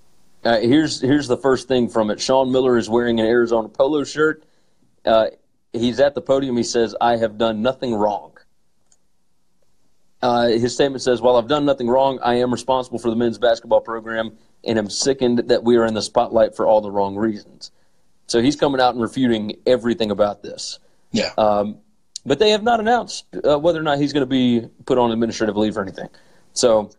Uh, 0.44 0.60
here's 0.60 1.02
here's 1.02 1.28
the 1.28 1.38
first 1.38 1.68
thing 1.68 1.90
from 1.90 2.10
it. 2.10 2.22
Sean 2.22 2.52
Miller 2.52 2.78
is 2.78 2.90
wearing 2.90 3.20
an 3.20 3.26
Arizona 3.26 3.68
polo 3.68 4.04
shirt. 4.06 4.44
Uh, 5.06 5.28
he's 5.74 6.00
at 6.00 6.16
the 6.16 6.22
podium. 6.22 6.56
He 6.56 6.64
says, 6.64 6.96
"I 7.02 7.18
have 7.18 7.38
done 7.38 7.62
nothing 7.62 7.94
wrong." 7.94 8.38
Uh, 10.22 10.48
his 10.48 10.74
statement 10.74 11.02
says, 11.02 11.22
"While 11.22 11.36
I've 11.36 11.48
done 11.48 11.66
nothing 11.66 11.90
wrong, 11.90 12.20
I 12.24 12.36
am 12.36 12.52
responsible 12.52 13.00
for 13.00 13.10
the 13.10 13.16
men's 13.18 13.38
basketball 13.38 13.82
program, 13.82 14.38
and 14.64 14.78
I'm 14.78 14.90
sickened 14.90 15.40
that 15.50 15.64
we 15.64 15.76
are 15.76 15.86
in 15.86 15.94
the 15.94 16.02
spotlight 16.02 16.56
for 16.56 16.66
all 16.66 16.80
the 16.80 16.92
wrong 16.92 17.18
reasons." 17.18 17.72
So 18.28 18.42
he's 18.42 18.56
coming 18.56 18.80
out 18.80 18.94
and 18.94 19.02
refuting 19.02 19.58
everything 19.66 20.12
about 20.12 20.44
this. 20.44 20.80
Yeah. 21.12 21.32
Um, 21.38 21.80
but 22.26 22.40
they 22.40 22.52
have 22.52 22.64
not 22.64 22.80
announced 22.80 23.26
uh, 23.48 23.58
whether 23.58 23.80
or 23.80 23.84
not 23.84 23.98
he's 23.98 24.14
going 24.14 24.22
to 24.22 24.28
be 24.28 24.68
put 24.86 24.98
on 24.98 25.12
administrative 25.12 25.56
leave 25.56 25.78
or 25.78 25.82
anything. 25.82 26.10
So, 26.54 26.92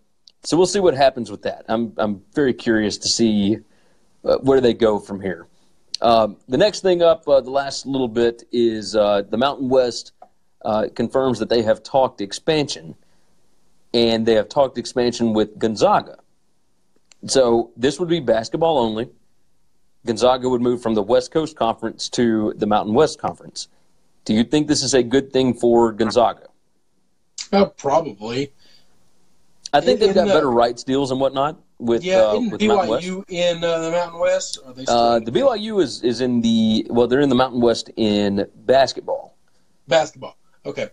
so 0.42 0.56
we'll 0.56 0.66
see 0.66 0.80
what 0.80 0.94
happens 0.94 1.30
with 1.30 1.42
that. 1.42 1.64
I'm 1.68 1.92
I'm 1.96 2.22
very 2.34 2.54
curious 2.54 2.98
to 2.98 3.08
see 3.08 3.58
uh, 4.24 4.38
where 4.38 4.60
they 4.60 4.74
go 4.74 4.98
from 4.98 5.20
here. 5.20 5.46
Um, 6.00 6.38
the 6.48 6.56
next 6.56 6.80
thing 6.80 7.02
up, 7.02 7.28
uh, 7.28 7.40
the 7.40 7.50
last 7.50 7.84
little 7.84 8.08
bit, 8.08 8.44
is 8.52 8.96
uh, 8.96 9.22
the 9.28 9.36
Mountain 9.36 9.68
West 9.68 10.12
uh, 10.64 10.86
confirms 10.94 11.38
that 11.38 11.48
they 11.48 11.62
have 11.62 11.82
talked 11.82 12.20
expansion, 12.20 12.94
and 13.92 14.24
they 14.24 14.34
have 14.34 14.48
talked 14.48 14.78
expansion 14.78 15.34
with 15.34 15.58
Gonzaga. 15.58 16.18
So 17.26 17.70
this 17.76 18.00
would 18.00 18.08
be 18.08 18.20
basketball 18.20 18.78
only. 18.78 19.10
Gonzaga 20.06 20.48
would 20.48 20.62
move 20.62 20.82
from 20.82 20.94
the 20.94 21.02
West 21.02 21.30
Coast 21.30 21.56
Conference 21.56 22.08
to 22.10 22.54
the 22.56 22.66
Mountain 22.66 22.94
West 22.94 23.20
Conference. 23.20 23.68
Do 24.24 24.34
you 24.34 24.44
think 24.44 24.68
this 24.68 24.82
is 24.82 24.94
a 24.94 25.02
good 25.02 25.32
thing 25.32 25.54
for 25.54 25.92
Gonzaga? 25.92 26.48
Uh, 27.52 27.66
probably. 27.66 28.52
I 29.72 29.80
think 29.80 30.00
In- 30.00 30.06
they've 30.06 30.14
got 30.14 30.26
the- 30.28 30.32
better 30.34 30.50
rights 30.50 30.82
deals 30.84 31.10
and 31.10 31.20
whatnot 31.20 31.56
with 31.78 32.04
Yeah. 32.04 32.22
uh, 32.22 32.40
with 32.50 32.60
Mountain 32.62 32.88
West. 32.90 33.06
BYU 33.06 33.24
in 33.28 33.64
uh, 33.64 33.78
the 33.80 33.90
Mountain 33.90 34.20
West? 34.20 34.58
Are 34.66 34.72
they 34.72 34.84
still 34.84 34.96
Uh, 34.96 35.18
the 35.20 35.30
BYU 35.32 35.80
is, 35.82 36.02
is 36.02 36.20
in 36.20 36.40
the 36.42 36.86
well, 36.90 37.06
they're 37.06 37.20
in 37.20 37.28
the 37.28 37.34
Mountain 37.34 37.60
West 37.60 37.90
in 37.96 38.46
basketball. 38.66 39.34
basketball? 39.88 40.36
Okay. 40.66 40.88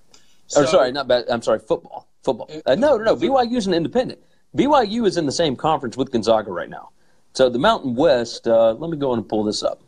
or 0.55 0.65
sorry, 0.65 0.91
not 0.93 1.07
ba- 1.09 1.25
I'm 1.29 1.41
sorry, 1.41 1.59
football. 1.59 2.07
Football. 2.23 2.49
Uh, 2.65 2.75
no, 2.75 2.97
no, 2.97 3.03
no. 3.03 3.15
BYU 3.17 3.57
is 3.57 3.67
an 3.67 3.73
independent. 3.73 4.19
BYU 4.55 5.05
is 5.05 5.17
in 5.17 5.25
the 5.25 5.31
same 5.31 5.55
conference 5.57 5.97
with 5.97 6.09
Gonzaga 6.11 6.51
right 6.51 6.69
now. 6.69 6.89
So 7.33 7.49
the 7.49 7.59
Mountain 7.59 7.95
West. 7.95 8.47
Uh, 8.47 8.71
let 8.73 8.89
me 8.89 8.97
go 8.97 9.13
and 9.13 9.27
pull 9.27 9.43
this 9.43 9.61
up. 9.63 9.81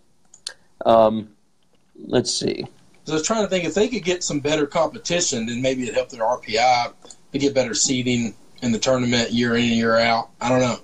Um, 0.86 1.30
let's 2.08 2.32
see. 2.34 2.68
So 3.10 3.16
I 3.16 3.18
was 3.18 3.26
trying 3.26 3.42
to 3.42 3.50
think 3.50 3.66
if 3.66 3.74
they 3.74 3.88
could 3.88 4.04
get 4.04 4.24
some 4.24 4.40
better 4.40 4.68
competition, 4.68 5.48
then 5.48 5.64
maybe 5.64 5.82
it'd 5.82 5.96
help 5.96 6.10
their 6.10 6.22
RPI 6.22 6.94
to 7.32 7.40
get 7.40 7.56
better 7.56 7.74
seeding 7.74 8.36
in 8.62 8.72
the 8.72 8.78
tournament 8.78 9.32
year 9.32 9.56
in 9.56 9.64
and 9.64 9.72
year 9.72 9.98
out. 9.98 10.30
I 10.40 10.48
don't 10.48 10.60
know. 10.60 10.78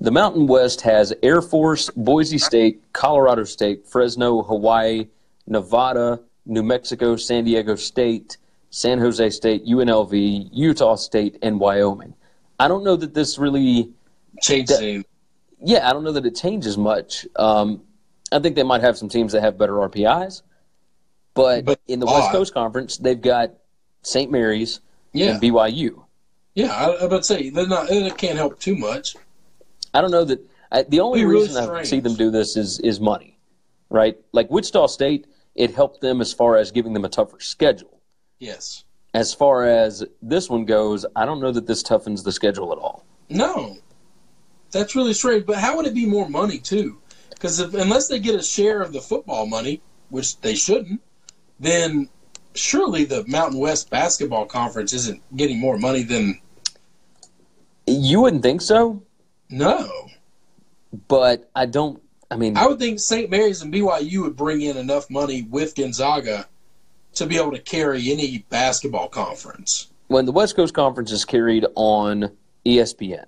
The 0.00 0.10
Mountain 0.10 0.46
West 0.46 0.80
has 0.80 1.12
Air 1.22 1.42
Force, 1.42 1.90
Boise 1.90 2.38
State, 2.38 2.82
Colorado 2.94 3.44
State, 3.44 3.86
Fresno, 3.86 4.42
Hawaii, 4.42 5.08
Nevada, 5.46 6.20
New 6.46 6.62
Mexico, 6.62 7.16
San 7.16 7.44
Diego 7.44 7.74
State, 7.74 8.38
San 8.70 8.98
Jose 8.98 9.28
State, 9.28 9.66
UNLV, 9.66 10.48
Utah 10.52 10.94
State, 10.94 11.36
and 11.42 11.60
Wyoming. 11.60 12.14
I 12.58 12.66
don't 12.66 12.82
know 12.82 12.96
that 12.96 13.12
this 13.12 13.36
really, 13.36 13.92
changes. 14.40 14.78
That- 14.78 15.04
yeah, 15.62 15.86
I 15.86 15.92
don't 15.92 16.02
know 16.02 16.12
that 16.12 16.24
it 16.24 16.34
changes 16.34 16.78
much. 16.78 17.26
Um, 17.36 17.82
I 18.32 18.38
think 18.38 18.56
they 18.56 18.62
might 18.62 18.80
have 18.80 18.96
some 18.96 19.10
teams 19.10 19.32
that 19.32 19.42
have 19.42 19.58
better 19.58 19.74
RPIs, 19.74 20.40
but, 21.34 21.64
But 21.64 21.80
in 21.88 22.00
the 22.00 22.06
West 22.06 22.28
odd. 22.28 22.32
Coast 22.32 22.54
Conference, 22.54 22.96
they've 22.96 23.20
got 23.20 23.52
St. 24.02 24.30
Mary's 24.30 24.80
yeah 25.12 25.32
and 25.32 25.42
BYU. 25.42 26.02
yeah. 26.54 26.72
I, 26.74 26.86
I 26.90 27.04
about 27.04 27.18
to 27.18 27.22
say 27.24 27.50
they're 27.50 27.66
not. 27.66 27.90
It 27.90 28.16
can't 28.18 28.36
help 28.36 28.58
too 28.58 28.76
much. 28.76 29.16
I 29.94 30.00
don't 30.00 30.10
know 30.10 30.24
that. 30.24 30.40
I, 30.70 30.82
the 30.84 31.00
only 31.00 31.24
really 31.24 31.46
reason 31.46 31.68
I 31.70 31.82
see 31.82 32.00
them 32.00 32.14
do 32.14 32.30
this 32.30 32.56
is 32.56 32.80
is 32.80 32.98
money, 33.00 33.38
right? 33.90 34.16
Like 34.32 34.50
Wichita 34.50 34.86
State, 34.86 35.26
it 35.54 35.74
helped 35.74 36.00
them 36.00 36.20
as 36.20 36.32
far 36.32 36.56
as 36.56 36.70
giving 36.72 36.94
them 36.94 37.04
a 37.04 37.08
tougher 37.08 37.40
schedule. 37.40 38.00
Yes. 38.38 38.84
As 39.14 39.34
far 39.34 39.64
as 39.66 40.02
this 40.22 40.48
one 40.48 40.64
goes, 40.64 41.04
I 41.14 41.26
don't 41.26 41.40
know 41.40 41.52
that 41.52 41.66
this 41.66 41.82
toughens 41.82 42.24
the 42.24 42.32
schedule 42.32 42.72
at 42.72 42.78
all. 42.78 43.04
No, 43.28 43.76
that's 44.70 44.96
really 44.96 45.12
strange. 45.12 45.44
But 45.44 45.58
how 45.58 45.76
would 45.76 45.86
it 45.86 45.94
be 45.94 46.06
more 46.06 46.28
money 46.28 46.58
too? 46.58 46.98
Because 47.30 47.60
unless 47.60 48.08
they 48.08 48.18
get 48.18 48.34
a 48.34 48.42
share 48.42 48.80
of 48.80 48.94
the 48.94 49.00
football 49.02 49.44
money, 49.44 49.82
which 50.08 50.40
they 50.40 50.54
shouldn't, 50.54 51.02
then 51.62 52.08
surely 52.54 53.04
the 53.04 53.24
Mountain 53.26 53.58
West 53.60 53.88
Basketball 53.88 54.44
Conference 54.44 54.92
isn't 54.92 55.22
getting 55.36 55.58
more 55.58 55.78
money 55.78 56.02
than 56.02 56.38
You 57.86 58.20
wouldn't 58.22 58.42
think 58.42 58.60
so, 58.60 59.02
no. 59.48 59.88
but 61.08 61.50
I 61.54 61.66
don't. 61.66 62.02
I 62.30 62.36
mean, 62.36 62.56
I 62.56 62.66
would 62.66 62.78
think 62.78 62.98
St. 62.98 63.30
Mary's 63.30 63.60
and 63.62 63.72
BYU 63.72 64.22
would 64.22 64.36
bring 64.36 64.62
in 64.62 64.76
enough 64.76 65.08
money 65.10 65.42
with 65.42 65.74
Gonzaga 65.74 66.46
to 67.14 67.26
be 67.26 67.36
able 67.36 67.52
to 67.52 67.58
carry 67.58 68.10
any 68.10 68.44
basketball 68.48 69.08
conference. 69.08 69.88
when 70.08 70.24
the 70.26 70.32
West 70.32 70.56
Coast 70.56 70.72
Conference 70.74 71.10
is 71.12 71.24
carried 71.24 71.66
on 71.74 72.30
ESPN, 72.66 73.24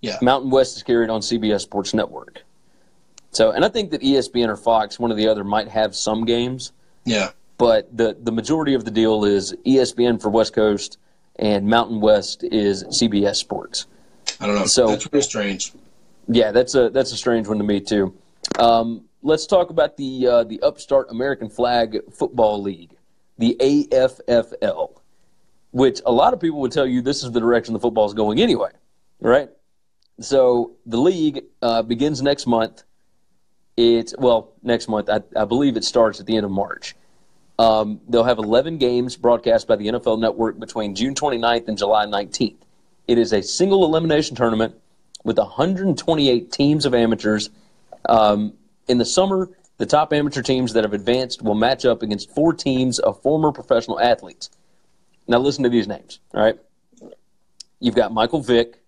Yeah. 0.00 0.16
Mountain 0.22 0.50
West 0.50 0.76
is 0.76 0.82
carried 0.82 1.10
on 1.10 1.20
CBS 1.20 1.60
Sports 1.62 1.92
Network. 1.94 2.42
So, 3.32 3.50
and 3.50 3.64
I 3.64 3.68
think 3.68 3.90
that 3.90 4.00
ESPN 4.00 4.48
or 4.48 4.56
Fox, 4.56 4.98
one 4.98 5.12
or 5.12 5.14
the 5.14 5.28
other, 5.28 5.44
might 5.44 5.68
have 5.68 5.94
some 5.94 6.24
games. 6.24 6.72
Yeah. 7.04 7.30
But 7.58 7.94
the 7.96 8.16
the 8.22 8.32
majority 8.32 8.74
of 8.74 8.84
the 8.84 8.90
deal 8.90 9.24
is 9.24 9.54
ESPN 9.66 10.20
for 10.22 10.30
West 10.30 10.52
Coast 10.54 10.98
and 11.36 11.66
Mountain 11.66 12.00
West 12.00 12.42
is 12.44 12.84
CBS 12.84 13.36
Sports. 13.36 13.86
I 14.40 14.46
don't 14.46 14.54
know. 14.56 14.64
So- 14.66 14.88
That's 14.88 15.12
really 15.12 15.22
strange. 15.22 15.72
Yeah, 16.28 16.52
that's 16.52 16.74
a 16.74 16.90
that's 16.90 17.12
a 17.12 17.16
strange 17.16 17.48
one 17.48 17.58
to 17.58 17.64
me 17.64 17.80
too. 17.80 18.14
Um, 18.58 19.04
let's 19.22 19.46
talk 19.46 19.70
about 19.70 19.96
the 19.96 20.26
uh, 20.26 20.44
the 20.44 20.60
upstart 20.60 21.08
American 21.10 21.48
Flag 21.48 21.98
Football 22.12 22.60
League, 22.62 22.90
the 23.38 23.56
AFFL, 23.60 24.90
which 25.70 26.00
a 26.04 26.12
lot 26.12 26.34
of 26.34 26.40
people 26.40 26.60
would 26.60 26.72
tell 26.72 26.86
you 26.86 27.00
this 27.00 27.22
is 27.22 27.32
the 27.32 27.40
direction 27.40 27.72
the 27.72 27.80
football 27.80 28.04
is 28.06 28.12
going 28.14 28.40
anyway, 28.40 28.70
right? 29.20 29.48
So 30.20 30.72
the 30.84 30.98
league 30.98 31.44
uh, 31.62 31.82
begins 31.82 32.20
next 32.20 32.46
month. 32.46 32.82
It's 33.78 34.14
well 34.18 34.52
next 34.62 34.88
month. 34.88 35.08
I, 35.08 35.20
I 35.34 35.44
believe 35.46 35.76
it 35.78 35.84
starts 35.84 36.20
at 36.20 36.26
the 36.26 36.36
end 36.36 36.44
of 36.44 36.50
March. 36.50 36.94
Um, 37.58 38.00
they'll 38.08 38.24
have 38.24 38.38
11 38.38 38.78
games 38.78 39.16
broadcast 39.16 39.66
by 39.66 39.76
the 39.76 39.88
NFL 39.88 40.20
Network 40.20 40.58
between 40.58 40.94
June 40.94 41.14
29th 41.14 41.68
and 41.68 41.76
July 41.76 42.06
19th. 42.06 42.56
It 43.08 43.18
is 43.18 43.32
a 43.32 43.42
single 43.42 43.84
elimination 43.84 44.36
tournament 44.36 44.76
with 45.24 45.38
128 45.38 46.52
teams 46.52 46.86
of 46.86 46.94
amateurs. 46.94 47.50
Um, 48.08 48.54
in 48.86 48.98
the 48.98 49.04
summer, 49.04 49.50
the 49.78 49.86
top 49.86 50.12
amateur 50.12 50.42
teams 50.42 50.72
that 50.74 50.84
have 50.84 50.92
advanced 50.92 51.42
will 51.42 51.54
match 51.54 51.84
up 51.84 52.02
against 52.02 52.30
four 52.30 52.52
teams 52.52 52.98
of 52.98 53.20
former 53.22 53.50
professional 53.50 54.00
athletes. 54.00 54.50
Now, 55.26 55.38
listen 55.38 55.64
to 55.64 55.70
these 55.70 55.88
names, 55.88 56.20
all 56.34 56.42
right? 56.42 56.58
You've 57.80 57.94
got 57.94 58.12
Michael 58.12 58.40
Vick, 58.40 58.78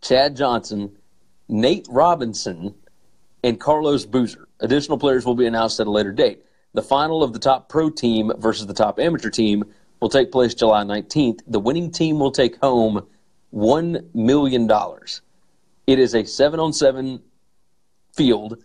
Chad 0.00 0.36
Johnson, 0.36 0.96
Nate 1.48 1.86
Robinson, 1.90 2.74
and 3.42 3.60
Carlos 3.60 4.06
Boozer. 4.06 4.48
Additional 4.60 4.98
players 4.98 5.24
will 5.24 5.34
be 5.34 5.46
announced 5.46 5.80
at 5.80 5.86
a 5.86 5.90
later 5.90 6.12
date. 6.12 6.44
The 6.72 6.82
final 6.82 7.22
of 7.22 7.32
the 7.32 7.38
top 7.38 7.68
pro 7.68 7.90
team 7.90 8.32
versus 8.38 8.66
the 8.66 8.74
top 8.74 8.98
amateur 8.98 9.30
team 9.30 9.64
will 10.00 10.08
take 10.08 10.30
place 10.30 10.54
July 10.54 10.84
19th. 10.84 11.40
The 11.46 11.60
winning 11.60 11.90
team 11.90 12.18
will 12.18 12.30
take 12.30 12.56
home 12.60 13.06
$1 13.54 14.14
million. 14.14 14.70
It 15.86 15.98
is 15.98 16.14
a 16.14 16.24
7 16.24 16.60
on 16.60 16.72
7 16.72 17.20
field 18.14 18.62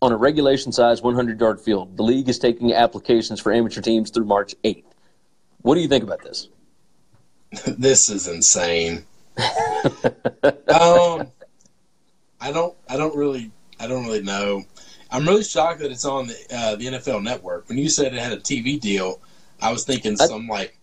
on 0.00 0.12
a 0.12 0.16
regulation 0.16 0.72
size 0.72 1.02
100 1.02 1.40
yard 1.40 1.60
field. 1.60 1.96
The 1.96 2.02
league 2.02 2.28
is 2.28 2.38
taking 2.38 2.72
applications 2.72 3.40
for 3.40 3.52
amateur 3.52 3.80
teams 3.80 4.10
through 4.10 4.24
March 4.24 4.54
8th. 4.64 4.84
What 5.62 5.76
do 5.76 5.80
you 5.80 5.88
think 5.88 6.04
about 6.04 6.22
this? 6.22 6.48
this 7.78 8.08
is 8.08 8.26
insane. 8.26 9.04
um, 9.38 11.28
I 12.40 12.50
don't. 12.52 12.76
I 12.88 12.96
don't 12.96 13.16
really. 13.16 13.50
I 13.78 13.86
don't 13.86 14.04
really 14.04 14.22
know. 14.22 14.64
I'm 15.12 15.26
really 15.28 15.44
shocked 15.44 15.80
that 15.80 15.90
it's 15.92 16.04
on 16.04 16.26
the 16.28 16.34
uh, 16.50 16.76
the 16.76 16.86
NFL 16.86 17.22
Network. 17.22 17.68
When 17.68 17.78
you 17.78 17.88
said 17.88 18.14
it 18.14 18.18
had 18.20 18.32
a 18.32 18.38
TV 18.38 18.80
deal, 18.80 19.20
I 19.60 19.70
was 19.70 19.84
thinking 19.84 20.16
I- 20.20 20.26
some 20.26 20.48
like 20.48 20.76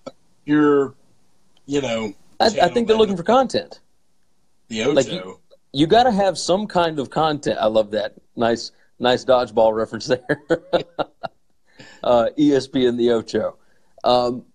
your, 0.45 0.93
you 1.65 1.81
know, 1.81 2.13
I, 2.39 2.45
I 2.45 2.67
think 2.69 2.87
they're 2.87 2.95
looking 2.97 3.17
for 3.17 3.23
content. 3.23 3.79
the 4.69 4.83
Ocho. 4.83 4.93
like 4.93 5.11
you- 5.11 5.39
You 5.73 5.87
got 5.87 6.03
to 6.03 6.11
have 6.11 6.37
some 6.37 6.65
kind 6.67 6.99
of 6.99 7.09
content. 7.09 7.57
I 7.59 7.65
love 7.67 7.91
that. 7.91 8.13
Nice, 8.35 8.71
nice 8.99 9.25
dodgeball 9.25 9.75
reference 9.75 10.07
there. 10.07 10.41
uh, 12.03 12.29
ESPN 12.37 12.97
the 12.97 13.11
Ocho. 13.11 13.57
Um, 14.03 14.45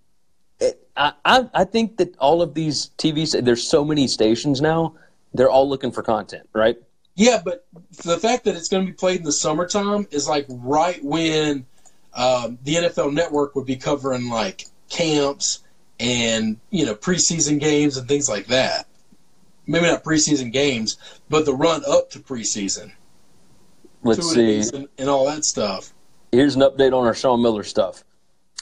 it, 0.61 0.87
I, 0.97 1.13
I, 1.25 1.49
I 1.53 1.65
think 1.65 1.99
that 1.99 2.17
all 2.19 2.43
of 2.43 2.55
these 2.55 2.91
TV, 2.99 3.27
sta- 3.27 3.43
there's 3.43 3.67
so 3.69 3.85
many 3.85 4.09
stations 4.09 4.61
now. 4.61 4.95
They're 5.35 5.51
all 5.51 5.69
looking 5.69 5.91
for 5.93 6.03
content, 6.03 6.49
right? 6.53 6.77
Yeah, 7.17 7.41
but 7.45 7.67
the 8.05 8.19
fact 8.19 8.45
that 8.45 8.57
it's 8.57 8.69
going 8.69 8.85
to 8.85 8.91
be 8.91 8.97
played 8.97 9.19
in 9.19 9.25
the 9.25 9.33
summertime 9.33 10.07
is 10.11 10.29
like 10.29 10.47
right 10.49 11.03
when 11.05 11.67
um, 12.13 12.59
the 12.65 12.75
NFL 12.75 13.13
Network 13.13 13.55
would 13.55 13.67
be 13.67 13.77
covering 13.77 14.29
like 14.29 14.67
camps 14.89 15.61
and 16.01 16.59
you 16.71 16.85
know 16.85 16.95
preseason 16.95 17.61
games 17.61 17.97
and 17.97 18.09
things 18.09 18.29
like 18.29 18.47
that. 18.47 18.87
Maybe 19.67 19.87
not 19.87 20.03
preseason 20.05 20.53
games, 20.53 20.99
but 21.31 21.47
the 21.47 21.55
run 21.55 21.83
up 21.89 22.11
to 22.11 22.19
preseason, 22.19 22.93
Let's 24.03 24.31
see. 24.31 24.61
and, 24.75 24.89
and 24.99 25.09
all 25.09 25.27
that 25.27 25.45
stuff. 25.45 25.95
Here's 26.33 26.57
an 26.57 26.63
update 26.63 26.93
on 26.93 27.07
our 27.07 27.15
Sean 27.15 27.41
Miller 27.41 27.63
stuff. 27.63 28.05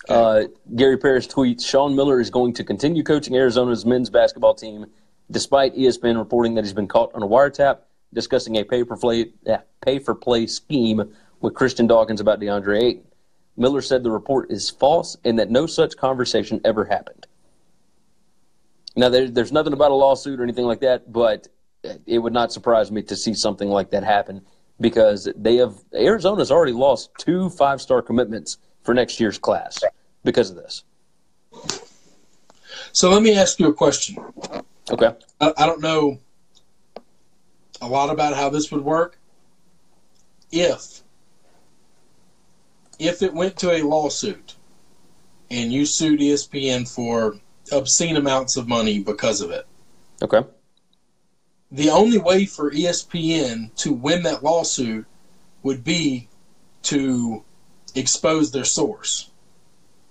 Uh, 0.08 0.44
Gary 0.76 0.98
Parrish 0.98 1.26
tweets 1.28 1.66
Sean 1.66 1.96
Miller 1.96 2.20
is 2.20 2.28
going 2.28 2.52
to 2.54 2.64
continue 2.64 3.02
coaching 3.02 3.34
Arizona's 3.34 3.86
men's 3.86 4.10
basketball 4.10 4.54
team, 4.54 4.86
despite 5.30 5.74
ESPN 5.74 6.18
reporting 6.18 6.54
that 6.54 6.64
he's 6.64 6.72
been 6.72 6.88
caught 6.88 7.12
on 7.14 7.22
a 7.22 7.26
wiretap 7.26 7.78
discussing 8.12 8.56
a 8.56 8.64
pay 8.64 8.84
for 8.84 8.96
play 8.96 9.32
pay 9.80 9.98
for 9.98 10.14
play 10.14 10.46
scheme 10.46 11.14
with 11.40 11.54
Christian 11.54 11.86
Dawkins 11.86 12.20
about 12.20 12.40
DeAndre 12.40 12.82
Ayton. 12.82 13.04
Miller 13.56 13.82
said 13.82 14.02
the 14.02 14.10
report 14.10 14.50
is 14.50 14.70
false 14.70 15.16
and 15.24 15.38
that 15.38 15.50
no 15.50 15.66
such 15.66 15.96
conversation 15.96 16.60
ever 16.64 16.84
happened. 16.84 17.26
Now, 18.96 19.08
there, 19.08 19.28
there's 19.28 19.52
nothing 19.52 19.72
about 19.72 19.90
a 19.90 19.94
lawsuit 19.94 20.40
or 20.40 20.42
anything 20.42 20.66
like 20.66 20.80
that, 20.80 21.10
but 21.10 21.48
it 22.06 22.18
would 22.18 22.32
not 22.32 22.52
surprise 22.52 22.90
me 22.90 23.02
to 23.02 23.16
see 23.16 23.34
something 23.34 23.68
like 23.68 23.90
that 23.90 24.04
happen 24.04 24.42
because 24.80 25.28
they 25.36 25.56
have 25.56 25.74
Arizona's 25.94 26.50
already 26.50 26.72
lost 26.72 27.10
two 27.18 27.50
five 27.50 27.80
star 27.80 28.02
commitments 28.02 28.58
for 28.82 28.94
next 28.94 29.20
year's 29.20 29.38
class 29.38 29.82
because 30.24 30.50
of 30.50 30.56
this. 30.56 30.84
So 32.92 33.10
let 33.10 33.22
me 33.22 33.36
ask 33.36 33.58
you 33.58 33.68
a 33.68 33.74
question. 33.74 34.16
Okay. 34.90 35.12
I, 35.40 35.52
I 35.56 35.66
don't 35.66 35.80
know 35.80 36.18
a 37.82 37.88
lot 37.88 38.10
about 38.10 38.34
how 38.34 38.48
this 38.48 38.70
would 38.70 38.84
work. 38.84 39.18
If 40.50 41.02
if 42.98 43.20
it 43.22 43.34
went 43.34 43.56
to 43.58 43.72
a 43.72 43.82
lawsuit 43.82 44.54
and 45.50 45.72
you 45.72 45.84
sued 45.84 46.20
ESPN 46.20 46.88
for 46.88 47.34
obscene 47.72 48.16
amounts 48.16 48.56
of 48.56 48.68
money 48.68 49.00
because 49.00 49.40
of 49.40 49.50
it, 49.50 49.66
Okay. 50.22 50.42
the 51.70 51.90
only 51.90 52.18
way 52.18 52.46
for 52.46 52.70
ESPN 52.70 53.74
to 53.76 53.92
win 53.92 54.22
that 54.22 54.44
lawsuit 54.44 55.06
would 55.64 55.82
be 55.82 56.28
to 56.82 57.42
expose 57.94 58.52
their 58.52 58.64
source 58.64 59.30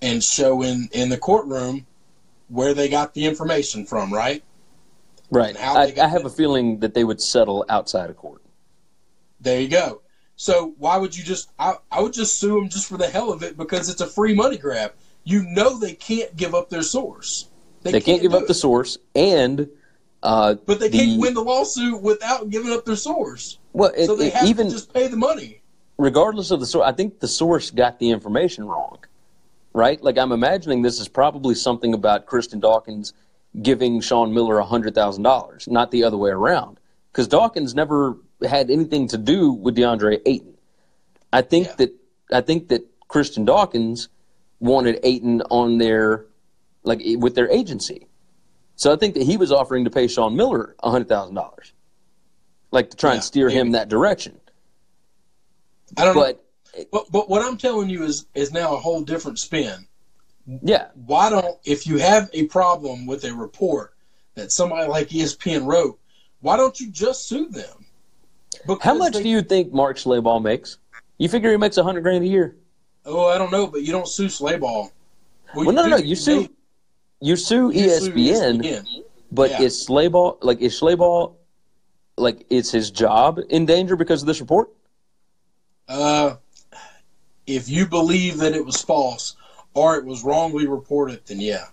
and 0.02 0.24
show 0.24 0.62
in, 0.62 0.90
in 0.92 1.10
the 1.10 1.18
courtroom 1.18 1.86
where 2.50 2.74
they 2.74 2.90
got 2.90 3.14
the 3.14 3.26
information 3.26 3.86
from, 3.86 4.12
right? 4.12 4.44
Right. 5.32 5.56
I, 5.60 5.94
I 6.02 6.08
have 6.08 6.26
a 6.26 6.30
feeling 6.30 6.80
that 6.82 6.94
they 6.94 7.04
would 7.06 7.22
settle 7.22 7.66
outside 7.70 8.10
of 8.10 8.18
court. 8.18 8.42
There 9.40 9.60
you 9.60 9.70
go. 9.70 10.02
So 10.36 10.74
why 10.78 10.98
would 10.98 11.16
you 11.18 11.24
just? 11.24 11.52
I, 11.58 11.76
I 11.92 12.02
would 12.02 12.14
just 12.14 12.38
sue 12.40 12.56
them 12.60 12.70
just 12.70 12.88
for 12.90 12.98
the 12.98 13.08
hell 13.08 13.32
of 13.32 13.42
it 13.44 13.58
because 13.58 13.90
it's 13.90 14.02
a 14.02 14.08
free 14.08 14.34
money 14.34 14.58
grab. 14.58 14.94
You 15.24 15.44
know 15.44 15.78
they 15.80 15.94
can't 15.94 16.36
give 16.36 16.54
up 16.54 16.70
their 16.70 16.82
source. 16.82 17.48
They, 17.84 17.92
can't, 18.02 18.22
give 18.22 18.32
do 18.32 18.38
up 18.38 18.48
the 18.48 18.54
source, 18.54 18.98
and 19.16 19.68
uh, 20.22 20.56
but 20.66 20.80
they 20.80 20.90
the- 20.90 20.98
can't 20.98 21.22
win 21.22 21.34
the 21.34 21.42
lawsuit 21.42 22.02
without 22.02 22.50
giving 22.50 22.72
up 22.72 22.86
their 22.86 22.96
source. 22.96 23.58
well, 23.74 23.92
it, 23.96 24.06
So 24.08 24.16
they 24.16 24.28
it- 24.28 24.34
have 24.34 24.48
even 24.50 24.68
to 24.68 24.74
just 24.74 24.94
pay 24.94 25.08
the 25.08 25.18
money. 25.18 25.62
regardless 25.98 26.52
of 26.52 26.60
the 26.60 26.66
source, 26.66 26.86
I 26.88 26.92
think 26.92 27.20
the 27.20 27.28
source 27.28 27.72
got 27.72 27.98
the 28.00 28.10
information 28.12 28.66
wrong, 28.66 29.00
right? 29.74 30.02
Like 30.04 30.18
I'm 30.20 30.32
imagining 30.32 30.82
this 30.84 31.00
is 31.00 31.08
probably 31.08 31.56
something 31.56 31.94
about 31.96 32.26
Christian 32.28 32.60
Dawkins 32.60 33.14
giving 33.62 34.00
Sean 34.02 34.34
Miller 34.34 34.60
hundred 34.62 34.96
thousand 34.96 35.24
dollars, 35.24 35.68
not 35.68 35.92
the 35.92 36.04
other 36.04 36.18
way 36.18 36.30
around, 36.32 36.80
because 37.12 37.28
Dawkins 37.28 37.74
never 37.76 38.18
had 38.48 38.70
anything 38.72 39.08
to 39.10 39.18
do 39.18 39.52
with 39.52 39.76
DeAndre 39.76 40.22
Ayton. 40.26 40.54
I 41.34 41.42
think 41.42 41.68
Yeah. 41.68 41.76
that 41.78 41.94
I 42.34 42.42
think 42.42 42.70
that 42.70 42.86
Christian 43.08 43.46
Dawkins 43.46 44.08
wanted 44.60 45.00
Ayton 45.04 45.42
on 45.50 45.78
their 45.80 46.26
like 46.84 47.02
with 47.18 47.36
their 47.36 47.50
agency, 47.52 48.08
so 48.76 48.92
I 48.94 48.96
think 48.96 49.14
that 49.16 49.24
he 49.24 49.38
was 49.38 49.52
offering 49.52 49.84
to 49.86 49.90
pay 49.92 50.08
Sean 50.08 50.36
Miller 50.36 50.76
hundred 50.84 51.10
thousand 51.10 51.36
dollars, 51.36 51.74
like 52.72 52.90
to 52.92 52.98
try 52.98 53.12
Yeah, 53.12 53.16
and 53.16 53.24
steer 53.24 53.50
him 53.50 53.68
maybe. 53.68 53.74
that 53.74 53.90
direction. 53.90 54.40
I 55.98 56.06
don't 56.06 56.16
know. 56.16 56.22
But 56.22 56.90
But 56.92 57.12
but 57.12 57.30
what 57.30 57.42
I'm 57.42 57.58
telling 57.58 57.90
you 57.90 58.04
is 58.04 58.26
is 58.34 58.54
now 58.54 58.76
a 58.76 58.80
whole 58.80 59.02
different 59.02 59.40
spin. 59.40 59.88
Yeah, 60.64 60.88
Why 61.06 61.30
don't 61.30 61.58
if 61.64 61.86
you 61.88 61.98
have 61.98 62.30
a 62.34 62.46
problem 62.48 63.06
with 63.06 63.24
a 63.26 63.34
report 63.34 63.94
that 64.36 64.52
somebody 64.52 64.88
like 64.90 65.10
ESPN 65.10 65.66
wrote, 65.66 66.00
why 66.42 66.58
don't 66.58 66.80
you 66.80 66.90
just 66.90 67.28
sue 67.28 67.48
them? 67.50 67.86
Because 68.66 68.84
How 68.84 68.94
much 68.96 69.14
they- 69.14 69.24
do 69.24 69.30
you 69.30 69.42
think 69.42 69.72
Mark 69.72 69.98
Schlabach 69.98 70.42
makes? 70.42 70.78
You 71.18 71.30
figure 71.30 71.52
he 71.52 71.58
makes 71.58 71.78
a 71.78 71.84
hundred 71.84 72.02
grand 72.02 72.24
a 72.24 72.28
year? 72.28 72.56
Oh, 73.06 73.28
I 73.28 73.38
don't 73.38 73.52
know, 73.52 73.68
but 73.68 73.84
you 73.84 73.92
don't 73.92 74.08
sue 74.08 74.26
Schlabach. 74.28 74.92
Well, 75.54 75.66
no, 75.66 75.84
no, 75.84 75.88
no. 75.90 75.98
You 75.98 76.16
sue, 76.16 76.50
you 77.20 77.36
sue 77.36 77.72
you 77.72 77.90
sue 77.90 78.12
ESPN, 78.14 78.62
ESPN. 78.64 79.04
but 79.32 79.52
Yeah. 79.52 79.62
is 79.62 79.86
Schlabach 79.88 80.38
like 80.42 80.60
is 80.62 80.80
Schlabach 80.80 81.34
like 82.18 82.46
is 82.50 82.72
his 82.72 82.90
job 82.92 83.40
in 83.50 83.66
danger 83.66 83.96
because 83.96 84.22
of 84.22 84.28
this 84.28 84.40
report? 84.40 84.70
Uh, 85.88 86.36
if 87.48 87.68
you 87.70 87.86
believe 87.86 88.38
that 88.38 88.54
it 88.54 88.66
was 88.66 88.82
false 88.82 89.36
or 89.74 89.96
it 89.98 90.06
was 90.06 90.24
wrongly 90.24 90.68
reported, 90.68 91.22
then 91.26 91.40
yeah, 91.40 91.66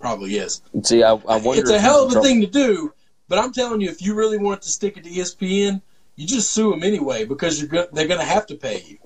probably 0.00 0.36
is. 0.36 0.62
See, 0.82 1.02
I, 1.02 1.12
I 1.12 1.36
wonder. 1.36 1.60
It's 1.60 1.70
a 1.70 1.78
hell 1.80 2.06
of 2.06 2.14
a 2.16 2.20
thing 2.22 2.40
to 2.40 2.46
do, 2.46 2.92
but 3.28 3.38
I'm 3.38 3.52
telling 3.52 3.80
you, 3.80 3.88
if 3.88 4.02
you 4.02 4.14
really 4.14 4.38
want 4.38 4.62
to 4.62 4.68
stick 4.68 4.96
it 4.96 5.04
to 5.04 5.10
ESPN, 5.10 5.80
you 6.16 6.26
just 6.26 6.52
sue 6.52 6.70
them 6.70 6.82
anyway 6.82 7.24
because 7.24 7.60
you're 7.60 7.68
go- 7.68 7.88
they're 7.92 8.08
going 8.08 8.20
to 8.20 8.26
have 8.26 8.46
to 8.46 8.54
pay 8.56 8.82
you 8.86 8.98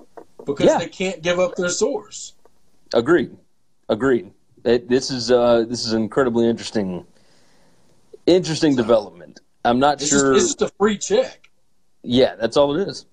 because 0.45 0.65
Yeah. 0.65 0.77
they 0.79 0.87
can't 0.87 1.21
give 1.21 1.39
up 1.39 1.55
their 1.55 1.69
source. 1.69 2.33
Agreed. 2.93 3.35
Agreed. 3.89 4.31
It, 4.65 4.87
this 4.89 5.11
is 5.11 5.29
uh, 5.31 5.65
this 5.67 5.85
is 5.85 5.93
incredibly 5.93 6.47
interesting. 6.47 7.05
Interesting 8.25 8.75
development. 8.75 9.41
I'm 9.65 9.79
not 9.79 10.01
It's, 10.01 10.09
sure. 10.09 10.33
just, 10.33 10.45
it's 10.45 10.55
just 10.55 10.61
a 10.71 10.73
free 10.77 10.97
check. 10.97 11.49
yeah, 12.03 12.35
that's 12.35 12.55
all 12.57 12.75
it 12.77 12.87
is. 12.87 13.05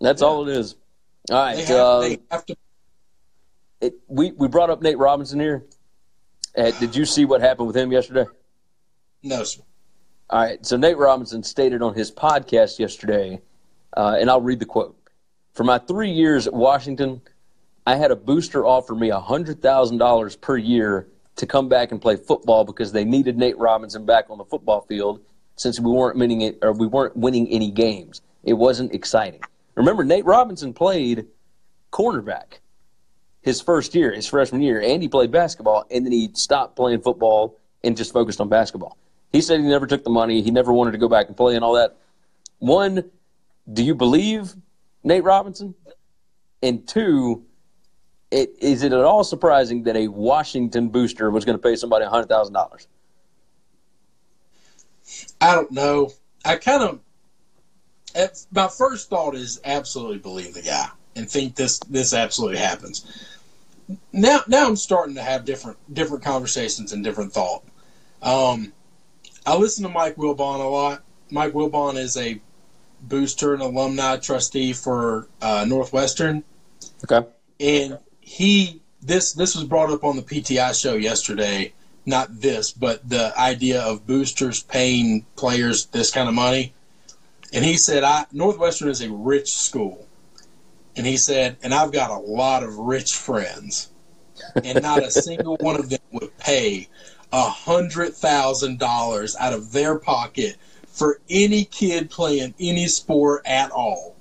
That's 0.00 0.22
all 0.22 0.48
it 0.48 0.56
is. 0.56 0.76
All 1.30 1.36
right. 1.36 1.56
They 1.56 1.64
have, 1.64 1.76
uh, 1.80 2.00
they 2.00 2.18
have 2.30 2.46
to. 2.46 2.56
It, 3.80 3.94
we 4.08 4.32
we 4.32 4.48
brought 4.48 4.70
up 4.70 4.82
Nate 4.82 4.98
Robinson 4.98 5.40
here. 5.40 5.64
Uh, 6.56 6.70
did 6.72 6.96
you 6.96 7.04
see 7.04 7.24
what 7.24 7.40
happened 7.40 7.66
with 7.66 7.76
him 7.76 7.92
yesterday? 7.92 8.24
No, 9.22 9.44
sir. 9.44 9.62
All 10.30 10.40
right. 10.40 10.64
So 10.64 10.76
Nate 10.76 10.96
Robinson 10.96 11.42
stated 11.42 11.82
on 11.82 11.94
his 11.94 12.10
podcast 12.10 12.78
yesterday, 12.78 13.40
uh, 13.96 14.16
and 14.18 14.30
I'll 14.30 14.40
read 14.40 14.58
the 14.58 14.66
quote. 14.66 14.96
For 15.52 15.64
my 15.64 15.78
three 15.78 16.10
years 16.10 16.46
at 16.46 16.54
Washington, 16.54 17.20
I 17.86 17.96
had 17.96 18.10
a 18.10 18.16
booster 18.16 18.66
offer 18.66 18.94
me 18.94 19.10
$100,000 19.10 20.40
per 20.40 20.56
year 20.56 21.08
to 21.36 21.46
come 21.46 21.68
back 21.68 21.92
and 21.92 22.02
play 22.02 22.16
football 22.16 22.64
because 22.64 22.92
they 22.92 23.04
needed 23.04 23.38
Nate 23.38 23.56
Robinson 23.58 24.04
back 24.04 24.28
on 24.28 24.38
the 24.38 24.44
football 24.44 24.82
field 24.82 25.20
since 25.56 25.78
we 25.78 25.90
weren't 25.90 26.18
winning 26.18 26.40
it 26.40 26.58
or 26.62 26.72
we 26.72 26.86
weren't 26.86 27.16
winning 27.16 27.48
any 27.48 27.70
games. 27.70 28.22
It 28.42 28.54
wasn't 28.54 28.92
exciting. 28.92 29.40
Remember, 29.74 30.04
Nate 30.04 30.24
Robinson 30.24 30.72
played 30.72 31.26
cornerback 31.92 32.58
his 33.46 33.60
first 33.60 33.94
year, 33.94 34.12
his 34.12 34.26
freshman 34.26 34.60
year, 34.60 34.82
and 34.82 35.00
he 35.00 35.08
played 35.08 35.30
basketball, 35.30 35.86
and 35.88 36.04
then 36.04 36.10
he 36.10 36.28
stopped 36.34 36.74
playing 36.74 37.00
football 37.00 37.56
and 37.84 37.96
just 37.96 38.12
focused 38.12 38.40
on 38.40 38.48
basketball. 38.48 38.98
He 39.32 39.40
said 39.40 39.60
he 39.60 39.66
never 39.66 39.86
took 39.86 40.02
the 40.02 40.10
money, 40.10 40.42
he 40.42 40.50
never 40.50 40.72
wanted 40.72 40.90
to 40.90 40.98
go 40.98 41.08
back 41.08 41.28
and 41.28 41.36
play 41.36 41.54
and 41.54 41.64
all 41.64 41.74
that. 41.74 41.96
One, 42.58 43.08
do 43.72 43.84
you 43.84 43.94
believe 43.94 44.52
Nate 45.04 45.22
Robinson? 45.22 45.76
And 46.60 46.88
two, 46.88 47.44
it, 48.32 48.50
is 48.60 48.82
it 48.82 48.92
at 48.92 49.04
all 49.04 49.22
surprising 49.22 49.84
that 49.84 49.94
a 49.94 50.08
Washington 50.08 50.88
booster 50.88 51.30
was 51.30 51.44
going 51.44 51.56
to 51.56 51.62
pay 51.62 51.76
somebody 51.76 52.04
hundred 52.04 52.28
thousand 52.28 52.54
dollars? 52.54 52.88
I 55.40 55.54
don't 55.54 55.70
know. 55.70 56.10
I 56.44 56.56
kind 56.56 56.82
of. 56.82 57.00
My 58.50 58.66
first 58.66 59.08
thought 59.08 59.36
is 59.36 59.60
absolutely 59.64 60.18
believe 60.18 60.54
the 60.54 60.62
guy 60.62 60.88
and 61.14 61.30
think 61.30 61.54
this 61.54 61.78
this 61.80 62.12
absolutely 62.12 62.58
happens. 62.58 63.35
Now, 64.12 64.40
now 64.48 64.66
I'm 64.66 64.76
starting 64.76 65.14
to 65.14 65.22
have 65.22 65.44
different 65.44 65.78
different 65.92 66.24
conversations 66.24 66.92
and 66.92 67.04
different 67.04 67.32
thought. 67.32 67.62
Um, 68.22 68.72
I 69.44 69.56
listen 69.56 69.84
to 69.84 69.88
Mike 69.88 70.16
Wilbon 70.16 70.60
a 70.60 70.68
lot. 70.68 71.02
Mike 71.30 71.52
Wilbon 71.52 71.96
is 71.96 72.16
a 72.16 72.40
booster 73.02 73.54
and 73.54 73.62
alumni 73.62 74.16
trustee 74.16 74.72
for 74.72 75.28
uh, 75.40 75.64
Northwestern, 75.68 76.42
Okay. 77.04 77.28
and 77.60 77.98
he 78.20 78.80
this 79.02 79.32
this 79.32 79.54
was 79.54 79.64
brought 79.64 79.90
up 79.90 80.02
on 80.02 80.16
the 80.16 80.22
PTI 80.22 80.78
show 80.80 80.94
yesterday. 80.94 81.72
Not 82.08 82.40
this, 82.40 82.70
but 82.70 83.08
the 83.08 83.36
idea 83.38 83.82
of 83.82 84.06
boosters 84.06 84.62
paying 84.62 85.26
players 85.34 85.86
this 85.86 86.12
kind 86.12 86.28
of 86.28 86.34
money. 86.34 86.72
And 87.52 87.64
he 87.64 87.76
said, 87.76 88.04
"I 88.04 88.26
Northwestern 88.32 88.88
is 88.88 89.00
a 89.00 89.10
rich 89.10 89.52
school," 89.52 90.05
and 90.96 91.06
he 91.06 91.16
said, 91.16 91.58
"and 91.62 91.74
I've 91.74 91.92
got 91.92 92.10
a 92.10 92.18
lot 92.18 92.62
of 92.62 92.78
rich 92.78 93.14
friends, 93.14 93.90
and 94.64 94.82
not 94.82 95.02
a 95.02 95.10
single 95.10 95.56
one 95.56 95.76
of 95.76 95.90
them 95.90 96.00
would 96.12 96.36
pay 96.38 96.88
a 97.32 97.42
hundred 97.42 98.14
thousand 98.14 98.78
dollars 98.78 99.36
out 99.36 99.52
of 99.52 99.72
their 99.72 99.98
pocket 99.98 100.56
for 100.86 101.20
any 101.28 101.64
kid 101.64 102.10
playing 102.10 102.54
any 102.58 102.88
sport 102.88 103.42
at 103.44 103.70
all." 103.70 104.16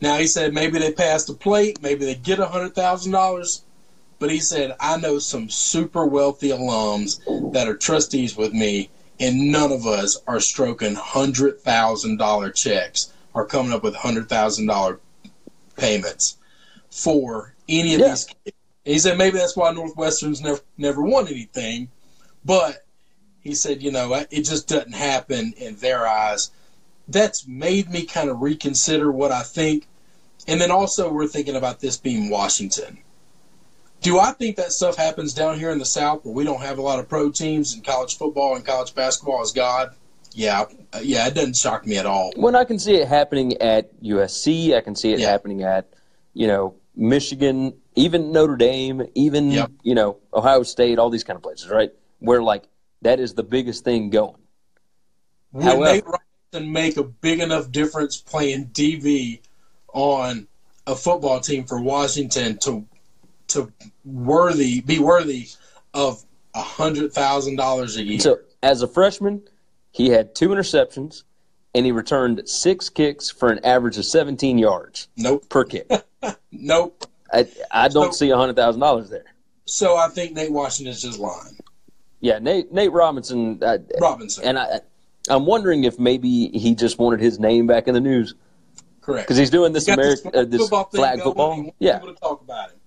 Now 0.00 0.18
he 0.18 0.26
said 0.26 0.54
maybe 0.54 0.78
they 0.78 0.92
pass 0.92 1.24
the 1.24 1.34
plate, 1.34 1.80
maybe 1.82 2.04
they 2.04 2.14
get 2.14 2.38
a 2.38 2.46
hundred 2.46 2.74
thousand 2.74 3.12
dollars, 3.12 3.64
but 4.18 4.30
he 4.30 4.38
said 4.38 4.76
I 4.78 4.98
know 4.98 5.18
some 5.18 5.48
super 5.48 6.04
wealthy 6.04 6.50
alums 6.50 7.20
that 7.52 7.66
are 7.68 7.76
trustees 7.76 8.36
with 8.36 8.52
me, 8.52 8.90
and 9.18 9.50
none 9.50 9.72
of 9.72 9.86
us 9.86 10.20
are 10.26 10.40
stroking 10.40 10.94
hundred 10.94 11.60
thousand 11.62 12.18
dollar 12.18 12.50
checks 12.50 13.12
or 13.32 13.46
coming 13.46 13.72
up 13.72 13.82
with 13.82 13.94
hundred 13.94 14.28
thousand 14.28 14.66
dollar 14.66 15.00
payments 15.78 16.36
for 16.90 17.54
any 17.68 17.94
of 17.94 18.00
Yeah. 18.00 18.10
these 18.10 18.24
kids. 18.24 18.56
And 18.84 18.92
he 18.92 18.98
said 18.98 19.16
maybe 19.18 19.38
that's 19.38 19.56
why 19.56 19.72
Northwestern's 19.72 20.40
never 20.42 20.60
never 20.76 21.02
won 21.02 21.26
anything, 21.28 21.88
but 22.44 22.84
he 23.40 23.54
said 23.54 23.82
you 23.82 23.90
know 23.90 24.12
it 24.30 24.42
just 24.42 24.68
doesn't 24.68 24.94
happen 24.94 25.54
in 25.56 25.76
their 25.76 26.06
eyes 26.06 26.50
that's 27.08 27.46
made 27.46 27.90
me 27.90 28.04
kind 28.04 28.28
of 28.28 28.42
reconsider 28.42 29.10
what 29.10 29.32
I 29.32 29.42
think. 29.42 29.86
And 30.46 30.60
then 30.60 30.70
also, 30.70 31.10
we're 31.12 31.26
thinking 31.26 31.56
about 31.56 31.80
this 31.80 31.96
being 31.96 32.30
Washington. 32.30 32.98
Do 34.00 34.18
I 34.18 34.32
think 34.32 34.56
that 34.56 34.72
stuff 34.72 34.96
happens 34.96 35.34
down 35.34 35.58
here 35.58 35.70
in 35.70 35.78
the 35.78 35.84
South 35.84 36.24
where 36.24 36.34
we 36.34 36.44
don't 36.44 36.60
have 36.60 36.78
a 36.78 36.82
lot 36.82 36.98
of 37.00 37.08
pro 37.08 37.30
teams 37.30 37.74
and 37.74 37.84
college 37.84 38.16
football 38.16 38.54
and 38.54 38.64
college 38.64 38.94
basketball 38.94 39.42
is 39.42 39.52
God? 39.52 39.94
Yeah, 40.34 40.64
uh, 40.92 41.00
yeah, 41.02 41.26
it 41.26 41.34
doesn't 41.34 41.56
shock 41.56 41.86
me 41.86 41.96
at 41.98 42.06
all. 42.06 42.32
When 42.36 42.54
I 42.54 42.64
can 42.64 42.78
see 42.78 42.94
it 42.96 43.08
happening 43.08 43.56
at 43.60 43.90
USC, 44.02 44.74
I 44.74 44.80
can 44.80 44.94
see 44.94 45.12
it 45.12 45.20
Yeah. 45.20 45.30
happening 45.30 45.62
at, 45.62 45.88
you 46.34 46.46
know, 46.46 46.74
Michigan, 46.94 47.74
even 47.94 48.32
Notre 48.32 48.56
Dame, 48.56 49.06
even 49.14 49.50
Yep. 49.52 49.70
you 49.82 49.94
know 49.94 50.16
Ohio 50.34 50.62
State, 50.64 50.98
all 50.98 51.10
these 51.10 51.24
kind 51.24 51.36
of 51.36 51.42
places, 51.42 51.68
right? 51.70 51.90
Where 52.20 52.42
like 52.42 52.64
that 53.02 53.20
is 53.20 53.34
the 53.34 53.42
biggest 53.44 53.84
thing 53.84 54.10
going. 54.10 54.34
Would 55.52 55.64
However- 55.64 56.18
Robinson 56.52 56.72
make 56.72 56.96
a 56.96 57.04
big 57.04 57.40
enough 57.40 57.70
difference 57.70 58.16
playing 58.20 58.66
DB 58.72 59.40
on 59.94 60.48
a 60.86 60.94
football 60.96 61.40
team 61.40 61.64
for 61.64 61.80
Washington 61.80 62.58
to 62.58 62.84
to 63.48 63.72
worthy 64.04 64.80
be 64.80 64.98
worthy 64.98 65.48
of 65.94 66.22
a 66.54 66.62
hundred 66.62 67.12
thousand 67.12 67.56
dollars 67.56 67.96
a 67.96 68.02
year? 68.02 68.18
So 68.20 68.38
as 68.62 68.82
a 68.82 68.88
freshman, 68.88 69.42
he 69.92 70.10
had 70.10 70.34
two 70.34 70.48
interceptions, 70.50 71.24
and 71.74 71.84
he 71.86 71.92
returned 71.92 72.48
six 72.48 72.88
kicks 72.88 73.30
for 73.30 73.50
an 73.50 73.60
average 73.64 73.98
of 73.98 74.04
17 74.04 74.58
yards 74.58 75.08
nope, 75.16 75.48
per 75.48 75.64
kick. 75.64 75.90
nope. 76.52 77.04
I, 77.32 77.46
I 77.70 77.88
don't 77.88 78.12
So- 78.14 78.18
see 78.26 78.30
hundred 78.30 78.56
thousand 78.56 78.80
dollars 78.80 79.10
there. 79.10 79.24
So 79.66 79.96
I 79.96 80.08
think 80.08 80.32
Nate 80.34 80.50
Washington's 80.50 81.02
just 81.02 81.18
lying. 81.18 81.58
Yeah, 82.20 82.38
Nate 82.38 82.72
Nate 82.72 82.90
Robinson, 82.90 83.62
uh, 83.62 83.78
Robinson, 84.00 84.44
and 84.44 84.58
I, 84.58 84.80
I'm 85.28 85.44
wondering 85.44 85.84
if 85.84 85.98
maybe 85.98 86.48
he 86.48 86.74
just 86.74 86.98
wanted 86.98 87.20
his 87.20 87.38
name 87.38 87.66
back 87.66 87.86
in 87.86 87.92
the 87.94 88.00
news 88.00 88.34
correct. 89.02 89.26
because 89.26 89.36
he's 89.36 89.50
doing 89.50 89.74
this 89.74 89.86
American 89.88 90.30
uh, 90.34 90.44
this 90.44 90.68
thing 90.70 90.84
flag 90.90 91.20
football. 91.20 91.70
Yeah, 91.78 91.98
to 91.98 92.14
talk 92.14 92.40
about 92.40 92.70
him. 92.70 92.78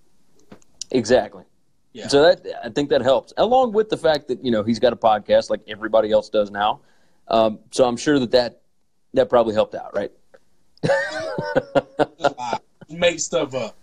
exactly. 0.89 1.43
Yeah. 1.93 2.07
So 2.07 2.21
that 2.21 2.45
I 2.63 2.69
think 2.69 2.89
that 2.89 3.01
helps, 3.01 3.33
along 3.37 3.73
with 3.73 3.89
the 3.89 3.97
fact 3.97 4.27
that 4.29 4.43
you 4.43 4.51
know 4.51 4.63
he's 4.63 4.79
got 4.79 4.93
a 4.93 4.95
podcast 4.95 5.49
like 5.49 5.61
everybody 5.67 6.11
else 6.11 6.29
does 6.29 6.49
now. 6.49 6.79
Um, 7.27 7.59
so 7.71 7.85
I'm 7.85 7.97
sure 7.97 8.19
that 8.19 8.31
that 8.31 8.61
that 9.13 9.29
probably 9.29 9.53
helped 9.53 9.75
out, 9.75 9.93
right? 9.95 10.11
Make 12.89 13.19
stuff 13.19 13.53
up. 13.53 13.75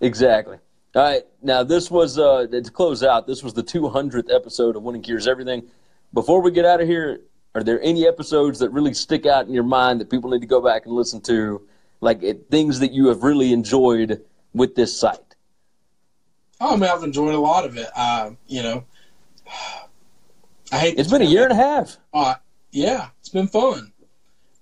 Exactly. 0.00 0.58
All 0.94 1.02
right. 1.02 1.24
Now 1.42 1.62
this 1.62 1.90
was 1.90 2.18
uh, 2.18 2.46
to 2.46 2.62
close 2.70 3.02
out. 3.02 3.26
This 3.26 3.42
was 3.42 3.54
the 3.54 3.62
200th 3.62 4.34
episode 4.34 4.76
of 4.76 4.82
Winning 4.82 5.02
Cures 5.02 5.26
Everything. 5.26 5.64
Before 6.12 6.40
we 6.40 6.50
get 6.50 6.64
out 6.64 6.80
of 6.80 6.86
here, 6.86 7.20
are 7.54 7.62
there 7.62 7.80
any 7.82 8.06
episodes 8.06 8.58
that 8.60 8.70
really 8.70 8.94
stick 8.94 9.26
out 9.26 9.46
in 9.46 9.52
your 9.52 9.64
mind 9.64 10.00
that 10.00 10.10
people 10.10 10.30
need 10.30 10.40
to 10.40 10.46
go 10.46 10.60
back 10.60 10.86
and 10.86 10.94
listen 10.94 11.20
to, 11.22 11.62
like 12.00 12.22
it, 12.22 12.48
things 12.50 12.80
that 12.80 12.92
you 12.92 13.08
have 13.08 13.22
really 13.22 13.52
enjoyed 13.52 14.22
with 14.52 14.74
this 14.74 14.98
site? 14.98 15.33
Oh, 16.60 16.74
I 16.74 16.76
mean, 16.76 16.88
I've 16.90 17.02
enjoyed 17.02 17.34
a 17.34 17.38
lot 17.38 17.64
of 17.64 17.76
it. 17.76 17.88
Uh, 17.96 18.30
you 18.46 18.62
know, 18.62 18.84
I 20.72 20.78
hate. 20.78 20.98
It's 20.98 21.10
been 21.10 21.22
a 21.22 21.26
year 21.26 21.44
and 21.44 21.52
a 21.52 21.56
half. 21.56 21.96
Uh, 22.12 22.34
yeah, 22.72 23.08
it's 23.20 23.28
been 23.28 23.48
fun. 23.48 23.92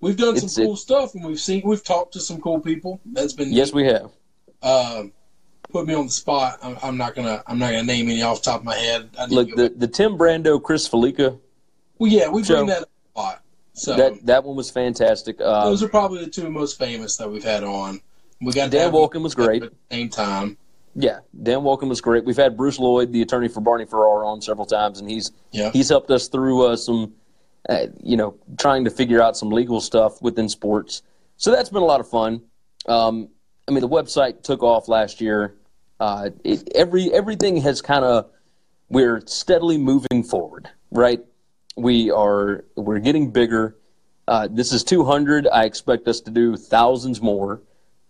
We've 0.01 0.17
done 0.17 0.35
It's- 0.35 0.53
some 0.53 0.65
cool 0.65 0.73
it- 0.73 0.77
stuff, 0.77 1.15
and 1.15 1.23
we've 1.25 1.39
seen, 1.39 1.61
we've 1.65 1.83
talked 1.83 2.13
to 2.13 2.19
some 2.19 2.41
cool 2.41 2.59
people. 2.59 2.99
That's 3.05 3.33
been 3.33 3.51
Yes, 3.53 3.71
we 3.71 3.85
have. 3.85 4.11
Uh, 4.61 5.03
put 5.71 5.87
me 5.87 5.93
on 5.93 6.05
the 6.07 6.11
spot. 6.11 6.59
I'm, 6.61 6.77
I'm 6.83 6.97
not 6.97 7.15
gonna. 7.15 7.43
I'm 7.47 7.57
not 7.57 7.71
gonna 7.71 7.83
name 7.83 8.09
any 8.09 8.21
off 8.21 8.39
the 8.43 8.51
top 8.51 8.59
of 8.61 8.65
my 8.65 8.75
head. 8.75 9.09
I 9.17 9.27
need 9.27 9.35
Look, 9.35 9.55
the, 9.55 9.69
the 9.69 9.87
Tim 9.87 10.17
Brando, 10.17 10.61
Chris 10.61 10.87
Fallica, 10.89 11.39
well, 11.99 12.11
yeah, 12.11 12.27
we 12.29 12.43
so- 12.43 12.55
bring 12.55 12.67
that 12.67 12.81
up 12.83 12.89
a 13.15 13.19
lot. 13.19 13.39
So 13.75 13.95
that 13.95 14.25
that 14.27 14.43
one 14.43 14.55
was 14.55 14.69
fantastic. 14.69 15.39
Uh, 15.41 15.65
those 15.65 15.81
are 15.81 15.87
probably 15.89 16.23
the 16.23 16.29
two 16.29 16.47
most 16.49 16.77
famous 16.77 17.17
that 17.17 17.29
we've 17.31 17.43
had 17.43 17.63
on. 17.63 18.01
We 18.39 18.51
got 18.53 18.69
Dan 18.69 18.91
Wolken 18.91 19.23
was 19.23 19.33
great. 19.33 19.63
at 19.63 19.71
the 19.71 19.95
same 19.95 20.09
time. 20.09 20.57
Yeah, 20.95 21.19
Dan 21.41 21.59
Wolken 21.59 21.89
was 21.89 22.01
great. 22.01 22.23
We've 22.25 22.37
had 22.37 22.55
Bruce 22.55 22.77
Lloyd, 22.79 23.11
the 23.11 23.21
attorney 23.21 23.47
for 23.47 23.61
Barney 23.61 23.85
Farrar, 23.85 24.23
on 24.25 24.41
several 24.41 24.65
times, 24.65 24.99
and 24.99 25.09
he's 25.09 25.31
Yeah. 25.51 25.71
he's 25.71 25.89
helped 25.89 26.11
us 26.11 26.27
through 26.27 26.67
uh, 26.67 26.75
some, 26.75 27.13
uh, 27.67 27.87
you 28.03 28.15
know, 28.15 28.35
trying 28.57 28.83
to 28.85 28.91
figure 28.91 29.21
out 29.21 29.35
some 29.35 29.49
legal 29.49 29.81
stuff 29.81 30.21
within 30.21 30.47
sports. 30.49 31.01
So 31.37 31.51
that's 31.51 31.69
been 31.69 31.81
a 31.81 31.85
lot 31.85 31.99
of 31.99 32.07
fun. 32.07 32.41
Um, 32.87 33.29
I 33.67 33.71
mean, 33.71 33.81
the 33.81 33.89
website 33.89 34.43
took 34.43 34.61
off 34.61 34.87
last 34.87 35.19
year. 35.21 35.55
Uh, 35.99 36.29
it, 36.43 36.69
every 36.75 37.11
everything 37.13 37.57
has 37.57 37.81
kind 37.81 38.05
of 38.05 38.29
we're 38.89 39.21
steadily 39.25 39.77
moving 39.77 40.21
forward, 40.23 40.69
right? 40.91 41.21
We 41.75 42.11
are 42.11 42.65
we're 42.75 42.99
getting 42.99 43.31
bigger. 43.31 43.77
Uh, 44.27 44.47
this 44.51 44.71
is 44.71 44.83
200. 44.83 45.47
I 45.47 45.63
expect 45.65 46.07
us 46.07 46.21
to 46.21 46.31
do 46.31 46.55
thousands 46.55 47.19
more. 47.21 47.61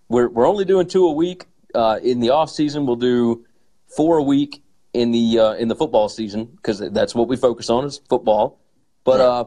We're 0.09 0.27
we're 0.27 0.47
only 0.47 0.65
doing 0.65 0.87
two 0.87 1.05
a 1.05 1.11
week. 1.13 1.45
Uh, 1.73 1.99
in 2.03 2.19
the 2.19 2.29
off 2.29 2.49
season, 2.49 2.85
we'll 2.85 2.95
do 2.95 3.45
four 3.87 4.17
a 4.17 4.23
week 4.23 4.63
in 4.93 5.11
the 5.11 5.39
uh, 5.39 5.53
in 5.53 5.67
the 5.67 5.75
football 5.75 6.09
season 6.09 6.45
because 6.45 6.79
that's 6.91 7.15
what 7.15 7.27
we 7.27 7.35
focus 7.35 7.69
on 7.69 7.85
is 7.85 7.99
football. 8.09 8.59
But 9.03 9.21
uh, 9.21 9.45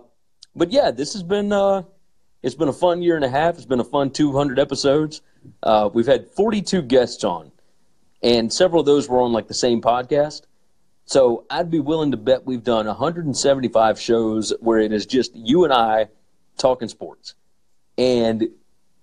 but 0.54 0.72
yeah, 0.72 0.90
this 0.90 1.12
has 1.12 1.22
been 1.22 1.52
uh, 1.52 1.82
it's 2.42 2.54
been 2.54 2.68
a 2.68 2.72
fun 2.72 3.02
year 3.02 3.16
and 3.16 3.24
a 3.24 3.30
half. 3.30 3.56
It's 3.56 3.66
been 3.66 3.80
a 3.80 3.84
fun 3.84 4.10
200 4.10 4.58
episodes. 4.58 5.22
Uh, 5.62 5.88
we've 5.92 6.06
had 6.06 6.28
42 6.30 6.82
guests 6.82 7.24
on, 7.24 7.52
and 8.22 8.52
several 8.52 8.80
of 8.80 8.86
those 8.86 9.08
were 9.08 9.20
on 9.20 9.32
like 9.32 9.48
the 9.48 9.54
same 9.54 9.80
podcast. 9.80 10.42
So 11.04 11.46
I'd 11.48 11.70
be 11.70 11.78
willing 11.78 12.10
to 12.10 12.16
bet 12.16 12.46
we've 12.46 12.64
done 12.64 12.86
175 12.86 14.00
shows 14.00 14.52
where 14.58 14.80
it 14.80 14.92
is 14.92 15.06
just 15.06 15.36
you 15.36 15.62
and 15.62 15.72
I 15.72 16.08
talking 16.58 16.88
sports. 16.88 17.34
And 17.96 18.48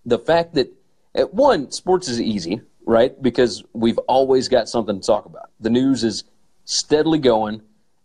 the 0.06 0.20
fact 0.20 0.56
that 0.56 0.74
at 1.16 1.34
one, 1.34 1.72
sports 1.72 2.10
is 2.10 2.20
easy, 2.20 2.62
right? 2.86 3.20
Because 3.22 3.64
we've 3.74 3.98
always 4.00 4.48
got 4.48 4.68
something 4.70 5.00
to 5.00 5.06
talk 5.06 5.26
about. 5.26 5.50
The 5.60 5.70
news 5.70 6.04
is 6.04 6.24
steadily 6.66 7.20
going, 7.20 7.62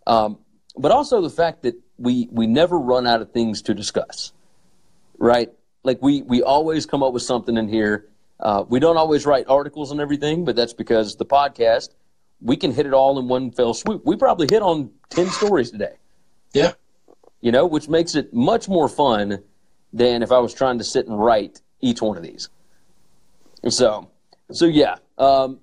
um, 0.06 0.38
but 0.76 0.92
also 0.92 1.20
the 1.20 1.30
fact 1.30 1.62
that 1.62 1.74
we 1.98 2.28
we 2.30 2.46
never 2.46 2.78
run 2.78 3.06
out 3.06 3.20
of 3.20 3.32
things 3.32 3.62
to 3.62 3.74
discuss, 3.74 4.32
right? 5.18 5.50
Like 5.84 6.00
we 6.02 6.22
we 6.22 6.42
always 6.42 6.86
come 6.86 7.02
up 7.02 7.12
with 7.12 7.22
something 7.22 7.56
in 7.56 7.68
here. 7.68 8.08
Uh, 8.40 8.64
we 8.68 8.78
don't 8.78 8.96
always 8.96 9.26
write 9.26 9.46
articles 9.48 9.90
and 9.90 10.00
everything, 10.00 10.44
but 10.44 10.54
that's 10.54 10.72
because 10.72 11.16
the 11.16 11.26
podcast 11.26 11.90
we 12.40 12.56
can 12.56 12.70
hit 12.72 12.86
it 12.86 12.94
all 12.94 13.18
in 13.18 13.26
one 13.26 13.50
fell 13.50 13.74
swoop. 13.74 14.02
We 14.06 14.14
probably 14.16 14.46
hit 14.48 14.62
on 14.62 14.90
ten 15.10 15.26
stories 15.26 15.72
today 15.72 15.96
Yeah. 16.52 16.72
you 17.40 17.50
know, 17.50 17.66
which 17.66 17.88
makes 17.88 18.14
it 18.14 18.32
much 18.32 18.68
more 18.68 18.88
fun 18.88 19.42
than 19.92 20.22
if 20.22 20.30
I 20.30 20.38
was 20.38 20.54
trying 20.54 20.78
to 20.78 20.84
sit 20.84 21.08
and 21.08 21.18
write 21.18 21.60
each 21.80 22.00
one 22.00 22.16
of 22.16 22.22
these. 22.22 22.48
So, 23.68 24.10
so 24.52 24.66
yeah. 24.66 24.96
Um, 25.16 25.60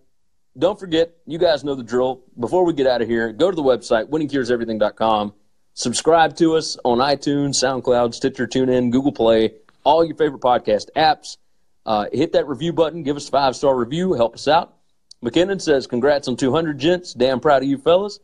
don't 0.57 0.79
forget, 0.79 1.13
you 1.25 1.38
guys 1.38 1.63
know 1.63 1.75
the 1.75 1.83
drill. 1.83 2.21
Before 2.39 2.63
we 2.63 2.73
get 2.73 2.88
out 2.88 3.01
of 3.01 3.07
here, 3.07 3.33
go 3.33 3.49
to 3.49 3.55
the 3.55 3.63
website, 3.63 4.09
winningcureseverything.com. 4.09 5.33
Subscribe 5.73 6.36
to 6.38 6.55
us 6.55 6.77
on 6.86 6.99
iTunes, 6.99 7.55
SoundCloud, 7.55 8.13
Stitcher, 8.13 8.47
TuneIn, 8.47 8.91
Google 8.91 9.11
Play, 9.11 9.55
all 9.83 10.05
your 10.05 10.15
favorite 10.15 10.41
podcast 10.41 10.86
apps. 10.95 11.38
Uh, 11.86 12.05
hit 12.13 12.31
that 12.31 12.47
review 12.47 12.71
button. 12.71 13.03
Give 13.03 13.17
us 13.17 13.27
a 13.27 13.31
five 13.31 13.55
star 13.55 13.75
review. 13.75 14.13
Help 14.13 14.36
us 14.36 14.47
out. 14.47 14.77
McKinnon 15.23 15.61
says, 15.61 15.88
Congrats 15.88 16.27
on 16.27 16.38
200, 16.38 16.79
gents. 16.79 17.13
Damn 17.13 17.39
proud 17.39 17.63
of 17.63 17.69
you, 17.69 17.77
fellas. 17.77 18.19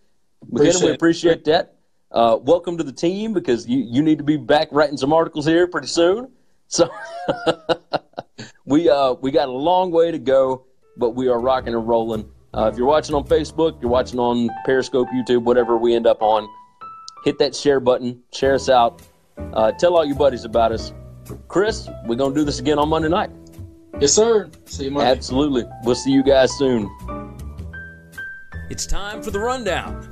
McKinnon, 0.45 0.84
we 0.84 0.91
Appreciate 0.91 0.95
appreciate 0.95 1.45
that. 1.45 1.76
Uh, 2.12 2.38
welcome 2.41 2.78
to 2.78 2.84
the 2.84 2.91
team 2.91 3.34
because 3.34 3.68
you, 3.68 3.80
you 3.80 4.01
need 4.01 4.18
to 4.18 4.24
be 4.24 4.38
back 4.38 4.70
writing 4.72 4.97
some 4.97 5.14
articles 5.14 5.45
here 5.45 5.68
pretty 5.68 5.88
soon. 5.88 6.32
So 6.68 6.89
we 8.72 8.89
uh, 8.89 9.13
we 9.13 9.30
got 9.32 9.49
a 9.49 9.51
long 9.51 9.91
way 9.91 10.09
to 10.11 10.17
go, 10.17 10.65
but 10.95 11.09
we 11.11 11.28
are 11.28 11.39
rocking 11.39 11.76
and 11.76 11.86
rolling. 11.88 12.28
Uh, 12.53 12.69
if 12.72 12.78
you're 12.78 12.88
watching 12.88 13.13
on 13.15 13.26
Facebook, 13.26 13.82
you're 13.82 13.91
watching 13.91 14.17
on 14.19 14.49
Periscope, 14.65 15.09
YouTube, 15.09 15.43
whatever 15.43 15.78
we 15.78 15.93
end 15.93 16.07
up 16.07 16.22
on, 16.22 16.47
hit 17.26 17.38
that 17.39 17.53
share 17.55 17.80
button, 17.82 18.22
share 18.34 18.55
us 18.55 18.69
out, 18.69 19.01
uh, 19.53 19.72
tell 19.74 19.95
all 19.95 20.05
your 20.05 20.15
buddies 20.15 20.45
about 20.45 20.72
us. 20.72 20.93
Chris, 21.49 21.89
we're 22.05 22.15
gonna 22.15 22.34
do 22.34 22.43
this 22.45 22.59
again 22.59 22.80
on 22.80 22.89
Monday 22.89 23.09
night. 23.09 23.30
Yes, 23.99 24.13
sir. 24.13 24.49
See 24.65 24.86
you 24.86 24.91
Monday. 24.91 25.11
Absolutely. 25.11 25.65
We'll 25.84 25.95
see 25.95 26.11
you 26.11 26.24
guys 26.24 26.51
soon. 26.57 26.89
It's 28.69 28.86
time 28.86 29.22
for 29.22 29.32
the 29.32 29.39
rundown. 29.39 30.07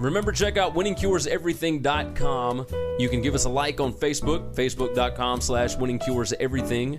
Remember, 0.00 0.32
check 0.32 0.56
out 0.56 0.74
winningcureseverything.com. 0.74 2.66
You 2.98 3.08
can 3.08 3.22
give 3.22 3.36
us 3.36 3.44
a 3.44 3.48
like 3.48 3.78
on 3.80 3.92
Facebook, 3.92 4.52
facebook.com 4.54 5.40
slash 5.40 5.76
winningcureseverything. 5.76 6.98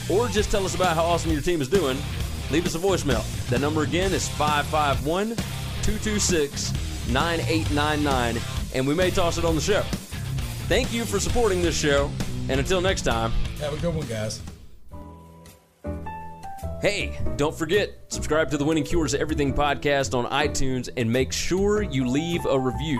or 0.11 0.27
just 0.27 0.51
tell 0.51 0.65
us 0.65 0.75
about 0.75 0.95
how 0.95 1.03
awesome 1.03 1.31
your 1.31 1.41
team 1.41 1.61
is 1.61 1.67
doing, 1.67 1.97
leave 2.51 2.65
us 2.65 2.75
a 2.75 2.79
voicemail. 2.79 3.23
That 3.49 3.61
number 3.61 3.83
again 3.83 4.11
is 4.13 4.27
551 4.29 5.35
226 5.83 6.73
9899, 7.09 8.41
and 8.75 8.87
we 8.87 8.93
may 8.93 9.09
toss 9.09 9.37
it 9.37 9.45
on 9.45 9.55
the 9.55 9.61
show. 9.61 9.81
Thank 10.67 10.93
you 10.93 11.03
for 11.05 11.19
supporting 11.19 11.61
this 11.61 11.77
show, 11.77 12.09
and 12.49 12.59
until 12.59 12.81
next 12.81 13.01
time, 13.01 13.31
Have 13.59 13.73
a 13.73 13.77
good 13.77 13.93
one, 13.95 14.07
guys. 14.07 14.41
Hey, 16.81 17.19
don't 17.37 17.53
forget, 17.53 17.91
subscribe 18.07 18.49
to 18.51 18.57
the 18.57 18.65
Winning 18.65 18.83
Cures 18.83 19.13
Everything 19.13 19.53
podcast 19.53 20.17
on 20.17 20.25
iTunes 20.31 20.89
and 20.97 21.11
make 21.11 21.31
sure 21.31 21.83
you 21.83 22.07
leave 22.07 22.43
a 22.47 22.57
review. 22.59 22.99